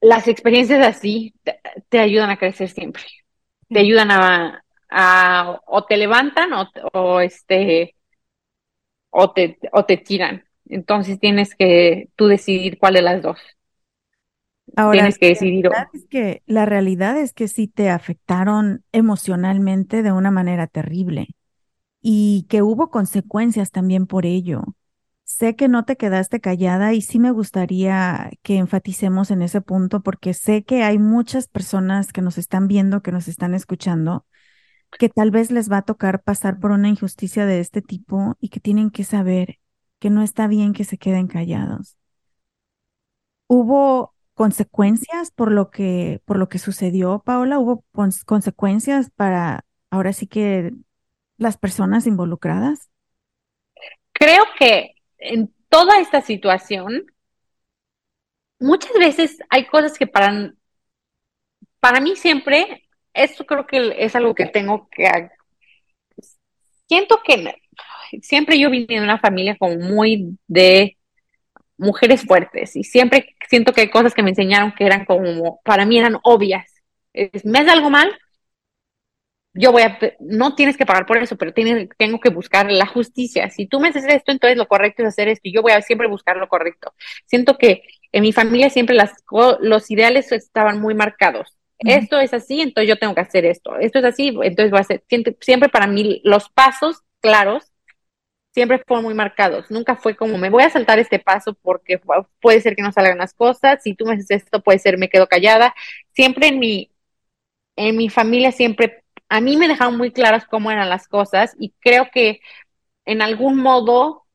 las 0.00 0.26
experiencias 0.28 0.84
así 0.84 1.34
te, 1.88 1.98
ayudan 1.98 2.30
a 2.30 2.38
crecer 2.38 2.68
siempre. 2.68 3.04
Te 3.68 3.78
ayudan 3.78 4.10
a, 4.10 4.64
a 4.90 5.60
o 5.66 5.84
te 5.84 5.96
levantan 5.96 6.52
o, 6.52 6.68
o, 6.92 7.20
este 7.20 7.94
o 9.10 9.32
te, 9.32 9.58
o 9.72 9.84
te 9.84 9.96
tiran. 9.96 10.44
Entonces 10.68 11.20
tienes 11.20 11.54
que 11.54 12.08
tú 12.16 12.26
decidir 12.26 12.78
cuál 12.78 12.94
de 12.94 13.02
las 13.02 13.22
dos. 13.22 13.38
Ahora, 14.74 14.98
tienes 14.98 15.18
que 15.18 15.26
la 15.26 15.30
decidir. 15.30 15.64
realidad 15.66 15.88
es 15.92 16.06
que, 16.08 16.42
la 16.46 16.66
realidad 16.66 17.18
es 17.18 17.32
que 17.32 17.48
sí 17.48 17.68
te 17.68 17.90
afectaron 17.90 18.84
emocionalmente 18.92 20.02
de 20.02 20.12
una 20.12 20.30
manera 20.30 20.66
terrible 20.66 21.28
y 22.02 22.46
que 22.48 22.62
hubo 22.62 22.90
consecuencias 22.90 23.70
también 23.72 24.06
por 24.06 24.26
ello. 24.26 24.64
Sé 25.24 25.56
que 25.56 25.68
no 25.68 25.84
te 25.84 25.96
quedaste 25.96 26.40
callada 26.40 26.92
y 26.94 27.00
sí 27.02 27.18
me 27.18 27.30
gustaría 27.32 28.30
que 28.42 28.56
enfaticemos 28.58 29.30
en 29.30 29.42
ese 29.42 29.60
punto 29.62 30.02
porque 30.02 30.34
sé 30.34 30.64
que 30.64 30.82
hay 30.84 30.98
muchas 30.98 31.48
personas 31.48 32.12
que 32.12 32.22
nos 32.22 32.38
están 32.38 32.68
viendo, 32.68 33.02
que 33.02 33.12
nos 33.12 33.28
están 33.28 33.54
escuchando, 33.54 34.26
que 34.98 35.08
tal 35.10 35.30
vez 35.30 35.50
les 35.50 35.70
va 35.72 35.78
a 35.78 35.82
tocar 35.82 36.22
pasar 36.22 36.60
por 36.60 36.72
una 36.72 36.88
injusticia 36.88 37.46
de 37.46 37.60
este 37.60 37.82
tipo 37.82 38.36
y 38.40 38.50
que 38.50 38.60
tienen 38.60 38.90
que 38.90 39.04
saber 39.04 39.58
que 40.00 40.10
no 40.10 40.22
está 40.22 40.48
bien 40.48 40.72
que 40.74 40.84
se 40.84 40.98
queden 40.98 41.28
callados. 41.28 41.96
¿Hubo 43.48 44.14
consecuencias 44.34 45.30
por 45.30 45.52
lo 45.52 45.70
que, 45.70 46.22
por 46.24 46.38
lo 46.38 46.48
que 46.48 46.58
sucedió, 46.58 47.20
Paola? 47.24 47.58
¿Hubo 47.58 47.84
cons- 47.92 48.24
consecuencias 48.24 49.10
para 49.10 49.64
ahora 49.90 50.12
sí 50.12 50.26
que 50.26 50.72
las 51.42 51.58
personas 51.58 52.06
involucradas? 52.06 52.90
Creo 54.12 54.44
que 54.58 54.94
en 55.18 55.52
toda 55.68 55.98
esta 56.00 56.20
situación, 56.22 57.06
muchas 58.58 58.92
veces 58.94 59.38
hay 59.50 59.66
cosas 59.66 59.98
que 59.98 60.06
para, 60.06 60.52
para 61.80 62.00
mí 62.00 62.16
siempre, 62.16 62.88
esto 63.12 63.44
creo 63.44 63.66
que 63.66 63.96
es 63.98 64.14
algo 64.14 64.34
que 64.34 64.46
tengo 64.46 64.88
que... 64.90 65.30
Siento 66.88 67.20
que 67.24 67.54
siempre 68.20 68.58
yo 68.58 68.70
vine 68.70 68.86
de 68.98 69.02
una 69.02 69.18
familia 69.18 69.56
como 69.58 69.76
muy 69.76 70.38
de 70.46 70.98
mujeres 71.76 72.22
fuertes 72.22 72.76
y 72.76 72.84
siempre 72.84 73.34
siento 73.48 73.72
que 73.72 73.82
hay 73.82 73.90
cosas 73.90 74.14
que 74.14 74.22
me 74.22 74.30
enseñaron 74.30 74.72
que 74.72 74.84
eran 74.84 75.04
como, 75.04 75.60
para 75.64 75.84
mí 75.86 75.98
eran 75.98 76.18
obvias. 76.22 76.70
Es, 77.12 77.44
me 77.44 77.58
hace 77.58 77.70
algo 77.70 77.90
mal, 77.90 78.10
yo 79.62 79.70
voy 79.70 79.82
a, 79.82 79.96
no 80.18 80.56
tienes 80.56 80.76
que 80.76 80.84
pagar 80.84 81.06
por 81.06 81.18
eso, 81.18 81.36
pero 81.36 81.52
tienes, 81.54 81.88
tengo 81.96 82.18
que 82.18 82.30
buscar 82.30 82.70
la 82.70 82.86
justicia. 82.86 83.48
Si 83.48 83.66
tú 83.66 83.78
me 83.78 83.88
haces 83.88 84.04
esto, 84.08 84.32
entonces 84.32 84.58
lo 84.58 84.66
correcto 84.66 85.02
es 85.02 85.08
hacer 85.08 85.28
esto 85.28 85.42
y 85.44 85.54
yo 85.54 85.62
voy 85.62 85.70
a 85.70 85.82
siempre 85.82 86.08
buscar 86.08 86.36
lo 86.36 86.48
correcto. 86.48 86.94
Siento 87.26 87.56
que 87.58 87.84
en 88.10 88.22
mi 88.22 88.32
familia 88.32 88.70
siempre 88.70 88.96
las, 88.96 89.12
los 89.60 89.90
ideales 89.90 90.32
estaban 90.32 90.80
muy 90.80 90.94
marcados. 90.94 91.56
Uh 91.78 91.86
-huh. 91.88 91.98
Esto 91.98 92.18
es 92.18 92.34
así, 92.34 92.60
entonces 92.60 92.88
yo 92.88 92.98
tengo 92.98 93.14
que 93.14 93.20
hacer 93.20 93.44
esto. 93.44 93.76
Esto 93.78 94.00
es 94.00 94.04
así, 94.04 94.28
entonces 94.42 94.70
voy 94.70 94.78
a 94.78 94.80
hacer. 94.80 95.04
Siempre, 95.08 95.36
siempre 95.40 95.68
para 95.68 95.86
mí 95.86 96.20
los 96.24 96.48
pasos 96.50 97.02
claros 97.20 97.72
siempre 98.52 98.82
fueron 98.86 99.04
muy 99.04 99.14
marcados. 99.14 99.70
Nunca 99.70 99.96
fue 99.96 100.16
como 100.16 100.38
me 100.38 100.50
voy 100.50 100.64
a 100.64 100.70
saltar 100.70 100.98
este 100.98 101.18
paso 101.20 101.54
porque 101.54 102.00
puede 102.40 102.60
ser 102.60 102.74
que 102.76 102.82
no 102.82 102.92
salgan 102.92 103.18
las 103.18 103.32
cosas. 103.34 103.82
Si 103.82 103.94
tú 103.94 104.06
me 104.06 104.14
haces 104.14 104.30
esto, 104.30 104.62
puede 104.62 104.78
ser 104.80 104.98
me 104.98 105.08
quedo 105.08 105.28
callada. 105.28 105.74
Siempre 106.14 106.48
en 106.48 106.58
mi, 106.58 106.90
en 107.76 107.96
mi 107.96 108.08
familia 108.08 108.52
siempre 108.52 109.01
a 109.32 109.40
mí 109.40 109.56
me 109.56 109.66
dejaron 109.66 109.96
muy 109.96 110.12
claras 110.12 110.44
cómo 110.44 110.70
eran 110.70 110.90
las 110.90 111.08
cosas 111.08 111.56
y 111.58 111.72
creo 111.80 112.10
que 112.12 112.40
en 113.06 113.22
algún 113.22 113.56
modo 113.56 114.26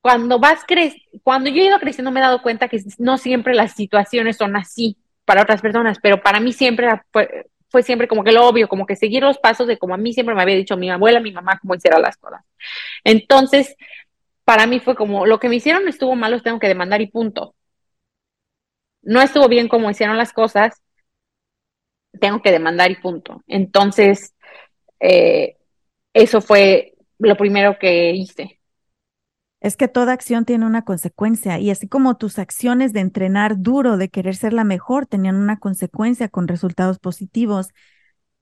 cuando 0.00 0.40
vas 0.40 0.64
cre 0.66 0.96
cuando 1.22 1.48
yo 1.48 1.62
he 1.62 1.66
ido 1.66 1.78
creciendo 1.78 2.10
me 2.10 2.18
he 2.18 2.24
dado 2.24 2.42
cuenta 2.42 2.68
que 2.68 2.82
no 2.98 3.18
siempre 3.18 3.54
las 3.54 3.74
situaciones 3.74 4.36
son 4.36 4.56
así 4.56 4.98
para 5.24 5.42
otras 5.42 5.62
personas, 5.62 5.98
pero 6.02 6.22
para 6.22 6.40
mí 6.40 6.52
siempre 6.52 6.88
fue, 7.12 7.82
siempre 7.84 8.08
como 8.08 8.24
que 8.24 8.32
lo 8.32 8.46
obvio, 8.48 8.68
como 8.68 8.84
que 8.86 8.96
seguir 8.96 9.22
los 9.22 9.38
pasos 9.38 9.68
de 9.68 9.78
como 9.78 9.94
a 9.94 9.98
mí 9.98 10.12
siempre 10.12 10.34
me 10.34 10.42
había 10.42 10.56
dicho 10.56 10.76
mi 10.76 10.90
abuela, 10.90 11.20
mi 11.20 11.32
mamá, 11.32 11.58
cómo 11.60 11.74
hiciera 11.76 11.98
las 12.00 12.16
cosas. 12.16 12.42
Entonces, 13.04 13.76
para 14.44 14.66
mí 14.66 14.80
fue 14.80 14.96
como, 14.96 15.26
lo 15.26 15.38
que 15.40 15.48
me 15.48 15.56
hicieron 15.56 15.86
estuvo 15.88 16.16
mal, 16.16 16.32
los 16.32 16.42
tengo 16.42 16.58
que 16.58 16.68
demandar 16.68 17.00
y 17.00 17.08
punto. 17.08 17.54
No 19.02 19.22
estuvo 19.22 19.48
bien 19.48 19.68
como 19.68 19.90
hicieron 19.90 20.16
las 20.16 20.32
cosas, 20.32 20.82
tengo 22.20 22.42
que 22.42 22.52
demandar 22.52 22.90
y 22.90 22.96
punto. 22.96 23.42
Entonces, 23.46 24.34
eh, 25.00 25.56
eso 26.12 26.40
fue 26.40 26.94
lo 27.18 27.36
primero 27.36 27.78
que 27.78 28.12
hice. 28.12 28.60
Es 29.60 29.76
que 29.76 29.88
toda 29.88 30.12
acción 30.12 30.44
tiene 30.44 30.66
una 30.66 30.82
consecuencia 30.82 31.58
y 31.58 31.70
así 31.70 31.88
como 31.88 32.16
tus 32.16 32.38
acciones 32.38 32.92
de 32.92 33.00
entrenar 33.00 33.60
duro, 33.60 33.96
de 33.96 34.10
querer 34.10 34.36
ser 34.36 34.52
la 34.52 34.64
mejor, 34.64 35.06
tenían 35.06 35.36
una 35.36 35.58
consecuencia 35.58 36.28
con 36.28 36.46
resultados 36.46 36.98
positivos. 36.98 37.68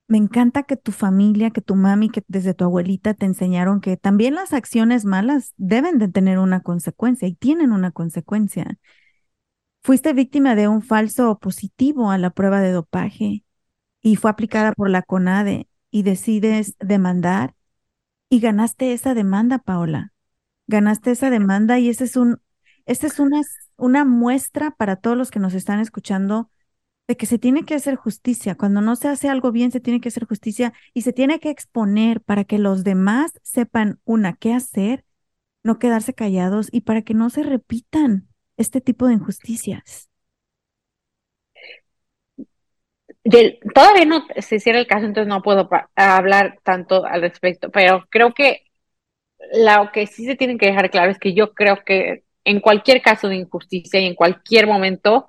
Me 0.07 0.19
encanta 0.19 0.65
que 0.65 0.77
tu 0.77 0.93
familia, 0.93 1.51
que 1.51 1.63
tu 1.63 1.77
mami, 1.77 2.11
que 2.11 2.23
desde 2.29 2.53
tu 2.53 2.65
abuelita 2.65 3.15
te 3.15 3.27
enseñaron 3.27 3.81
que 3.81 3.97
también 3.97 4.35
las 4.35 4.53
acciones 4.53 5.05
malas 5.05 5.55
deben 5.57 5.99
de 5.99 6.09
tener 6.09 6.39
una 6.39 6.61
consecuencia 6.61 7.27
y 7.29 7.35
tienen 7.35 7.73
una 7.73 7.91
consecuencia. 7.91 8.79
Fuiste 9.83 10.13
víctima 10.13 10.55
de 10.57 10.69
un 10.69 10.83
falso 10.83 11.39
positivo 11.39 12.11
a 12.11 12.19
la 12.19 12.31
prueba 12.31 12.61
de 12.61 12.73
dopaje 12.73 13.44
y 14.05 14.17
fue 14.17 14.31
aplicada 14.31 14.73
por 14.73 14.91
la 14.91 15.01
CONADE 15.01 15.67
y 15.91 16.03
decides 16.03 16.77
demandar 16.79 17.55
y 18.29 18.39
ganaste 18.39 18.93
esa 18.93 19.15
demanda, 19.15 19.59
Paola. 19.59 20.13
Ganaste 20.67 21.11
esa 21.11 21.31
demanda 21.31 21.79
y 21.79 21.89
esa 21.89 22.05
es 22.05 22.15
un, 22.17 22.43
esta 22.85 23.07
es 23.07 23.19
una, 23.19 23.41
una 23.77 24.05
muestra 24.05 24.73
para 24.73 24.97
todos 24.97 25.17
los 25.17 25.31
que 25.31 25.41
nos 25.41 25.55
están 25.55 25.81
escuchando 25.81 26.51
de 27.09 27.17
que 27.17 27.25
se 27.25 27.39
tiene 27.39 27.65
que 27.65 27.75
hacer 27.75 27.97
justicia. 27.97 28.57
Cuando 28.57 28.83
no 28.83 28.95
se 28.95 29.09
hace 29.09 29.31
algo 29.31 29.53
bien, 29.53 29.73
se 29.73 29.81
tiene 29.81 30.03
que 30.03 30.11
hacer 30.11 30.27
justicia 30.27 30.75
y 30.93 31.01
se 31.01 31.15
tiene 31.15 31.41
que 31.41 31.49
exponer 31.49 32.21
para 32.21 32.45
que 32.45 32.59
los 32.59 32.85
demás 32.85 33.33
sepan, 33.43 34.01
una, 34.05 34.35
qué 34.35 34.53
hacer, 34.53 35.07
no 35.63 35.79
quedarse 35.79 36.13
callados 36.13 36.69
y 36.71 36.83
para 36.83 37.01
que 37.01 37.15
no 37.15 37.31
se 37.31 37.43
repitan 37.43 38.29
este 38.59 38.83
tipo 38.83 39.07
de 39.07 39.15
injusticias. 39.15 40.11
Todavía 43.75 44.05
no 44.05 44.27
se 44.39 44.61
cierra 44.61 44.81
el 44.81 44.87
caso, 44.87 45.07
entonces 45.07 45.29
no 45.29 45.43
puedo 45.43 45.69
hablar 45.97 46.59
tanto 46.63 47.07
al 47.07 47.23
respecto, 47.23 47.71
pero 47.71 48.05
creo 48.11 48.35
que 48.35 48.65
lo 49.55 49.91
que 49.93 50.07
sí 50.07 50.27
se 50.27 50.37
tienen 50.37 50.59
que 50.59 50.67
dejar 50.67 50.91
claro 50.91 51.11
es 51.11 51.19
que 51.19 51.35
yo 51.35 51.55
creo 51.55 51.85
que 51.85 52.25
en 52.45 52.61
cualquier 52.61 53.01
caso 53.03 53.29
de 53.29 53.37
injusticia 53.37 54.01
y 54.01 54.07
en 54.07 54.15
cualquier 54.15 54.67
momento, 54.67 55.29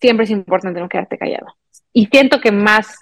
siempre 0.00 0.24
es 0.24 0.30
importante 0.30 0.80
no 0.80 0.88
quedarte 0.88 1.18
callado. 1.18 1.46
Y 1.92 2.06
siento 2.06 2.40
que 2.40 2.52
más, 2.52 2.96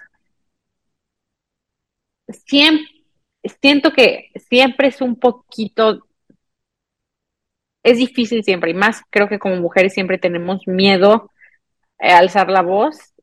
siempre, 2.45 2.85
siento 3.61 3.91
que 3.91 4.31
siempre 4.49 4.87
es 4.87 5.01
un 5.01 5.15
poquito, 5.19 6.07
es 7.83 7.97
difícil 7.97 8.43
siempre, 8.43 8.71
y 8.71 8.73
más 8.73 9.01
creo 9.09 9.29
que 9.29 9.39
como 9.39 9.55
mujeres 9.57 9.93
siempre 9.93 10.17
tenemos 10.17 10.67
miedo 10.67 11.31
alzar 11.99 12.49
la 12.49 12.61
voz, 12.61 13.13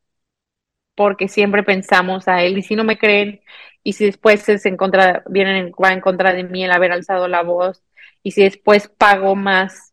porque 0.95 1.29
siempre 1.29 1.63
pensamos 1.63 2.29
a 2.29 2.43
él, 2.43 2.59
y 2.59 2.63
si 2.63 2.77
no 2.77 2.85
me 2.85 2.99
creen, 2.99 3.41
y 3.83 3.95
si 3.95 4.07
después 4.07 4.49
es 4.49 4.67
en 4.67 4.77
contra, 4.77 5.23
vienen 5.29 5.73
va 5.83 5.93
en 5.93 6.01
contra 6.01 6.33
de 6.33 6.45
mí 6.45 6.65
el 6.65 6.73
haber 6.73 6.93
alzado 6.93 7.29
la 7.29 7.43
voz, 7.43 7.83
y 8.23 8.33
si 8.33 8.43
después 8.45 8.89
pago 8.89 9.37
más, 9.37 9.93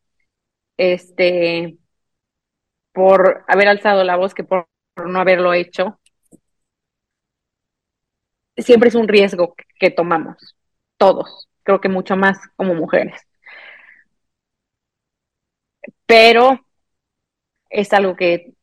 este, 0.77 1.77
por 2.93 3.43
haber 3.47 3.67
alzado 3.67 4.03
la 4.03 4.15
voz 4.15 4.33
que 4.33 4.43
por, 4.43 4.67
no 5.05 5.19
haberlo 5.19 5.53
hecho, 5.53 5.99
siempre 8.57 8.89
es 8.89 8.95
un 8.95 9.07
riesgo 9.07 9.55
que 9.79 9.91
tomamos, 9.91 10.55
todos, 10.97 11.47
creo 11.63 11.81
que 11.81 11.89
mucho 11.89 12.15
más 12.15 12.37
como 12.55 12.73
mujeres. 12.75 13.21
Pero 16.05 16.59
es 17.69 17.93
algo 17.93 18.15
que 18.15 18.53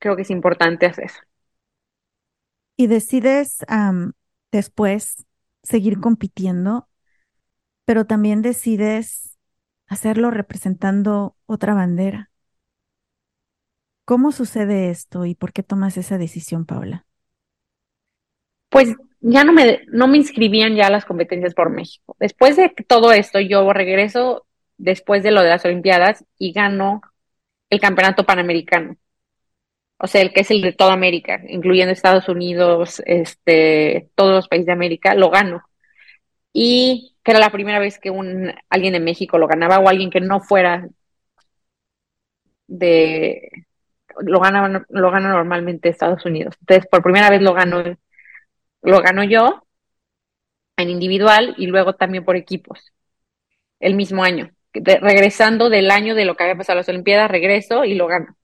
creo 0.00 0.16
que 0.16 0.22
es 0.22 0.30
importante 0.30 0.86
hacer. 0.86 1.10
Y 2.76 2.88
decides 2.88 3.64
um, 3.70 4.12
después 4.50 5.26
seguir 5.62 6.00
compitiendo, 6.00 6.88
pero 7.84 8.06
también 8.06 8.42
decides 8.42 9.38
hacerlo 9.86 10.30
representando 10.30 11.36
otra 11.46 11.74
bandera. 11.74 12.30
¿Cómo 14.04 14.32
sucede 14.32 14.90
esto 14.90 15.26
y 15.26 15.34
por 15.34 15.52
qué 15.52 15.62
tomas 15.62 15.96
esa 15.96 16.18
decisión, 16.18 16.64
Paula? 16.64 17.06
Pues 18.68 18.94
ya 19.20 19.44
no 19.44 19.52
me, 19.52 19.82
no 19.88 20.08
me 20.08 20.16
inscribían 20.16 20.74
ya 20.74 20.86
a 20.86 20.90
las 20.90 21.04
competencias 21.04 21.54
por 21.54 21.70
México. 21.70 22.16
Después 22.18 22.56
de 22.56 22.70
todo 22.88 23.12
esto, 23.12 23.38
yo 23.40 23.72
regreso 23.72 24.46
después 24.78 25.22
de 25.22 25.30
lo 25.30 25.42
de 25.42 25.50
las 25.50 25.64
Olimpiadas 25.64 26.24
y 26.38 26.52
gano 26.52 27.02
el 27.68 27.80
campeonato 27.80 28.24
panamericano. 28.24 28.96
O 30.02 30.06
sea, 30.06 30.22
el 30.22 30.32
que 30.32 30.40
es 30.40 30.50
el 30.50 30.62
de 30.62 30.72
toda 30.72 30.94
América, 30.94 31.40
incluyendo 31.48 31.92
Estados 31.92 32.28
Unidos, 32.28 33.02
este, 33.06 34.10
todos 34.14 34.34
los 34.34 34.48
países 34.48 34.66
de 34.66 34.72
América, 34.72 35.14
lo 35.14 35.30
gano. 35.30 35.62
Y 36.52 37.16
que 37.24 37.32
era 37.32 37.40
la 37.40 37.50
primera 37.50 37.78
vez 37.78 37.98
que 37.98 38.10
un, 38.10 38.52
alguien 38.70 38.92
de 38.94 39.00
México 39.00 39.38
lo 39.38 39.46
ganaba 39.48 39.78
o 39.78 39.88
alguien 39.88 40.10
que 40.10 40.20
no 40.20 40.40
fuera 40.40 40.88
de, 42.66 43.50
lo 44.20 44.40
gana, 44.40 44.84
lo 44.88 45.10
gana 45.10 45.30
normalmente 45.30 45.88
Estados 45.88 46.24
Unidos. 46.26 46.56
Entonces, 46.60 46.86
por 46.90 47.02
primera 47.02 47.30
vez 47.30 47.42
lo 47.42 47.54
gano, 47.54 47.82
lo 48.82 49.00
gano 49.00 49.24
yo. 49.24 49.64
en 50.76 50.90
individual 50.90 51.54
y 51.58 51.66
luego 51.66 51.94
también 51.94 52.24
por 52.24 52.36
equipos 52.36 52.92
el 53.80 53.94
mismo 53.96 54.24
año. 54.24 54.50
regresando 54.74 55.70
del 55.70 55.90
año 55.90 56.14
de 56.14 56.24
lo 56.24 56.36
que 56.36 56.44
había 56.44 56.56
pasado 56.56 56.78
las 56.78 56.88
Olimpiadas, 56.88 57.30
regreso 57.30 57.84
y 57.84 57.94
lo 57.94 58.06
gano. 58.06 58.36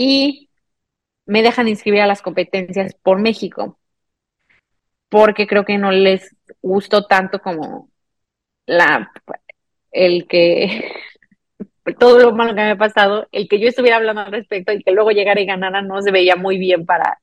Y 0.00 0.48
me 1.26 1.42
dejan 1.42 1.66
inscribir 1.66 2.02
a 2.02 2.06
las 2.06 2.22
competencias 2.22 2.94
por 3.02 3.18
México, 3.18 3.80
porque 5.08 5.48
creo 5.48 5.64
que 5.64 5.76
no 5.76 5.90
les 5.90 6.36
gustó 6.62 7.06
tanto 7.06 7.40
como 7.40 7.90
la 8.64 9.10
el 9.90 10.28
que 10.28 10.92
todo 11.98 12.20
lo 12.20 12.32
malo 12.32 12.50
que 12.50 12.60
me 12.60 12.62
había 12.62 12.76
pasado, 12.76 13.26
el 13.32 13.48
que 13.48 13.58
yo 13.58 13.66
estuviera 13.66 13.96
hablando 13.96 14.22
al 14.22 14.30
respecto 14.30 14.70
y 14.70 14.84
que 14.84 14.92
luego 14.92 15.10
llegara 15.10 15.40
y 15.40 15.46
ganara 15.46 15.82
no 15.82 16.00
se 16.00 16.12
veía 16.12 16.36
muy 16.36 16.58
bien 16.58 16.86
para, 16.86 17.18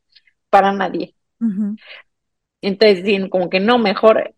para 0.50 0.74
nadie. 0.74 1.16
Entonces, 2.60 3.30
como 3.30 3.50
que 3.50 3.62
no, 3.62 3.78
mejor 3.78 4.35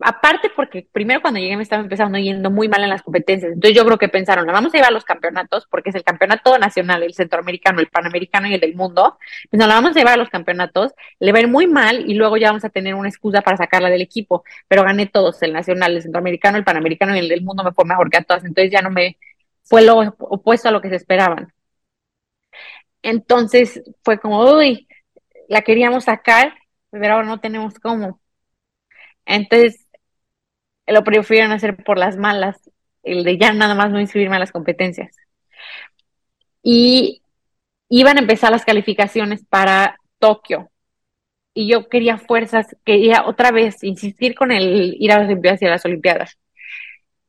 aparte 0.00 0.50
porque 0.54 0.86
primero 0.92 1.22
cuando 1.22 1.40
llegué 1.40 1.56
me 1.56 1.62
estaba 1.62 1.82
empezando 1.82 2.18
yendo 2.18 2.50
muy 2.50 2.68
mal 2.68 2.82
en 2.82 2.90
las 2.90 3.02
competencias. 3.02 3.52
Entonces 3.52 3.76
yo 3.76 3.84
creo 3.84 3.98
que 3.98 4.08
pensaron, 4.08 4.46
vamos 4.46 4.74
a 4.74 4.76
llevar 4.76 4.90
a 4.90 4.94
los 4.94 5.04
campeonatos 5.04 5.66
porque 5.70 5.90
es 5.90 5.96
el 5.96 6.04
campeonato 6.04 6.58
nacional, 6.58 7.02
el 7.02 7.14
centroamericano, 7.14 7.80
el 7.80 7.88
panamericano 7.88 8.46
y 8.48 8.54
el 8.54 8.60
del 8.60 8.74
mundo. 8.74 9.18
Pues 9.50 9.58
no, 9.58 9.66
la 9.66 9.74
vamos 9.74 9.92
a 9.96 9.98
llevar 9.98 10.14
a 10.14 10.16
los 10.18 10.28
campeonatos, 10.28 10.92
le 11.18 11.32
va 11.32 11.38
a 11.38 11.40
ir 11.42 11.48
muy 11.48 11.66
mal 11.66 12.08
y 12.08 12.14
luego 12.14 12.36
ya 12.36 12.48
vamos 12.48 12.64
a 12.64 12.68
tener 12.70 12.94
una 12.94 13.08
excusa 13.08 13.42
para 13.42 13.56
sacarla 13.56 13.88
del 13.90 14.02
equipo. 14.02 14.44
Pero 14.68 14.84
gané 14.84 15.06
todos, 15.06 15.42
el 15.42 15.52
nacional, 15.52 15.96
el 15.96 16.02
centroamericano, 16.02 16.58
el 16.58 16.64
panamericano 16.64 17.16
y 17.16 17.20
el 17.20 17.28
del 17.28 17.42
mundo 17.42 17.64
me 17.64 17.72
fue 17.72 17.84
mejor 17.84 18.10
que 18.10 18.18
a 18.18 18.22
todas. 18.24 18.44
Entonces 18.44 18.72
ya 18.72 18.82
no 18.82 18.90
me 18.90 19.18
fue 19.64 19.82
lo 19.82 19.98
opuesto 20.18 20.68
a 20.68 20.72
lo 20.72 20.80
que 20.80 20.88
se 20.90 20.96
esperaban. 20.96 21.52
Entonces 23.02 23.82
fue 24.02 24.18
como, 24.18 24.40
uy, 24.56 24.88
la 25.48 25.62
queríamos 25.62 26.04
sacar, 26.04 26.54
pero 26.90 27.14
ahora 27.14 27.26
no 27.26 27.40
tenemos 27.40 27.74
cómo. 27.78 28.20
Entonces 29.26 29.85
lo 30.86 31.04
prefirieron 31.04 31.52
hacer 31.52 31.76
por 31.76 31.98
las 31.98 32.16
malas, 32.16 32.70
el 33.02 33.24
de 33.24 33.38
ya 33.38 33.52
nada 33.52 33.74
más 33.74 33.90
no 33.90 34.00
inscribirme 34.00 34.36
a 34.36 34.40
las 34.40 34.52
competencias. 34.52 35.14
Y 36.62 37.22
iban 37.88 38.16
a 38.16 38.20
empezar 38.20 38.50
las 38.50 38.64
calificaciones 38.64 39.44
para 39.48 39.98
Tokio. 40.18 40.70
Y 41.54 41.68
yo 41.68 41.88
quería 41.88 42.18
fuerzas, 42.18 42.76
quería 42.84 43.24
otra 43.26 43.50
vez 43.50 43.82
insistir 43.82 44.34
con 44.34 44.52
el 44.52 44.96
ir 44.98 45.12
a 45.12 45.18
las 45.18 45.26
Olimpiadas 45.26 45.62
y 45.62 45.66
a 45.66 45.70
las 45.70 45.84
Olimpiadas. 45.84 46.38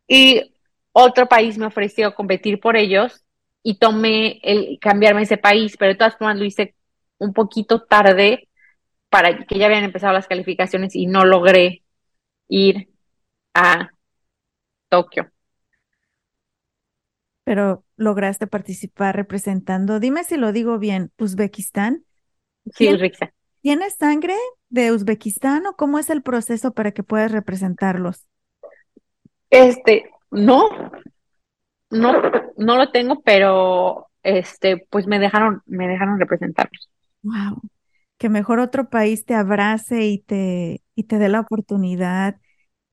Y 0.08 0.54
otro 0.92 1.28
país 1.28 1.58
me 1.58 1.68
ofreció 1.68 2.16
competir 2.16 2.60
por 2.60 2.76
ellos 2.76 3.24
y 3.64 3.78
tomé 3.78 4.40
el 4.44 4.80
cambiarme 4.80 5.24
ese 5.24 5.38
país, 5.38 5.78
pero 5.78 5.92
de 5.94 5.98
todas 5.98 6.18
formas 6.18 6.38
lo 6.38 6.46
hice 6.46 6.76
un 7.20 7.34
poquito 7.34 7.84
tarde 7.84 8.50
para 9.10 9.46
que 9.46 9.60
ya 9.60 9.68
habían 9.68 9.84
empezado 9.84 10.14
las 10.14 10.28
calificaciones 10.28 10.96
y 10.96 11.06
no 11.08 11.26
logré 11.26 11.84
ir 12.50 12.90
a 13.58 13.92
Tokio. 14.90 15.32
Pero 17.44 17.84
lograste 17.96 18.46
participar 18.46 19.16
representando, 19.16 20.00
dime 20.00 20.24
si 20.24 20.38
lo 20.38 20.52
digo 20.52 20.78
bien, 20.78 21.12
Uzbekistán. 21.18 22.06
Sí, 22.74 22.94
Uzbekistán. 22.94 23.32
¿Tienes 23.62 23.96
sangre 23.96 24.36
de 24.70 24.92
Uzbekistán 24.92 25.66
o 25.66 25.76
cómo 25.76 25.98
es 25.98 26.10
el 26.10 26.22
proceso 26.22 26.72
para 26.74 26.92
que 26.92 27.04
puedas 27.04 27.32
representarlos? 27.32 28.28
Este, 29.50 30.12
no, 30.30 30.70
no, 31.90 32.14
no 32.58 32.78
lo 32.78 32.92
tengo, 32.92 33.22
pero 33.22 34.08
este, 34.22 34.86
pues 34.90 35.08
me 35.08 35.20
dejaron, 35.20 35.64
me 35.66 35.88
dejaron 35.88 36.20
representarlos. 36.20 36.90
Wow. 37.24 37.62
Que 38.18 38.30
mejor 38.30 38.60
otro 38.60 38.90
país 38.90 39.26
te 39.26 39.34
abrace 39.34 40.06
y 40.06 40.20
te, 40.20 40.84
y 40.96 41.04
te 41.04 41.18
dé 41.18 41.30
la 41.30 41.40
oportunidad 41.40 42.36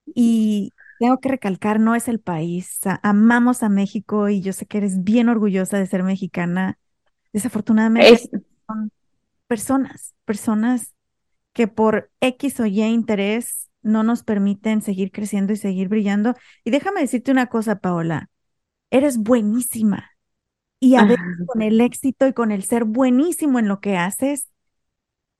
y 0.06 0.72
tengo 0.98 1.18
que 1.18 1.28
recalcar, 1.28 1.80
no 1.80 1.94
es 1.94 2.08
el 2.08 2.20
país. 2.20 2.80
amamos 3.02 3.62
a 3.62 3.68
México 3.68 4.28
y 4.28 4.40
yo 4.40 4.52
sé 4.52 4.66
que 4.66 4.78
eres 4.78 5.04
bien 5.04 5.28
orgullosa 5.28 5.78
de 5.78 5.86
ser 5.86 6.02
mexicana. 6.02 6.78
Desafortunadamente 7.32 8.30
son 8.66 8.92
personas, 9.46 10.14
personas 10.24 10.94
que 11.52 11.68
por 11.68 12.10
X 12.20 12.60
o 12.60 12.66
Y 12.66 12.82
interés 12.82 13.68
no 13.82 14.02
nos 14.02 14.22
permiten 14.22 14.82
seguir 14.82 15.12
creciendo 15.12 15.52
y 15.52 15.56
seguir 15.56 15.88
brillando. 15.88 16.34
Y 16.64 16.70
déjame 16.70 17.00
decirte 17.02 17.30
una 17.30 17.46
cosa, 17.46 17.76
Paola, 17.76 18.30
eres 18.90 19.18
buenísima. 19.18 20.10
Y 20.80 20.96
a 20.96 21.04
veces 21.04 21.24
con 21.46 21.62
el 21.62 21.80
éxito 21.80 22.26
y 22.26 22.32
con 22.32 22.50
el 22.50 22.64
ser 22.64 22.84
buenísimo 22.84 23.58
en 23.58 23.68
lo 23.68 23.80
que 23.80 23.96
haces, 23.96 24.48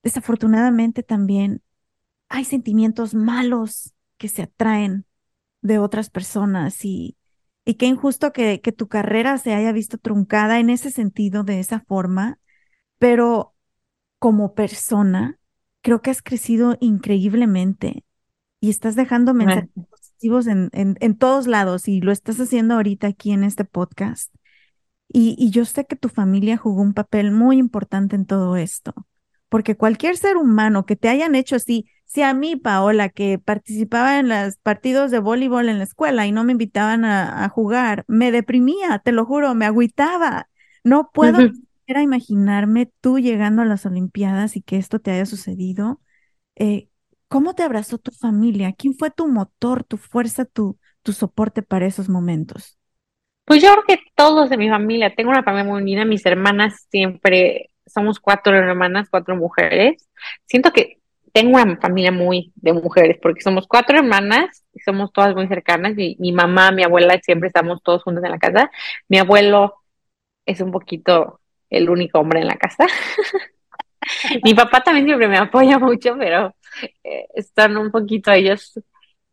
desafortunadamente 0.03 1.03
también 1.03 1.63
hay 2.29 2.45
sentimientos 2.45 3.15
malos 3.15 3.94
que 4.17 4.29
se 4.29 4.43
atraen 4.43 5.07
de 5.61 5.79
otras 5.79 6.11
personas 6.11 6.85
y, 6.85 7.17
y 7.65 7.75
qué 7.75 7.87
injusto 7.87 8.33
que, 8.33 8.61
que 8.61 8.73
tu 8.73 8.89
carrera 8.89 9.39
se 9.39 9.55
haya 9.55 9.73
visto 9.73 9.99
truncada 9.99 10.61
en 10.61 10.71
ese 10.71 10.91
sentido, 10.91 11.45
de 11.45 11.61
esa 11.61 11.81
forma, 11.81 12.39
pero 12.99 13.55
como 14.19 14.55
persona, 14.55 15.39
creo 15.83 16.01
que 16.01 16.11
has 16.11 16.23
crecido 16.23 16.77
increíblemente 16.81 18.05
y 18.61 18.71
estás 18.71 18.95
dejando 18.95 19.35
mensajes 19.35 19.69
positivos 19.91 20.47
en, 20.47 20.71
en, 20.73 20.97
en, 21.01 21.17
todos 21.17 21.47
lados 21.47 21.89
y 21.89 22.01
lo 22.01 22.13
estás 22.13 22.41
haciendo 22.41 22.75
ahorita 22.75 23.07
aquí 23.09 23.33
en 23.33 23.45
este 23.45 23.67
podcast. 23.67 24.35
Y, 25.09 25.37
y 25.39 25.51
yo 25.51 25.67
sé 25.67 25.85
que 25.85 25.97
tu 25.97 26.09
familia 26.09 26.57
jugó 26.57 26.81
un 26.81 26.95
papel 26.95 27.31
muy 27.31 27.59
importante 27.59 28.17
en 28.17 28.25
todo 28.25 28.57
esto, 28.57 28.95
porque 29.51 29.77
cualquier 29.77 30.17
ser 30.17 30.39
humano 30.39 30.87
que 30.87 30.97
te 30.97 31.11
hayan 31.11 31.35
hecho 31.35 31.57
así, 31.57 31.87
si 32.05 32.23
a 32.23 32.35
mí, 32.35 32.57
Paola, 32.57 33.09
que 33.09 33.39
participaba 33.39 34.19
en 34.19 34.29
los 34.29 34.57
partidos 34.59 35.11
de 35.11 35.19
voleibol 35.19 35.69
en 35.69 35.79
la 35.79 35.85
escuela 35.85 36.27
y 36.27 36.33
no 36.33 36.45
me 36.45 36.53
invitaban 36.53 37.05
a, 37.05 37.49
jugar, 37.49 38.05
me 38.07 38.31
deprimía, 38.31 39.01
te 39.05 39.13
lo 39.13 39.25
juro, 39.25 39.55
me 39.55 39.67
agüitaba. 39.67 40.49
No 40.85 41.11
puedo 41.13 41.39
imaginarme 41.87 42.91
tú 43.01 43.19
llegando 43.19 43.63
a 43.63 43.65
las 43.65 43.87
Olimpiadas 43.87 44.57
y 44.57 44.63
que 44.63 44.77
esto 44.77 45.01
te 45.01 45.11
haya 45.11 45.27
sucedido. 45.27 46.01
Eh, 46.57 46.89
¿Cómo 47.29 47.55
te 47.55 47.63
abrazó 47.63 47.99
tu 47.99 48.13
familia? 48.13 48.75
¿Quién 48.77 48.95
fue 48.95 49.11
tu 49.11 49.27
motor, 49.27 49.83
tu 49.83 49.97
fuerza, 49.97 50.45
tu, 50.45 50.79
tu 51.03 51.13
soporte 51.13 51.63
para 51.63 51.87
esos 51.87 52.09
momentos? 52.09 52.79
Pues 53.45 53.61
yo 53.63 53.73
creo 53.73 53.85
que 53.87 53.99
todos 54.15 54.49
de 54.51 54.57
mi 54.57 54.69
familia, 54.69 55.15
tengo 55.15 55.31
una 55.31 55.43
familia 55.43 55.71
muy 55.71 55.83
unida, 55.83 56.05
mis 56.05 56.25
hermanas 56.25 56.87
siempre, 56.91 57.71
somos 57.87 58.21
cuatro 58.21 58.55
hermanas, 58.55 59.09
cuatro 59.11 59.37
mujeres. 59.37 60.09
Siento 60.47 60.73
que 60.73 61.01
tengo 61.35 61.61
una 61.61 61.77
familia 61.79 62.13
muy 62.13 62.53
de 62.55 62.73
mujeres, 62.73 63.19
porque 63.21 63.43
somos 63.43 63.67
cuatro 63.67 63.99
hermanas, 63.99 64.65
y 64.73 64.79
somos 64.79 65.13
todas 65.13 65.35
muy 65.35 65.49
cercanas, 65.49 65.99
y 65.99 66.17
mi 66.21 66.31
mamá, 66.31 66.71
mi 66.71 66.85
abuela, 66.85 67.21
siempre 67.21 67.49
estamos 67.49 67.83
todos 67.83 68.05
juntos 68.05 68.23
en 68.23 68.31
la 68.31 68.39
casa. 68.39 68.71
Mi 69.09 69.19
abuelo 69.19 69.83
es 70.47 70.61
un 70.61 70.71
poquito 70.71 71.41
el 71.71 71.91
único 71.91 72.21
hombre 72.21 72.41
en 72.41 72.47
la 72.47 72.55
casa. 72.55 72.87
mi 74.45 74.55
papá 74.55 74.85
también 74.85 75.07
siempre 75.07 75.27
me 75.27 75.37
apoya 75.37 75.77
mucho, 75.81 76.17
pero 76.17 76.55
eh, 77.03 77.27
están 77.35 77.77
un 77.79 77.91
poquito 77.91 78.31
ellos 78.31 78.79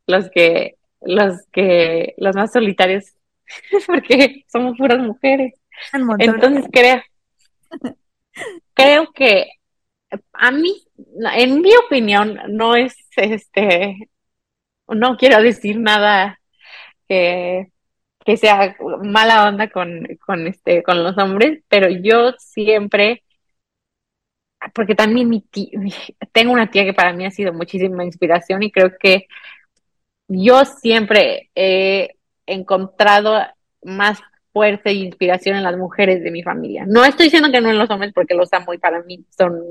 los 0.07 0.27
que, 0.31 0.77
los 1.01 1.45
que, 1.51 2.15
los 2.17 2.35
más 2.35 2.51
solitarios, 2.51 3.13
porque 3.85 4.43
somos 4.51 4.75
puras 4.75 4.97
mujeres. 4.97 5.53
Entonces 6.17 6.65
creo, 6.71 6.99
creo 8.73 9.11
que 9.13 9.60
a 10.33 10.51
mí, 10.51 10.73
en 11.35 11.61
mi 11.61 11.71
opinión, 11.75 12.39
no 12.49 12.75
es 12.75 12.95
este, 13.15 14.09
no 14.87 15.17
quiero 15.17 15.41
decir 15.41 15.79
nada 15.79 16.39
que, 17.07 17.71
que 18.25 18.37
sea 18.37 18.75
mala 19.03 19.47
onda 19.49 19.69
con, 19.69 20.07
con, 20.25 20.47
este, 20.47 20.83
con 20.83 21.03
los 21.03 21.17
hombres, 21.17 21.63
pero 21.69 21.89
yo 21.89 22.33
siempre, 22.39 23.23
porque 24.73 24.95
también 24.95 25.29
mi 25.29 25.43
tengo 26.31 26.53
una 26.53 26.69
tía 26.69 26.83
que 26.85 26.93
para 26.93 27.13
mí 27.13 27.25
ha 27.25 27.31
sido 27.31 27.53
muchísima 27.53 28.05
inspiración 28.05 28.63
y 28.63 28.71
creo 28.71 28.91
que 28.99 29.27
yo 30.27 30.65
siempre 30.65 31.49
he 31.55 32.15
encontrado 32.45 33.39
más 33.83 34.19
fuerza 34.51 34.89
e 34.89 34.93
inspiración 34.93 35.55
en 35.55 35.63
las 35.63 35.77
mujeres 35.77 36.23
de 36.23 36.31
mi 36.31 36.43
familia. 36.43 36.85
No 36.87 37.03
estoy 37.05 37.25
diciendo 37.25 37.51
que 37.51 37.61
no 37.61 37.69
en 37.69 37.77
los 37.77 37.89
hombres 37.89 38.11
porque 38.13 38.33
los 38.33 38.51
amo 38.53 38.73
y 38.73 38.77
para 38.77 39.01
mí 39.03 39.25
son, 39.37 39.61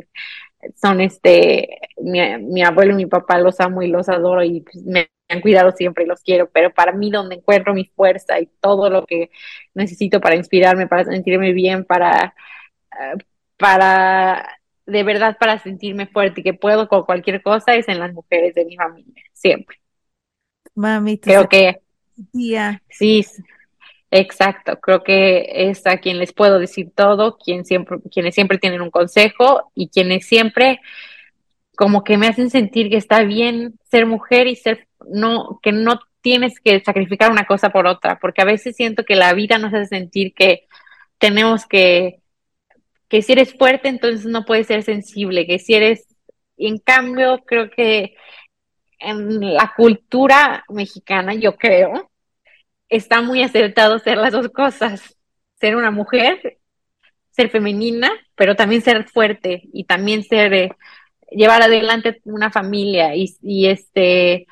son 0.74 1.00
este, 1.00 1.80
mi, 1.98 2.62
abuelo 2.62 2.92
y 2.92 2.96
mi 2.96 3.06
papá 3.06 3.38
los 3.38 3.60
amo 3.60 3.82
y 3.82 3.88
los 3.88 4.08
adoro 4.08 4.42
y 4.42 4.64
me 4.84 5.10
han 5.28 5.40
cuidado 5.40 5.72
siempre 5.72 6.04
y 6.04 6.06
los 6.06 6.22
quiero, 6.22 6.50
pero 6.50 6.72
para 6.72 6.92
mí 6.92 7.10
donde 7.10 7.36
encuentro 7.36 7.74
mi 7.74 7.84
fuerza 7.84 8.40
y 8.40 8.46
todo 8.60 8.90
lo 8.90 9.06
que 9.06 9.30
necesito 9.74 10.20
para 10.20 10.34
inspirarme, 10.34 10.88
para 10.88 11.04
sentirme 11.04 11.52
bien, 11.52 11.84
para, 11.84 12.34
eh, 12.92 13.22
para, 13.56 14.58
de 14.86 15.02
verdad, 15.04 15.36
para 15.38 15.58
sentirme 15.58 16.06
fuerte 16.06 16.40
y 16.40 16.44
que 16.44 16.54
puedo 16.54 16.88
con 16.88 17.04
cualquier 17.04 17.42
cosa 17.42 17.74
es 17.76 17.86
en 17.88 18.00
las 18.00 18.12
mujeres 18.12 18.54
de 18.54 18.64
mi 18.64 18.76
familia, 18.76 19.22
siempre. 19.32 19.78
Mami, 20.74 21.18
creo 21.18 21.48
que... 21.48 21.80
Tía. 22.32 22.82
Sí, 22.90 23.24
Exacto, 24.12 24.80
creo 24.80 25.04
que 25.04 25.70
es 25.70 25.86
a 25.86 25.98
quien 25.98 26.18
les 26.18 26.32
puedo 26.32 26.58
decir 26.58 26.90
todo, 26.94 27.38
quien 27.38 27.64
siempre, 27.64 27.98
quienes 28.10 28.34
siempre 28.34 28.58
tienen 28.58 28.80
un 28.80 28.90
consejo 28.90 29.70
y 29.74 29.88
quienes 29.88 30.26
siempre 30.26 30.80
como 31.76 32.04
que 32.04 32.18
me 32.18 32.26
hacen 32.26 32.50
sentir 32.50 32.90
que 32.90 32.96
está 32.96 33.22
bien 33.22 33.78
ser 33.90 34.06
mujer 34.06 34.48
y 34.48 34.56
ser, 34.56 34.88
no, 35.08 35.60
que 35.62 35.72
no 35.72 36.00
tienes 36.20 36.60
que 36.60 36.80
sacrificar 36.80 37.30
una 37.30 37.46
cosa 37.46 37.70
por 37.70 37.86
otra, 37.86 38.18
porque 38.18 38.42
a 38.42 38.44
veces 38.44 38.76
siento 38.76 39.04
que 39.04 39.14
la 39.14 39.32
vida 39.32 39.58
nos 39.58 39.72
hace 39.72 39.86
sentir 39.86 40.34
que 40.34 40.66
tenemos 41.18 41.64
que, 41.66 42.20
que 43.08 43.22
si 43.22 43.32
eres 43.32 43.56
fuerte, 43.56 43.88
entonces 43.88 44.26
no 44.26 44.44
puedes 44.44 44.66
ser 44.66 44.82
sensible, 44.82 45.46
que 45.46 45.58
si 45.58 45.74
eres, 45.74 46.06
en 46.58 46.78
cambio, 46.78 47.42
creo 47.46 47.70
que 47.70 48.14
en 48.98 49.54
la 49.54 49.72
cultura 49.76 50.64
mexicana, 50.68 51.32
yo 51.34 51.56
creo, 51.56 52.09
está 52.90 53.22
muy 53.22 53.42
acertado 53.42 53.98
ser 54.00 54.18
las 54.18 54.32
dos 54.32 54.48
cosas, 54.50 55.16
ser 55.58 55.76
una 55.76 55.90
mujer, 55.90 56.58
ser 57.30 57.50
femenina, 57.50 58.10
pero 58.34 58.56
también 58.56 58.82
ser 58.82 59.08
fuerte 59.08 59.62
y 59.72 59.84
también 59.84 60.24
ser, 60.24 60.52
eh, 60.52 60.70
llevar 61.30 61.62
adelante 61.62 62.20
una 62.24 62.50
familia 62.50 63.14
y, 63.14 63.66
este, 63.66 64.46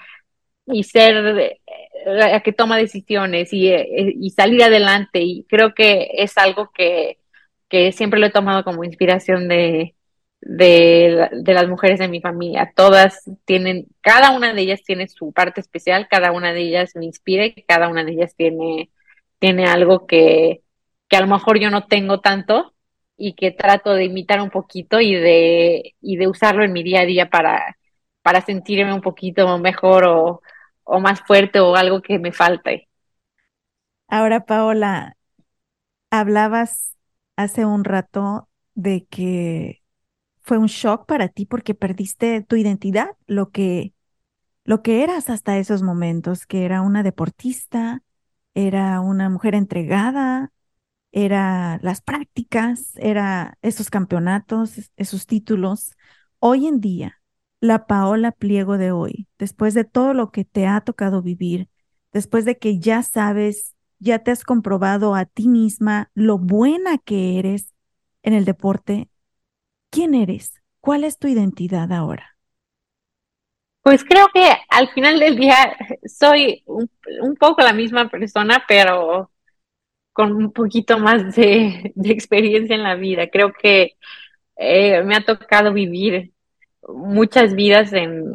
y 0.66 0.84
ser 0.84 1.39
eh, 1.39 1.61
la 2.07 2.41
que 2.41 2.53
toma 2.53 2.78
decisiones 2.78 3.53
y, 3.53 3.68
eh, 3.68 4.14
y, 4.18 4.30
salir 4.30 4.62
adelante. 4.62 5.20
Y 5.20 5.45
creo 5.49 5.74
que 5.74 6.09
es 6.14 6.39
algo 6.39 6.70
que, 6.72 7.18
que 7.68 7.93
siempre 7.93 8.20
lo 8.20 8.26
he 8.26 8.30
tomado 8.30 8.64
como 8.64 8.84
inspiración 8.84 9.49
de, 9.49 9.95
de, 10.41 11.28
de, 11.32 11.55
las 11.55 11.68
mujeres 11.68 11.99
de 11.99 12.09
mi 12.09 12.20
familia. 12.20 12.72
Todas 12.74 13.30
tienen, 13.45 13.86
cada 14.01 14.30
una 14.30 14.53
de 14.55 14.62
ellas 14.62 14.82
tiene 14.84 15.09
su 15.09 15.32
parte 15.32 15.61
especial, 15.61 16.09
cada 16.09 16.32
una 16.32 16.53
de 16.53 16.61
ellas 16.62 16.95
me 16.95 17.05
inspira 17.07 17.47
y 17.47 17.62
cada 17.62 17.89
una 17.89 18.05
de 18.05 18.12
ellas 18.12 18.34
tiene, 18.36 18.91
tiene 19.39 19.66
algo 19.66 20.07
que, 20.07 20.62
que 21.09 21.16
a 21.16 21.20
lo 21.20 21.26
mejor 21.26 21.59
yo 21.59 21.70
no 21.70 21.86
tengo 21.86 22.20
tanto 22.20 22.74
y 23.16 23.34
que 23.34 23.51
trato 23.51 23.95
de 23.95 24.05
imitar 24.05 24.41
un 24.41 24.51
poquito 24.51 25.01
y 25.01 25.14
de, 25.14 25.95
y 26.01 26.16
de 26.16 26.28
usarlo 26.28 26.64
en 26.64 26.72
mi 26.72 26.82
día 26.82 27.01
a 27.01 27.07
día 27.07 27.30
para, 27.30 27.76
para 28.22 28.41
sentirme 28.41 28.95
un 28.95 29.01
poquito 29.01 29.59
mejor 29.59 30.07
o, 30.07 30.43
o 30.84 31.01
más 31.01 31.20
fuerte 31.20 31.61
o 31.61 31.74
algo 31.74 32.01
que 32.01 32.18
me 32.18 32.32
falte. 32.32 32.89
Ahora, 34.07 34.47
Paola, 34.47 35.16
hablabas 36.11 36.97
hace 37.36 37.66
un 37.66 37.84
rato 37.84 38.49
de 38.74 39.07
que 39.11 39.78
fue 40.49 40.57
un 40.57 40.66
shock 40.66 41.05
para 41.07 41.28
ti 41.28 41.44
porque 41.44 41.74
perdiste 41.74 42.40
tu 42.42 42.57
identidad, 42.57 43.11
lo 43.26 43.51
que, 43.51 43.92
lo 44.64 44.82
que 44.82 45.03
eras 45.03 45.28
hasta 45.28 45.59
esos 45.59 45.82
momentos, 45.82 46.46
que 46.46 46.64
era 46.64 46.80
una 46.80 47.03
deportista, 47.03 48.03
era 48.55 49.03
una 49.03 49.28
mujer 49.28 49.55
entregada, 49.55 50.51
era 51.12 51.78
las 51.82 52.01
prácticas, 52.01 52.92
era 52.96 53.59
esos 53.61 53.90
campeonatos, 53.90 54.90
esos 54.96 55.26
títulos. 55.26 55.92
Hoy 56.38 56.66
en 56.66 56.80
día, 56.80 57.20
la 57.61 57.86
Paola 57.86 58.32
Pliego 58.32 58.78
de 58.78 58.90
hoy, 58.90 59.28
después 59.38 59.74
de 59.74 59.84
todo 59.84 60.14
lo 60.14 60.30
que 60.30 60.46
te 60.46 60.66
ha 60.66 60.80
tocado 60.80 61.20
vivir, 61.20 61.68
después 62.11 62.46
de 62.46 62.57
que 62.57 62.78
ya 62.78 63.03
sabes, 63.03 63.74
ya 63.99 64.20
te 64.20 64.30
has 64.30 64.44
comprobado 64.44 65.14
a 65.14 65.26
ti 65.26 65.46
misma 65.46 66.11
lo 66.14 66.38
buena 66.38 66.96
que 66.96 67.38
eres 67.38 67.74
en 68.22 68.32
el 68.32 68.46
deporte, 68.46 69.11
¿Quién 69.91 70.14
eres? 70.14 70.55
¿Cuál 70.80 71.05
es 71.05 71.18
tu 71.18 71.28
identidad 71.28 71.93
ahora? 71.93 72.36
Pues 73.82 74.05
creo 74.05 74.28
que 74.34 74.47
al 74.68 74.91
final 74.91 75.18
del 75.18 75.36
día 75.36 75.76
soy 76.07 76.62
un, 76.66 76.91
poco 77.36 77.62
la 77.62 77.72
misma 77.72 78.09
persona, 78.09 78.64
pero 78.68 79.30
con 80.12 80.32
un 80.32 80.53
poquito 80.53 80.99
más 80.99 81.34
de, 81.36 81.95
experiencia 82.05 82.76
en 82.76 82.82
la 82.82 82.97
vida. 82.97 83.28
Creo 83.28 83.53
que 83.53 83.97
eh, 84.57 85.03
me 85.05 85.16
ha 85.16 85.24
tocado 85.24 85.72
vivir 85.72 86.32
muchas 86.89 87.55
vidas 87.55 87.93
en, 87.93 88.34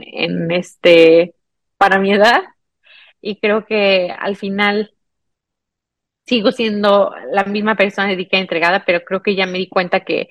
este 0.51 1.35
para 1.77 1.99
mi 1.99 2.13
edad 2.13 2.41
y 3.21 3.39
creo 3.39 3.65
que 3.65 4.11
al 4.17 4.35
final 4.37 4.93
sigo 6.25 6.51
siendo 6.51 7.13
la 7.31 7.43
misma 7.43 7.75
persona 7.75 8.07
dedicada 8.07 8.41
entregada, 8.41 8.85
pero 8.85 9.03
creo 9.03 9.21
que 9.21 9.35
ya 9.35 9.45
me 9.45 9.57
di 9.59 9.67
cuenta 9.69 10.01
que 10.05 10.29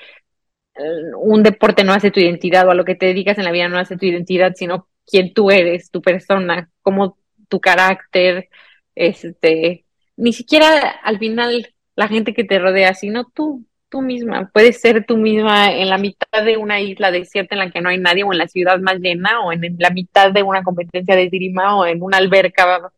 un 1.18 1.42
deporte 1.42 1.84
no 1.84 1.92
hace 1.92 2.10
tu 2.10 2.20
identidad 2.20 2.66
o 2.66 2.70
a 2.70 2.74
lo 2.74 2.84
que 2.84 2.94
te 2.94 3.06
dedicas 3.06 3.38
en 3.38 3.44
la 3.44 3.52
vida 3.52 3.68
no 3.68 3.78
hace 3.78 3.96
tu 3.96 4.06
identidad, 4.06 4.54
sino 4.54 4.88
quién 5.06 5.34
tú 5.34 5.50
eres, 5.50 5.90
tu 5.90 6.02
persona, 6.02 6.70
cómo 6.82 7.18
tu 7.48 7.60
carácter, 7.60 8.48
este, 8.94 9.84
ni 10.16 10.32
siquiera 10.32 10.88
al 11.02 11.18
final 11.18 11.74
la 11.96 12.08
gente 12.08 12.34
que 12.34 12.44
te 12.44 12.58
rodea, 12.58 12.94
sino 12.94 13.24
tú, 13.24 13.66
tú 13.88 14.00
misma. 14.02 14.50
Puedes 14.52 14.80
ser 14.80 15.04
tú 15.04 15.16
misma 15.16 15.72
en 15.72 15.90
la 15.90 15.98
mitad 15.98 16.44
de 16.44 16.56
una 16.56 16.80
isla 16.80 17.10
desierta 17.10 17.54
en 17.54 17.58
la 17.60 17.70
que 17.70 17.80
no 17.80 17.90
hay 17.90 17.98
nadie, 17.98 18.24
o 18.24 18.32
en 18.32 18.38
la 18.38 18.48
ciudad 18.48 18.78
más 18.80 18.98
llena, 18.98 19.40
o 19.44 19.52
en 19.52 19.76
la 19.78 19.90
mitad 19.90 20.32
de 20.32 20.42
una 20.42 20.62
competencia 20.62 21.16
de 21.16 21.24
esgrima, 21.24 21.76
o 21.76 21.86
en 21.86 22.02
una 22.02 22.18
alberca 22.18 22.90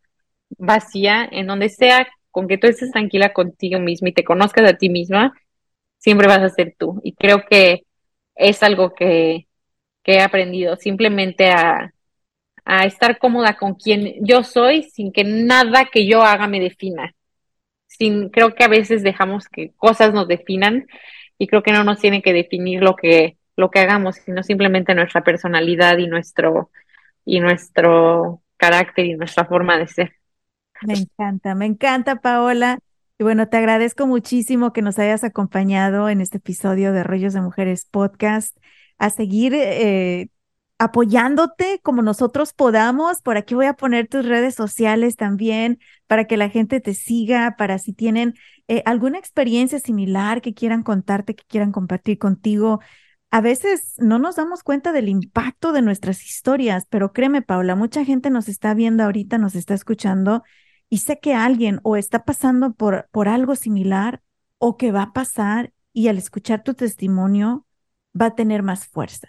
vacía, 0.58 1.28
en 1.30 1.46
donde 1.46 1.68
sea, 1.68 2.06
con 2.30 2.48
que 2.48 2.58
tú 2.58 2.66
estés 2.66 2.90
tranquila 2.92 3.32
contigo 3.32 3.80
misma 3.80 4.08
y 4.10 4.12
te 4.12 4.24
conozcas 4.24 4.68
a 4.70 4.76
ti 4.76 4.88
misma, 4.88 5.32
siempre 6.04 6.28
vas 6.28 6.42
a 6.42 6.50
ser 6.50 6.74
tú. 6.78 7.00
Y 7.02 7.14
creo 7.14 7.46
que 7.48 7.86
es 8.34 8.62
algo 8.62 8.94
que, 8.94 9.48
he 10.04 10.20
aprendido, 10.20 10.76
simplemente 10.76 11.50
a, 11.50 11.90
estar 12.84 13.18
cómoda 13.18 13.56
con 13.56 13.74
quien 13.74 14.14
yo 14.26 14.42
soy 14.42 14.84
sin 14.84 15.12
que 15.12 15.24
nada 15.24 15.86
que 15.90 16.06
yo 16.06 16.22
haga 16.22 16.46
me 16.46 16.60
defina. 16.60 17.14
Sin, 17.86 18.28
creo 18.30 18.54
que 18.54 18.64
a 18.64 18.68
veces 18.68 19.02
dejamos 19.02 19.48
que 19.48 19.72
cosas 19.76 20.12
nos 20.12 20.28
definan 20.28 20.86
y 21.38 21.46
creo 21.46 21.62
que 21.62 21.72
no 21.72 21.84
nos 21.84 22.00
tiene 22.00 22.22
que 22.22 22.32
definir 22.32 22.82
lo 22.82 22.96
que, 22.96 23.38
lo 23.56 23.70
que 23.70 23.80
hagamos, 23.80 24.16
sino 24.16 24.42
simplemente 24.42 24.94
nuestra 24.94 25.22
personalidad 25.24 25.98
y 25.98 26.06
nuestro, 26.06 26.70
y 27.24 27.40
nuestro 27.40 28.42
carácter 28.58 29.06
y 29.06 29.14
nuestra 29.14 29.46
forma 29.46 29.78
de 29.78 29.88
ser. 29.88 30.12
Me 30.82 30.94
encanta, 30.94 31.54
me 31.54 31.66
encanta, 31.66 32.16
Paola. 32.16 32.78
Y 33.18 33.22
bueno, 33.22 33.48
te 33.48 33.56
agradezco 33.56 34.06
muchísimo 34.06 34.72
que 34.72 34.82
nos 34.82 34.98
hayas 34.98 35.22
acompañado 35.22 36.08
en 36.08 36.20
este 36.20 36.38
episodio 36.38 36.92
de 36.92 37.04
Rollos 37.04 37.32
de 37.32 37.40
Mujeres 37.42 37.86
Podcast, 37.88 38.56
a 38.98 39.08
seguir 39.10 39.54
eh, 39.54 40.30
apoyándote 40.78 41.80
como 41.84 42.02
nosotros 42.02 42.52
podamos. 42.52 43.22
Por 43.22 43.36
aquí 43.36 43.54
voy 43.54 43.66
a 43.66 43.74
poner 43.74 44.08
tus 44.08 44.26
redes 44.26 44.56
sociales 44.56 45.14
también 45.14 45.78
para 46.08 46.24
que 46.24 46.36
la 46.36 46.48
gente 46.48 46.80
te 46.80 46.94
siga, 46.94 47.54
para 47.56 47.78
si 47.78 47.92
tienen 47.92 48.34
eh, 48.66 48.82
alguna 48.84 49.18
experiencia 49.18 49.78
similar 49.78 50.40
que 50.42 50.52
quieran 50.52 50.82
contarte, 50.82 51.36
que 51.36 51.44
quieran 51.46 51.70
compartir 51.70 52.18
contigo. 52.18 52.80
A 53.30 53.40
veces 53.40 53.94
no 53.98 54.18
nos 54.18 54.36
damos 54.36 54.64
cuenta 54.64 54.90
del 54.92 55.08
impacto 55.08 55.72
de 55.72 55.82
nuestras 55.82 56.24
historias, 56.24 56.86
pero 56.90 57.12
créeme, 57.12 57.42
Paula, 57.42 57.76
mucha 57.76 58.04
gente 58.04 58.30
nos 58.30 58.48
está 58.48 58.74
viendo 58.74 59.04
ahorita, 59.04 59.38
nos 59.38 59.54
está 59.54 59.74
escuchando 59.74 60.42
y 60.94 60.98
sé 60.98 61.18
que 61.18 61.34
alguien 61.34 61.80
o 61.82 61.96
está 61.96 62.24
pasando 62.24 62.72
por, 62.72 63.08
por 63.10 63.26
algo 63.26 63.56
similar 63.56 64.22
o 64.58 64.76
que 64.76 64.92
va 64.92 65.02
a 65.02 65.12
pasar 65.12 65.72
y 65.92 66.06
al 66.06 66.18
escuchar 66.18 66.62
tu 66.62 66.74
testimonio 66.74 67.66
va 68.14 68.26
a 68.26 68.34
tener 68.36 68.62
más 68.62 68.86
fuerza, 68.86 69.26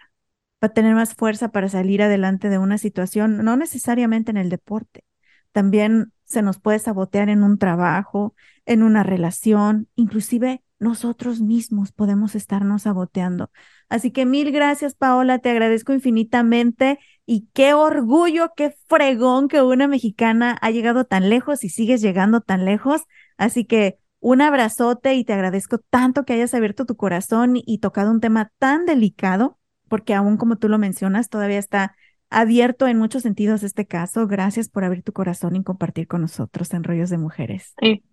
va 0.63 0.67
a 0.67 0.73
tener 0.73 0.93
más 0.93 1.15
fuerza 1.15 1.49
para 1.49 1.67
salir 1.67 2.03
adelante 2.03 2.49
de 2.49 2.59
una 2.59 2.77
situación, 2.77 3.43
no 3.43 3.57
necesariamente 3.57 4.29
en 4.29 4.37
el 4.37 4.49
deporte. 4.49 5.05
También 5.53 6.13
se 6.23 6.43
nos 6.43 6.59
puede 6.59 6.77
sabotear 6.77 7.29
en 7.29 7.41
un 7.41 7.57
trabajo, 7.57 8.35
en 8.67 8.83
una 8.83 9.01
relación, 9.01 9.87
inclusive 9.95 10.61
nosotros 10.77 11.41
mismos 11.41 11.91
podemos 11.91 12.35
estarnos 12.35 12.83
saboteando. 12.83 13.49
Así 13.89 14.11
que 14.11 14.27
mil 14.27 14.51
gracias, 14.51 14.93
Paola, 14.93 15.39
te 15.39 15.49
agradezco 15.49 15.93
infinitamente 15.93 16.99
y 17.25 17.47
qué 17.53 17.73
orgullo, 17.73 18.51
qué 18.55 18.75
fregón 18.87 19.47
que 19.47 19.61
una 19.61 19.87
mexicana 19.87 20.57
ha 20.61 20.71
llegado 20.71 21.05
tan 21.05 21.29
lejos 21.29 21.63
y 21.63 21.69
sigues 21.69 22.01
llegando 22.01 22.41
tan 22.41 22.65
lejos. 22.65 23.03
Así 23.37 23.65
que 23.65 23.97
un 24.19 24.41
abrazote 24.41 25.15
y 25.15 25.23
te 25.23 25.33
agradezco 25.33 25.77
tanto 25.77 26.23
que 26.23 26.33
hayas 26.33 26.53
abierto 26.53 26.85
tu 26.85 26.95
corazón 26.95 27.53
y 27.55 27.79
tocado 27.79 28.11
un 28.11 28.21
tema 28.21 28.51
tan 28.59 28.85
delicado, 28.85 29.57
porque 29.87 30.13
aún 30.13 30.37
como 30.37 30.57
tú 30.57 30.69
lo 30.69 30.77
mencionas, 30.77 31.29
todavía 31.29 31.59
está 31.59 31.95
abierto 32.29 32.87
en 32.87 32.97
muchos 32.97 33.23
sentidos 33.23 33.63
este 33.63 33.85
caso. 33.85 34.27
Gracias 34.27 34.69
por 34.69 34.83
abrir 34.83 35.03
tu 35.03 35.13
corazón 35.13 35.55
y 35.55 35.63
compartir 35.63 36.07
con 36.07 36.21
nosotros 36.21 36.73
en 36.73 36.83
Rollos 36.83 37.09
de 37.09 37.17
Mujeres. 37.17 37.73
Sí, 37.79 38.03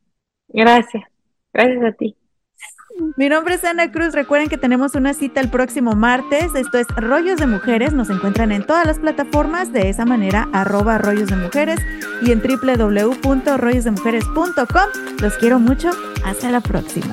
gracias. 0.49 1.05
Gracias 1.53 1.85
a 1.85 1.93
ti. 1.93 2.17
Mi 3.17 3.29
nombre 3.29 3.55
es 3.55 3.65
Ana 3.65 3.91
Cruz. 3.91 4.13
Recuerden 4.13 4.49
que 4.49 4.59
tenemos 4.59 4.95
una 4.95 5.15
cita 5.15 5.41
el 5.41 5.49
próximo 5.49 5.95
martes. 5.95 6.55
Esto 6.55 6.79
es 6.79 6.87
Rollos 6.89 7.39
de 7.39 7.47
Mujeres. 7.47 7.93
Nos 7.93 8.11
encuentran 8.11 8.53
en 8.53 8.65
todas 8.65 8.87
las 8.87 8.99
plataformas 8.99 9.73
de 9.73 9.89
esa 9.89 10.05
manera, 10.05 10.49
arroba 10.53 10.99
rollos 10.99 11.29
de 11.29 11.37
mujeres 11.37 11.81
y 12.23 12.33
en 12.33 12.41
www.rollosdemujeres.com. 12.41 15.19
Los 15.21 15.35
quiero 15.35 15.59
mucho. 15.59 15.91
Hasta 16.25 16.51
la 16.51 16.61
próxima. 16.61 17.13